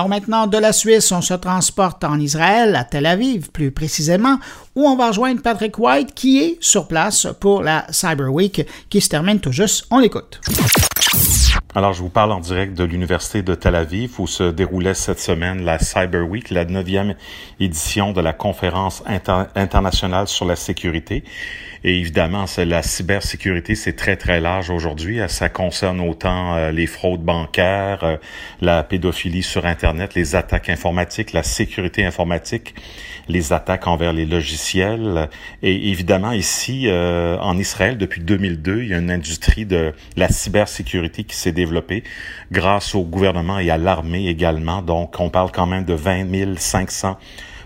Alors 0.00 0.08
maintenant, 0.08 0.46
de 0.46 0.56
la 0.56 0.72
Suisse, 0.72 1.12
on 1.12 1.20
se 1.20 1.34
transporte 1.34 2.04
en 2.04 2.18
Israël, 2.18 2.74
à 2.74 2.84
Tel 2.84 3.04
Aviv 3.04 3.50
plus 3.50 3.70
précisément, 3.70 4.38
où 4.74 4.88
on 4.88 4.96
va 4.96 5.08
rejoindre 5.08 5.42
Patrick 5.42 5.78
White 5.78 6.14
qui 6.14 6.38
est 6.38 6.56
sur 6.58 6.88
place 6.88 7.26
pour 7.38 7.62
la 7.62 7.84
Cyber 7.90 8.32
Week 8.32 8.66
qui 8.88 9.02
se 9.02 9.10
termine 9.10 9.40
tout 9.40 9.52
juste. 9.52 9.84
On 9.90 9.98
l'écoute. 9.98 10.40
Alors, 11.74 11.92
je 11.92 12.00
vous 12.00 12.08
parle 12.08 12.32
en 12.32 12.40
direct 12.40 12.72
de 12.72 12.84
l'Université 12.84 13.42
de 13.42 13.54
Tel 13.54 13.74
Aviv 13.74 14.18
où 14.18 14.26
se 14.26 14.44
déroulait 14.44 14.94
cette 14.94 15.20
semaine 15.20 15.66
la 15.66 15.78
Cyber 15.78 16.26
Week, 16.26 16.48
la 16.48 16.64
neuvième 16.64 17.14
édition 17.60 18.14
de 18.14 18.22
la 18.22 18.32
conférence 18.32 19.02
internationale 19.54 20.28
sur 20.28 20.46
la 20.46 20.56
sécurité. 20.56 21.24
Et 21.82 21.98
évidemment, 21.98 22.44
la 22.58 22.82
cybersécurité, 22.82 23.74
c'est 23.74 23.94
très, 23.94 24.16
très 24.16 24.40
large 24.40 24.68
aujourd'hui. 24.68 25.18
Ça 25.28 25.48
concerne 25.48 26.00
autant 26.00 26.54
euh, 26.54 26.70
les 26.72 26.86
fraudes 26.86 27.22
bancaires, 27.22 28.04
euh, 28.04 28.16
la 28.60 28.82
pédophilie 28.82 29.42
sur 29.42 29.64
Internet, 29.64 30.14
les 30.14 30.36
attaques 30.36 30.68
informatiques, 30.68 31.32
la 31.32 31.42
sécurité 31.42 32.04
informatique, 32.04 32.74
les 33.28 33.54
attaques 33.54 33.86
envers 33.86 34.12
les 34.12 34.26
logiciels. 34.26 35.30
Et 35.62 35.88
évidemment, 35.88 36.32
ici, 36.32 36.84
euh, 36.86 37.38
en 37.38 37.56
Israël, 37.56 37.96
depuis 37.96 38.20
2002, 38.20 38.82
il 38.82 38.88
y 38.88 38.94
a 38.94 38.98
une 38.98 39.10
industrie 39.10 39.64
de 39.64 39.94
la 40.16 40.28
cybersécurité 40.28 41.24
qui 41.24 41.36
s'est 41.36 41.52
développée 41.52 42.04
grâce 42.52 42.94
au 42.94 43.04
gouvernement 43.04 43.58
et 43.58 43.70
à 43.70 43.78
l'armée 43.78 44.28
également. 44.28 44.82
Donc, 44.82 45.18
on 45.18 45.30
parle 45.30 45.50
quand 45.50 45.66
même 45.66 45.86
de 45.86 45.94
20 45.94 46.58
500 46.58 47.16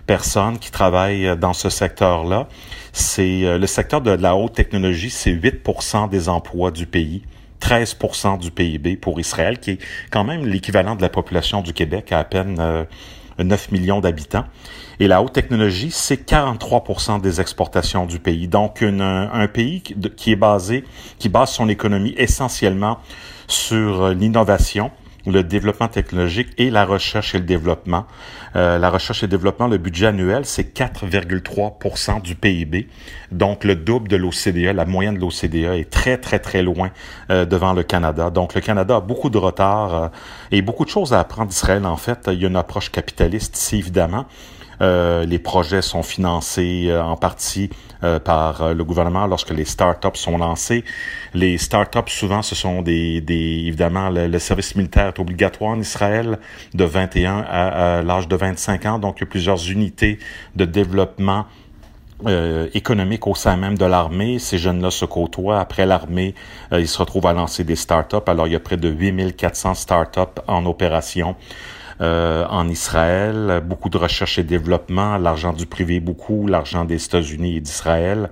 personnes 0.07 0.59
qui 0.59 0.71
travaillent 0.71 1.37
dans 1.37 1.53
ce 1.53 1.69
secteur-là. 1.69 2.49
C'est 2.93 3.45
euh, 3.45 3.59
le 3.59 3.67
secteur 3.67 4.01
de 4.01 4.11
la 4.11 4.37
haute 4.37 4.55
technologie, 4.55 5.11
c'est 5.11 5.33
8% 5.33 6.09
des 6.09 6.29
emplois 6.29 6.71
du 6.71 6.87
pays. 6.87 7.23
13% 7.61 8.39
du 8.39 8.51
PIB 8.51 8.97
pour 8.97 9.19
Israël, 9.21 9.59
qui 9.59 9.73
est 9.73 9.79
quand 10.11 10.25
même 10.25 10.45
l'équivalent 10.45 10.97
de 10.97 11.03
la 11.03 11.09
population 11.09 11.63
du 11.63 11.73
Québec 11.73 12.13
à 12.13 12.19
à 12.19 12.25
peine 12.25 12.57
9 12.57 12.89
euh, 13.41 13.57
millions 13.73 14.01
d'habitants. 14.01 14.45
Et 15.01 15.09
la 15.09 15.23
haute 15.23 15.33
technologie, 15.33 15.91
c'est 15.91 16.29
43% 16.29 17.21
des 17.21 17.41
exportations 17.41 18.07
du 18.07 18.19
pays. 18.19 18.49
Donc, 18.49 18.83
un 18.83 19.49
pays 19.49 19.81
qui 19.81 20.33
est 20.33 20.37
basé, 20.37 20.85
qui 21.19 21.29
base 21.29 21.51
son 21.51 21.69
économie 21.69 22.15
essentiellement 22.19 22.99
sur 23.49 24.05
euh, 24.05 24.15
l'innovation, 24.15 24.91
le 25.27 25.43
développement 25.43 25.89
technologique 25.89 26.49
et 26.59 26.71
la 26.71 26.85
recherche 26.85 27.35
et 27.35 27.39
le 27.39 27.45
développement. 27.45 28.07
Euh, 28.57 28.79
la 28.79 28.91
recherche 28.91 29.23
et 29.23 29.27
le 29.27 29.31
développement, 29.31 29.67
le 29.67 29.79
budget 29.79 30.07
annuel, 30.07 30.45
c'est 30.45 30.77
4,3% 30.77 32.23
du 32.23 32.35
PIB. 32.35 32.89
Donc, 33.33 33.65
le 33.65 33.75
double 33.75 34.09
de 34.09 34.17
l'OCDE, 34.17 34.75
la 34.75 34.85
moyenne 34.85 35.15
de 35.15 35.21
l'OCDE 35.21 35.79
est 35.79 35.91
très, 35.91 36.19
très, 36.19 36.39
très 36.39 36.63
loin 36.63 36.91
euh, 37.31 37.45
devant 37.45 37.73
le 37.73 37.83
Canada. 37.83 38.31
Donc, 38.31 38.55
le 38.55 38.61
Canada 38.61 38.97
a 38.97 39.01
beaucoup 39.01 39.31
de 39.31 39.39
retard 39.39 39.95
euh, 39.95 40.09
et 40.51 40.63
beaucoup 40.63 40.85
de 40.85 40.91
choses 40.91 41.13
à 41.13 41.21
apprendre 41.21 41.49
d'Israël, 41.49 41.85
en 41.87 41.97
fait. 41.97 42.29
Il 42.33 42.41
y 42.41 42.45
a 42.45 42.49
une 42.49 42.57
approche 42.57 42.91
capitaliste 42.91 43.57
ici, 43.57 43.77
évidemment. 43.77 44.27
Euh, 44.81 45.25
les 45.25 45.39
projets 45.39 45.83
sont 45.83 46.03
financés 46.03 46.87
euh, 46.89 47.03
en 47.03 47.17
partie 47.17 47.71
euh, 48.03 48.19
par 48.19 48.75
le 48.75 48.85
gouvernement 48.85 49.27
lorsque 49.27 49.51
les 49.51 49.65
startups 49.65 50.09
sont 50.15 50.39
lancés. 50.39 50.85
Les 51.33 51.59
startups, 51.59 52.11
souvent, 52.11 52.43
ce 52.43 52.55
sont 52.55 52.83
des, 52.83 53.21
des 53.21 53.65
évidemment, 53.67 54.11
le, 54.11 54.39
service 54.39 54.75
militaire 54.77 55.09
est 55.09 55.19
obligatoire 55.19 55.71
en 55.71 55.81
Israël 55.81 56.39
de 56.75 56.85
21 56.85 57.45
à, 57.49 58.03
l'âge 58.03 58.29
de 58.29 58.37
25 58.37 58.87
ans. 58.87 58.99
Donc, 58.99 59.17
il 59.19 59.21
y 59.21 59.25
a 59.25 59.27
plusieurs 59.27 59.71
unités 59.71 60.19
de 60.57 60.65
développement 60.65 61.47
économique 62.73 63.27
au 63.27 63.35
sein 63.35 63.57
même 63.57 63.77
de 63.77 63.85
l'armée. 63.85 64.39
Ces 64.39 64.57
jeunes-là 64.57 64.91
se 64.91 65.05
côtoient. 65.05 65.61
Après 65.61 65.85
l'armée, 65.85 66.35
ils 66.73 66.89
se 66.89 66.99
retrouvent 66.99 67.27
à 67.27 67.35
lancer 67.35 67.65
des 67.65 67.77
startups. 67.77 68.17
Alors, 68.27 68.47
il 68.47 68.53
y 68.53 68.57
a 68.57 68.61
près 68.61 68.79
de 68.79 68.89
8400 68.89 69.75
startups 69.75 70.41
en 70.47 70.65
opération 70.65 71.37
euh, 72.01 72.47
en 72.49 72.69
Israël, 72.69 73.63
beaucoup 73.65 73.89
de 73.89 73.99
recherche 73.99 74.39
et 74.39 74.43
développement, 74.43 75.17
l'argent 75.19 75.53
du 75.53 75.67
privé 75.67 76.01
beaucoup, 76.01 76.47
l'argent 76.47 76.85
des 76.85 77.05
États-Unis 77.05 77.57
et 77.57 77.61
d'Israël 77.61 78.29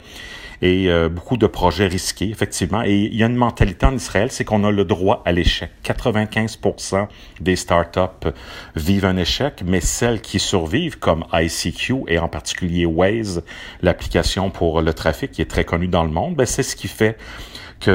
et 0.63 0.89
euh, 0.89 1.09
beaucoup 1.09 1.37
de 1.37 1.49
projets 1.49 1.89
risqués, 1.89 2.31
effectivement. 2.31 2.83
Et 2.85 2.95
il 2.95 3.17
y 3.17 3.25
a 3.25 3.27
une 3.27 3.37
mentalité 3.37 3.85
en 3.85 3.95
Israël, 3.95 4.31
c'est 4.31 4.45
qu'on 4.45 4.63
a 4.63 4.71
le 4.71 4.85
droit 4.85 5.21
à 5.25 5.33
l'échec. 5.33 5.71
95% 5.85 7.09
des 7.41 7.57
startups 7.57 8.29
vivent 8.77 9.05
un 9.05 9.17
échec, 9.17 9.63
mais 9.67 9.81
celles 9.81 10.21
qui 10.21 10.39
survivent, 10.39 10.99
comme 11.01 11.25
ICQ 11.33 12.05
et 12.07 12.21
en 12.21 12.29
particulier 12.29 12.87
Waze, 12.87 13.43
l'application 13.83 14.51
pour 14.51 14.81
le 14.81 14.95
trafic 14.95 15.33
qui 15.33 15.43
est 15.43 15.51
très 15.51 15.65
connue 15.65 15.89
dans 15.89 16.05
le 16.05 16.11
monde, 16.11 16.37
ben, 16.37 16.47
c'est 16.47 16.63
ce 16.63 16.77
qui 16.77 16.89
fait 16.89 17.19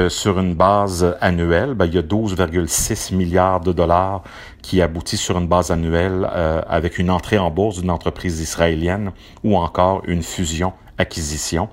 sur 0.08 0.38
une 0.38 0.54
base 0.54 1.16
annuelle, 1.20 1.74
ben, 1.74 1.86
il 1.86 1.94
y 1.94 1.98
a 1.98 2.02
12,6 2.02 3.14
milliards 3.14 3.60
de 3.60 3.72
dollars 3.72 4.22
qui 4.62 4.82
aboutit 4.82 5.16
sur 5.16 5.38
une 5.38 5.46
base 5.46 5.70
annuelle 5.70 6.28
euh, 6.30 6.60
avec 6.68 6.98
une 6.98 7.10
entrée 7.10 7.38
en 7.38 7.50
bourse 7.50 7.80
d'une 7.80 7.90
entreprise 7.90 8.40
israélienne 8.40 9.12
ou 9.44 9.56
encore 9.56 10.02
une 10.06 10.22
fusion-acquisition. 10.22 11.68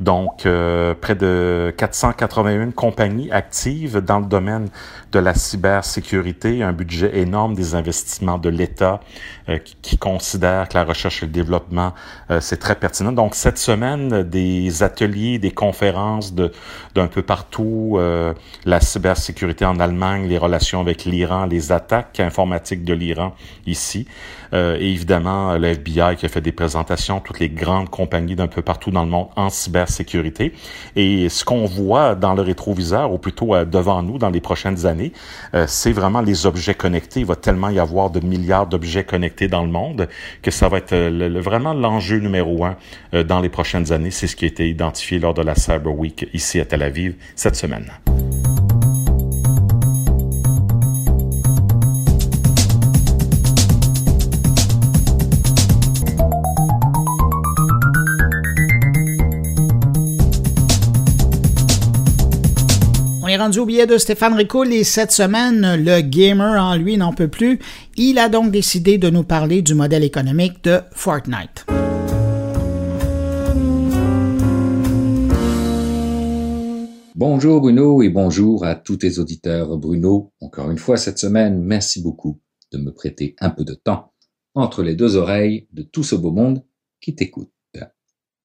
Donc, 0.00 0.44
euh, 0.44 0.94
près 0.94 1.14
de 1.14 1.72
481 1.76 2.70
compagnies 2.70 3.30
actives 3.30 3.98
dans 3.98 4.20
le 4.20 4.26
domaine 4.26 4.68
de 5.12 5.18
la 5.18 5.34
cybersécurité, 5.34 6.62
un 6.62 6.72
budget 6.72 7.18
énorme 7.18 7.54
des 7.54 7.74
investissements 7.74 8.38
de 8.38 8.48
l'État 8.48 9.00
euh, 9.48 9.58
qui, 9.82 9.96
considère 9.96 10.68
que 10.68 10.74
la 10.74 10.84
recherche 10.84 11.22
et 11.22 11.26
le 11.26 11.32
développement, 11.32 11.94
euh, 12.30 12.40
c'est 12.40 12.58
très 12.58 12.74
pertinent. 12.74 13.12
Donc, 13.12 13.34
cette 13.34 13.58
semaine, 13.58 14.22
des 14.22 14.82
ateliers, 14.82 15.38
des 15.38 15.52
conférences 15.52 16.34
de 16.34 16.52
d'un 16.94 17.08
peu 17.08 17.22
partout, 17.22 17.98
la 18.64 18.80
cybersécurité 18.80 19.66
en 19.66 19.78
Allemagne, 19.80 20.26
les 20.26 20.38
relations 20.38 20.80
avec 20.80 21.04
l'Iran, 21.04 21.44
les 21.44 21.70
attaques 21.70 22.20
informatiques 22.20 22.84
de 22.84 22.94
l'Iran 22.94 23.34
ici. 23.66 24.08
Euh, 24.52 24.76
et 24.78 24.90
évidemment, 24.90 25.56
le 25.56 25.68
FBI 25.68 26.16
qui 26.16 26.26
a 26.26 26.28
fait 26.28 26.40
des 26.40 26.52
présentations, 26.52 27.20
toutes 27.20 27.40
les 27.40 27.48
grandes 27.48 27.90
compagnies 27.90 28.36
d'un 28.36 28.46
peu 28.46 28.62
partout 28.62 28.90
dans 28.90 29.04
le 29.04 29.10
monde 29.10 29.28
en 29.36 29.50
cybersécurité. 29.50 30.52
Et 30.94 31.28
ce 31.28 31.44
qu'on 31.44 31.64
voit 31.64 32.14
dans 32.14 32.34
le 32.34 32.42
rétroviseur, 32.42 33.12
ou 33.12 33.18
plutôt 33.18 33.54
euh, 33.54 33.64
devant 33.64 34.02
nous 34.02 34.18
dans 34.18 34.30
les 34.30 34.40
prochaines 34.40 34.86
années, 34.86 35.12
euh, 35.54 35.64
c'est 35.68 35.92
vraiment 35.92 36.20
les 36.20 36.46
objets 36.46 36.74
connectés. 36.74 37.20
Il 37.20 37.26
va 37.26 37.36
tellement 37.36 37.70
y 37.70 37.78
avoir 37.78 38.10
de 38.10 38.20
milliards 38.20 38.66
d'objets 38.66 39.04
connectés 39.04 39.48
dans 39.48 39.62
le 39.62 39.70
monde 39.70 40.08
que 40.42 40.50
ça 40.50 40.68
va 40.68 40.78
être 40.78 40.94
vraiment 41.40 41.74
l'enjeu 41.74 42.18
numéro 42.18 42.64
un 42.64 42.76
dans 43.24 43.40
les 43.40 43.48
prochaines 43.48 43.92
années. 43.92 44.10
C'est 44.10 44.26
ce 44.26 44.36
qui 44.36 44.44
a 44.44 44.48
été 44.48 44.68
identifié 44.68 45.18
lors 45.18 45.34
de 45.34 45.42
la 45.42 45.54
Cyber 45.54 45.94
Week 45.94 46.28
ici 46.32 46.60
à 46.60 46.64
Tel 46.64 46.82
Aviv 46.82 47.14
cette 47.34 47.56
semaine. 47.56 47.90
Rendu 63.36 63.58
au 63.58 63.66
billet 63.66 63.86
de 63.86 63.98
Stéphane 63.98 64.34
Ricoul 64.34 64.72
et 64.72 64.84
cette 64.84 65.12
semaine, 65.12 65.76
le 65.76 66.00
gamer 66.00 66.62
en 66.62 66.76
lui 66.76 66.96
n'en 66.96 67.12
peut 67.12 67.28
plus. 67.28 67.58
Il 67.96 68.18
a 68.18 68.28
donc 68.28 68.50
décidé 68.50 68.98
de 68.98 69.10
nous 69.10 69.24
parler 69.24 69.62
du 69.62 69.74
modèle 69.74 70.04
économique 70.04 70.64
de 70.64 70.80
Fortnite. 70.92 71.66
Bonjour 77.14 77.60
Bruno 77.60 78.02
et 78.02 78.08
bonjour 78.10 78.64
à 78.64 78.74
tous 78.74 78.98
tes 78.98 79.18
auditeurs. 79.18 79.76
Bruno, 79.78 80.32
encore 80.40 80.70
une 80.70 80.78
fois 80.78 80.96
cette 80.96 81.18
semaine, 81.18 81.62
merci 81.62 82.02
beaucoup 82.02 82.40
de 82.72 82.78
me 82.78 82.92
prêter 82.92 83.34
un 83.40 83.50
peu 83.50 83.64
de 83.64 83.74
temps 83.74 84.12
entre 84.54 84.82
les 84.82 84.94
deux 84.94 85.16
oreilles 85.16 85.66
de 85.72 85.82
tout 85.82 86.02
ce 86.02 86.14
beau 86.14 86.30
monde 86.30 86.64
qui 87.00 87.14
t'écoute. 87.14 87.50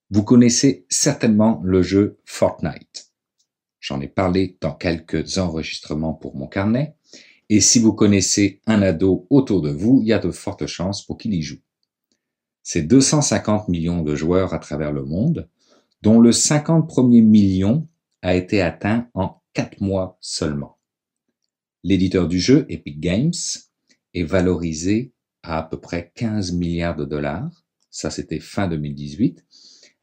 Vous 0.09 0.23
connaissez 0.23 0.85
certainement 0.89 1.61
le 1.63 1.81
jeu 1.81 2.19
Fortnite. 2.25 3.11
J'en 3.82 3.99
ai 3.99 4.07
parlé 4.07 4.57
dans 4.61 4.73
quelques 4.73 5.39
enregistrements 5.39 6.13
pour 6.13 6.36
mon 6.36 6.47
carnet. 6.47 6.95
Et 7.49 7.59
si 7.59 7.79
vous 7.79 7.93
connaissez 7.93 8.61
un 8.67 8.82
ado 8.84 9.27
autour 9.29 9.61
de 9.61 9.71
vous, 9.71 9.99
il 10.01 10.07
y 10.07 10.13
a 10.13 10.19
de 10.19 10.32
fortes 10.32 10.67
chances 10.67 11.03
pour 11.05 11.17
qu'il 11.17 11.34
y 11.34 11.41
joue. 11.41 11.59
C'est 12.61 12.84
250 12.84 13.67
millions 13.67 14.03
de 14.03 14.15
joueurs 14.15 14.53
à 14.53 14.59
travers 14.59 14.91
le 14.91 15.03
monde, 15.03 15.49
dont 16.03 16.21
le 16.21 16.32
50 16.32 16.88
premier 16.88 17.21
million 17.21 17.88
a 18.21 18.36
été 18.36 18.61
atteint 18.61 19.09
en 19.15 19.41
4 19.53 19.82
mois 19.82 20.17
seulement. 20.21 20.77
L'éditeur 21.84 22.27
du 22.27 22.39
jeu, 22.39 22.67
Epic 22.69 22.99
Games, 22.99 23.34
est 24.13 24.23
valorisé 24.23 25.11
à 25.41 25.57
à 25.57 25.63
peu 25.63 25.82
près 25.82 26.11
15 26.13 26.51
milliards 26.51 26.95
de 26.95 27.05
dollars. 27.05 27.65
Ça, 27.89 28.11
c'était 28.11 28.39
fin 28.39 28.67
2018 28.67 29.43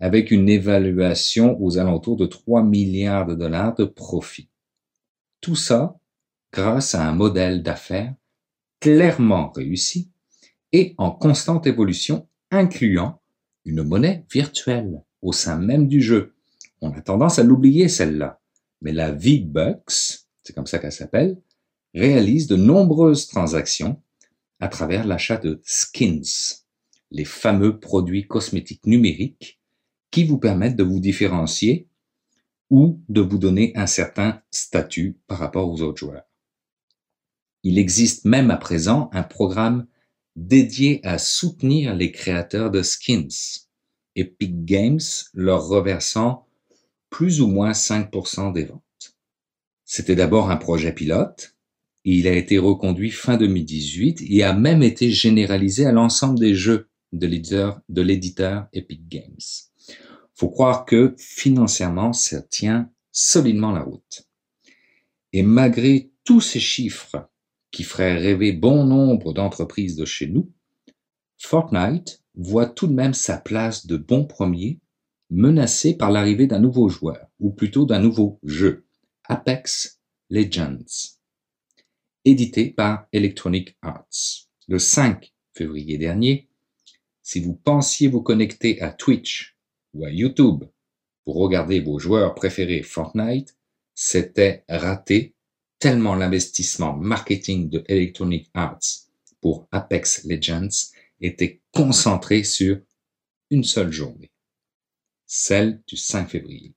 avec 0.01 0.31
une 0.31 0.49
évaluation 0.49 1.61
aux 1.61 1.79
alentours 1.79 2.17
de 2.17 2.27
3 2.27 2.63
milliards 2.63 3.27
de 3.27 3.35
dollars 3.35 3.75
de 3.75 3.85
profit. 3.85 4.49
Tout 5.41 5.57
ça 5.57 5.99
grâce 6.53 6.95
à 6.95 7.07
un 7.07 7.13
modèle 7.13 7.63
d'affaires 7.63 8.15
clairement 8.81 9.51
réussi 9.51 10.11
et 10.73 10.95
en 10.99 11.11
constante 11.11 11.67
évolution, 11.67 12.29
incluant 12.51 13.21
une 13.65 13.83
monnaie 13.83 14.25
virtuelle 14.33 15.03
au 15.23 15.33
sein 15.33 15.59
même 15.59 15.89
du 15.89 16.01
jeu. 16.01 16.35
On 16.81 16.93
a 16.93 17.01
tendance 17.01 17.39
à 17.39 17.43
l'oublier 17.43 17.89
celle-là, 17.89 18.41
mais 18.81 18.93
la 18.93 19.11
V-Bucks, 19.11 20.21
c'est 20.43 20.53
comme 20.55 20.67
ça 20.67 20.79
qu'elle 20.79 20.93
s'appelle, 20.93 21.41
réalise 21.95 22.47
de 22.47 22.57
nombreuses 22.57 23.27
transactions 23.27 24.01
à 24.61 24.69
travers 24.69 25.07
l'achat 25.07 25.37
de 25.37 25.61
skins, 25.65 26.23
les 27.11 27.25
fameux 27.25 27.81
produits 27.81 28.27
cosmétiques 28.27 28.87
numériques 28.87 29.58
qui 30.11 30.25
vous 30.25 30.39
permettent 30.39 30.77
de 30.77 30.85
vous 30.85 31.01
différencier 31.01 31.89
ou 32.71 33.01
de 33.09 33.21
vous 33.21 33.39
donner 33.39 33.73
un 33.77 33.87
certain 33.87 34.43
statut 34.51 35.19
par 35.27 35.39
rapport 35.39 35.71
aux 35.71 35.81
autres 35.83 35.99
joueurs. 35.99 36.25
Il 37.63 37.79
existe 37.79 38.25
même 38.25 38.51
à 38.51 38.57
présent 38.57 39.11
un 39.13 39.23
programme 39.23 39.87
dédié 40.37 41.01
à 41.05 41.19
soutenir 41.19 41.95
les 41.95 42.13
créateurs 42.13 42.71
de 42.71 42.83
skins, 42.83 43.29
Epic 44.15 44.65
Games 44.65 45.01
leur 45.35 45.67
reversant 45.67 46.47
plus 47.11 47.41
ou 47.41 47.49
moins 47.49 47.73
5% 47.73 48.53
des 48.53 48.65
ventes. 48.65 48.83
C'était 49.85 50.15
d'abord 50.15 50.51
un 50.51 50.57
projet 50.57 50.93
pilote, 50.93 51.57
il 52.05 52.29
a 52.29 52.33
été 52.33 52.59
reconduit 52.59 53.11
fin 53.11 53.37
2018 53.37 54.23
et 54.29 54.43
a 54.43 54.53
même 54.53 54.83
été 54.83 55.11
généralisé 55.11 55.87
à 55.87 55.93
l'ensemble 55.93 56.39
des 56.39 56.55
jeux 56.55 56.89
de 57.13 57.27
l'éditeur 58.03 58.69
Epic 58.73 59.09
Games. 59.09 59.68
Faut 60.39 60.51
croire 60.51 60.85
que 60.85 61.17
financièrement, 61.19 62.13
ça 62.13 62.41
tient 62.41 62.93
solidement 63.11 63.73
la 63.73 63.83
route. 63.83 64.23
Et 65.33 65.43
malgré 65.43 66.13
tous 66.23 66.41
ces 66.41 66.61
chiffres 66.61 67.29
qui 67.73 67.83
feraient 67.83 68.17
rêver 68.17 68.53
bon 68.53 68.85
nombre 68.85 69.33
d'entreprises 69.33 69.97
de 69.97 70.05
chez 70.05 70.29
nous, 70.29 70.53
Fortnite 71.39 72.23
voit 72.37 72.67
tout 72.67 72.87
de 72.87 72.93
même 72.93 73.15
sa 73.15 73.37
place 73.37 73.87
de 73.87 73.97
bon 73.97 74.27
premier 74.27 74.79
menacée 75.29 75.97
par 75.97 76.13
l'arrivée 76.13 76.47
d'un 76.47 76.61
nouveau 76.61 76.89
joueur, 76.89 77.27
ou 77.41 77.51
plutôt 77.51 77.85
d'un 77.85 77.99
nouveau 77.99 78.39
jeu, 78.45 78.87
Apex 79.25 80.01
Legends, 80.31 81.17
édité 82.25 82.71
par 82.71 83.09
Electronic 83.13 83.77
Arts. 83.83 84.07
Le 84.69 84.79
5 84.79 85.35
février 85.53 85.99
dernier, 85.99 86.49
si 87.25 87.41
vous 87.41 87.57
pensiez 87.57 88.07
vous 88.07 88.23
connecter 88.23 88.81
à 88.81 88.93
Twitch 88.93 89.58
ou 89.95 90.05
à 90.05 90.11
YouTube 90.11 90.65
pour 91.25 91.37
regarder 91.37 91.81
vos 91.81 91.99
joueurs 91.99 92.35
préférés 92.35 92.83
Fortnite, 92.83 93.57
c'était 93.95 94.65
raté 94.69 95.35
tellement 95.79 96.15
l'investissement 96.15 96.97
marketing 96.97 97.69
de 97.69 97.85
Electronic 97.89 98.51
Arts 98.55 99.09
pour 99.41 99.69
Apex 99.71 100.25
Legends 100.25 100.93
était 101.21 101.61
concentré 101.73 102.45
sur 102.45 102.81
une 103.51 103.65
seule 103.65 103.93
journée, 103.93 104.31
celle 105.27 105.83
du 105.87 105.97
5 105.97 106.29
février. 106.29 106.75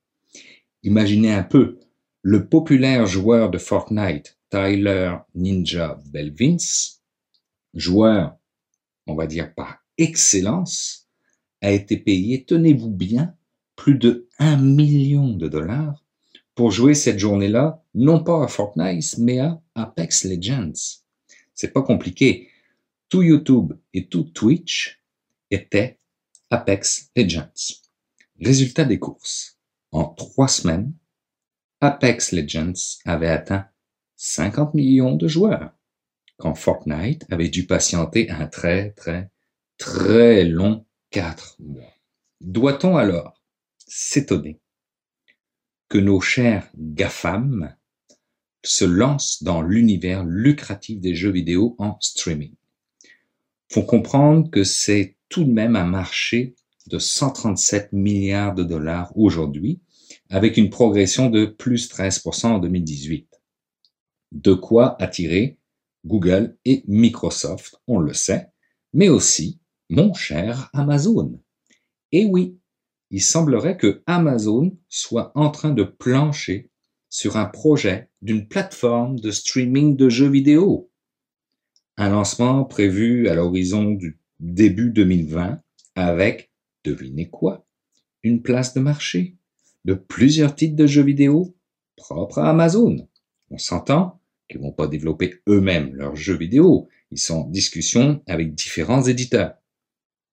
Imaginez 0.83 1.31
un 1.31 1.43
peu 1.43 1.79
le 2.21 2.47
populaire 2.47 3.05
joueur 3.05 3.49
de 3.49 3.57
Fortnite, 3.57 4.37
Tyler 4.49 5.15
Ninja 5.33 5.99
Belvins, 6.07 6.57
joueur, 7.73 8.37
on 9.07 9.15
va 9.15 9.27
dire 9.27 9.53
par 9.53 9.83
excellence, 9.97 11.00
a 11.61 11.71
été 11.71 11.97
payé, 11.97 12.43
tenez-vous 12.43 12.89
bien, 12.89 13.35
plus 13.75 13.95
de 13.95 14.27
1 14.39 14.57
million 14.57 15.29
de 15.33 15.47
dollars 15.47 16.03
pour 16.55 16.71
jouer 16.71 16.93
cette 16.93 17.19
journée-là, 17.19 17.83
non 17.95 18.23
pas 18.23 18.43
à 18.43 18.47
Fortnite, 18.47 19.17
mais 19.17 19.39
à 19.39 19.61
Apex 19.75 20.25
Legends. 20.25 20.73
C'est 21.53 21.71
pas 21.73 21.81
compliqué. 21.81 22.49
Tout 23.09 23.23
YouTube 23.23 23.73
et 23.93 24.07
tout 24.07 24.23
Twitch 24.23 25.01
étaient 25.49 25.99
Apex 26.49 27.09
Legends. 27.15 27.49
Résultat 28.39 28.85
des 28.85 28.99
courses. 28.99 29.57
En 29.91 30.05
trois 30.05 30.47
semaines, 30.47 30.93
Apex 31.79 32.31
Legends 32.31 32.99
avait 33.05 33.27
atteint 33.27 33.67
50 34.17 34.73
millions 34.75 35.15
de 35.15 35.27
joueurs, 35.27 35.71
quand 36.37 36.53
Fortnite 36.53 37.25
avait 37.31 37.49
dû 37.49 37.65
patienter 37.65 38.29
un 38.29 38.45
très 38.45 38.91
très 38.91 39.31
très 39.77 40.43
long 40.43 40.85
quatre 41.11 41.57
mois. 41.59 41.93
Doit-on 42.39 42.97
alors 42.97 43.39
s'étonner 43.77 44.59
que 45.89 45.97
nos 45.97 46.21
chers 46.21 46.69
GAFAM 46.75 47.75
se 48.63 48.85
lancent 48.85 49.43
dans 49.43 49.61
l'univers 49.61 50.23
lucratif 50.23 50.99
des 50.99 51.13
jeux 51.13 51.31
vidéo 51.31 51.75
en 51.77 51.97
streaming? 51.99 52.55
Faut 53.71 53.83
comprendre 53.83 54.49
que 54.49 54.63
c'est 54.63 55.17
tout 55.29 55.43
de 55.43 55.51
même 55.51 55.75
un 55.75 55.85
marché 55.85 56.55
de 56.87 56.97
137 56.97 57.93
milliards 57.93 58.55
de 58.55 58.63
dollars 58.63 59.15
aujourd'hui, 59.15 59.81
avec 60.29 60.57
une 60.57 60.69
progression 60.69 61.29
de 61.29 61.45
plus 61.45 61.89
13% 61.89 62.47
en 62.47 62.59
2018. 62.59 63.27
De 64.31 64.53
quoi 64.53 65.01
attirer 65.01 65.57
Google 66.05 66.57
et 66.65 66.83
Microsoft, 66.87 67.75
on 67.87 67.99
le 67.99 68.13
sait, 68.13 68.47
mais 68.93 69.09
aussi 69.09 69.60
mon 69.91 70.13
cher 70.13 70.69
Amazon. 70.71 71.39
Et 72.13 72.25
oui, 72.25 72.57
il 73.09 73.21
semblerait 73.21 73.75
que 73.75 74.01
Amazon 74.05 74.77
soit 74.87 75.33
en 75.35 75.51
train 75.51 75.71
de 75.71 75.83
plancher 75.83 76.69
sur 77.09 77.35
un 77.35 77.45
projet 77.45 78.09
d'une 78.21 78.47
plateforme 78.47 79.19
de 79.19 79.31
streaming 79.31 79.97
de 79.97 80.07
jeux 80.07 80.29
vidéo. 80.29 80.89
Un 81.97 82.09
lancement 82.09 82.63
prévu 82.63 83.27
à 83.27 83.35
l'horizon 83.35 83.91
du 83.91 84.17
début 84.39 84.91
2020 84.91 85.61
avec, 85.95 86.51
devinez 86.85 87.29
quoi, 87.29 87.67
une 88.23 88.41
place 88.41 88.73
de 88.73 88.79
marché 88.79 89.35
de 89.83 89.93
plusieurs 89.93 90.55
titres 90.55 90.77
de 90.77 90.87
jeux 90.87 91.03
vidéo 91.03 91.53
propres 91.97 92.39
à 92.39 92.49
Amazon. 92.49 93.09
On 93.49 93.57
s'entend 93.57 94.21
qu'ils 94.47 94.61
vont 94.61 94.71
pas 94.71 94.87
développer 94.87 95.41
eux-mêmes 95.49 95.93
leurs 95.95 96.15
jeux 96.15 96.37
vidéo. 96.37 96.87
Ils 97.11 97.19
sont 97.19 97.41
en 97.41 97.49
discussion 97.49 98.23
avec 98.25 98.55
différents 98.55 99.03
éditeurs. 99.03 99.60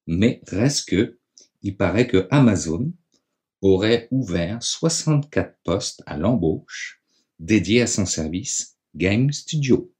Mais 0.09 0.40
reste 0.48 0.88
que 0.88 1.18
il 1.62 1.76
paraît 1.76 2.06
que 2.06 2.26
Amazon 2.30 2.90
aurait 3.61 4.09
ouvert 4.11 4.62
64 4.62 5.59
postes 5.64 6.02
à 6.06 6.16
l'embauche 6.16 7.02
dédiés 7.38 7.82
à 7.82 7.86
son 7.86 8.06
service 8.06 8.78
Game 8.94 9.30
Studio, 9.32 9.92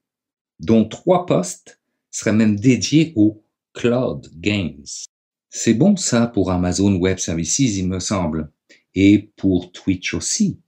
dont 0.59 0.85
trois 0.85 1.27
postes 1.27 1.79
seraient 2.09 2.33
même 2.33 2.59
dédiés 2.59 3.13
aux 3.15 3.45
Cloud 3.73 4.31
Games. 4.35 4.83
C'est 5.51 5.75
bon 5.75 5.95
ça 5.95 6.25
pour 6.25 6.49
Amazon 6.49 6.95
Web 6.95 7.19
Services, 7.19 7.59
il 7.59 7.87
me 7.87 7.99
semble, 7.99 8.51
et 8.95 9.31
pour 9.35 9.71
Twitch 9.71 10.15
aussi, 10.15 10.59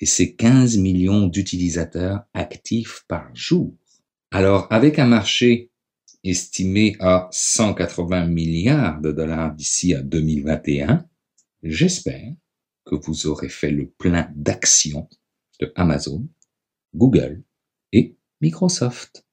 et 0.00 0.06
ses 0.06 0.34
15 0.34 0.78
millions 0.78 1.26
d'utilisateurs 1.26 2.22
actifs 2.32 3.04
par 3.06 3.28
jour. 3.34 3.74
Alors, 4.30 4.66
avec 4.70 4.98
un 4.98 5.06
marché 5.06 5.70
estimé 6.24 6.96
à 7.00 7.28
180 7.30 8.26
milliards 8.26 9.00
de 9.00 9.12
dollars 9.12 9.54
d'ici 9.54 9.94
à 9.94 10.02
2021, 10.02 11.06
j'espère 11.62 12.34
que 12.84 12.94
vous 12.94 13.26
aurez 13.26 13.48
fait 13.48 13.70
le 13.70 13.88
plein 13.88 14.30
d'actions 14.34 15.08
de 15.60 15.72
Amazon, 15.76 16.26
Google 16.94 17.42
et 17.92 18.16
Microsoft. 18.40 19.27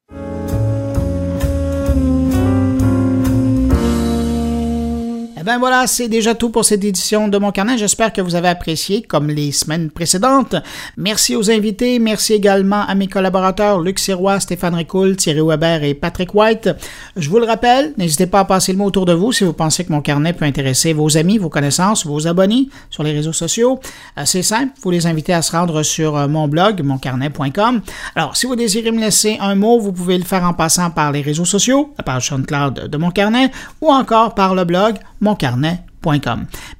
Ben 5.46 5.60
voilà, 5.60 5.86
c'est 5.86 6.08
déjà 6.08 6.34
tout 6.34 6.50
pour 6.50 6.66
cette 6.66 6.84
édition 6.84 7.28
de 7.28 7.38
mon 7.38 7.52
carnet. 7.52 7.78
J'espère 7.78 8.12
que 8.12 8.20
vous 8.20 8.34
avez 8.34 8.48
apprécié, 8.48 9.04
comme 9.04 9.28
les 9.28 9.52
semaines 9.52 9.91
précédentes. 9.91 10.56
Merci 10.98 11.36
aux 11.36 11.52
invités. 11.52 12.00
Merci 12.00 12.34
également 12.34 12.82
à 12.82 12.96
mes 12.96 13.06
collaborateurs 13.06 13.80
Luc 13.80 14.00
Sirois, 14.00 14.39
Stéphane 14.39 14.74
Ricoul, 14.74 15.16
Thierry 15.16 15.41
Weber 15.41 15.84
et 15.84 15.93
Patrick 15.93 16.34
White. 16.34 16.72
Je 17.16 17.30
vous 17.30 17.38
le 17.38 17.46
rappelle, 17.46 17.93
n'hésitez 17.96 18.26
pas 18.26 18.39
à 18.39 18.46
passer 18.46 18.72
le 18.72 18.80
mot 18.80 18.86
autour 18.86 19.06
de 19.06 19.14
vous 19.14 19.32
si 19.32 19.43
vous 19.43 19.54
pensez 19.54 19.86
que 19.86 19.91
mon 19.91 20.02
carnet 20.02 20.34
peut 20.34 20.46
intéresser 20.46 20.93
vos 20.93 21.16
amis, 21.16 21.38
vos 21.38 21.50
connaissances, 21.50 22.08
vos 22.08 22.26
abonnés 22.26 22.70
sur 22.89 23.04
les 23.04 23.12
réseaux 23.12 23.32
sociaux. 23.32 23.80
Euh, 24.18 24.24
c'est 24.26 24.41
simple, 24.41 24.74
vous 24.82 24.89
les 24.89 25.06
invitez 25.06 25.34
à 25.34 25.43
se 25.43 25.52
rendre 25.52 25.84
sur 25.84 26.18
euh, 26.18 26.28
mon 26.28 26.48
blog, 26.48 26.82
moncarnet.com. 26.82 27.82
Alors, 28.16 28.36
si 28.36 28.48
vous 28.48 28.56
désirez 28.56 28.89
me 28.89 29.00
laisser 29.00 29.38
un 29.39 29.54
mot, 29.54 29.80
vous 29.80 29.91
pouvez 29.91 30.18
le 30.18 30.24
faire 30.24 30.43
en 30.43 30.54
passant 30.54 30.89
par 30.89 31.12
les 31.12 31.22
réseaux 31.22 31.46
sociaux, 31.46 31.93
la 32.00 32.04
page 32.04 32.30
SoundCloud 32.30 32.88
de 32.88 32.98
mon 32.98 33.12
carnet, 33.12 33.52
ou 33.80 33.91
encore 33.91 34.34
par 34.34 34.56
le 34.56 34.64
blog 34.64 34.96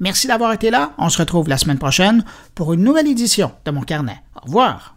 Merci 0.00 0.26
d'avoir 0.26 0.52
été 0.52 0.70
là. 0.70 0.92
On 0.98 1.08
se 1.08 1.18
retrouve 1.18 1.48
la 1.48 1.58
semaine 1.58 1.78
prochaine 1.78 2.24
pour 2.54 2.72
une 2.72 2.82
nouvelle 2.82 3.08
édition 3.08 3.52
de 3.64 3.70
Mon 3.70 3.82
Carnet. 3.82 4.22
Au 4.36 4.46
revoir. 4.46 4.96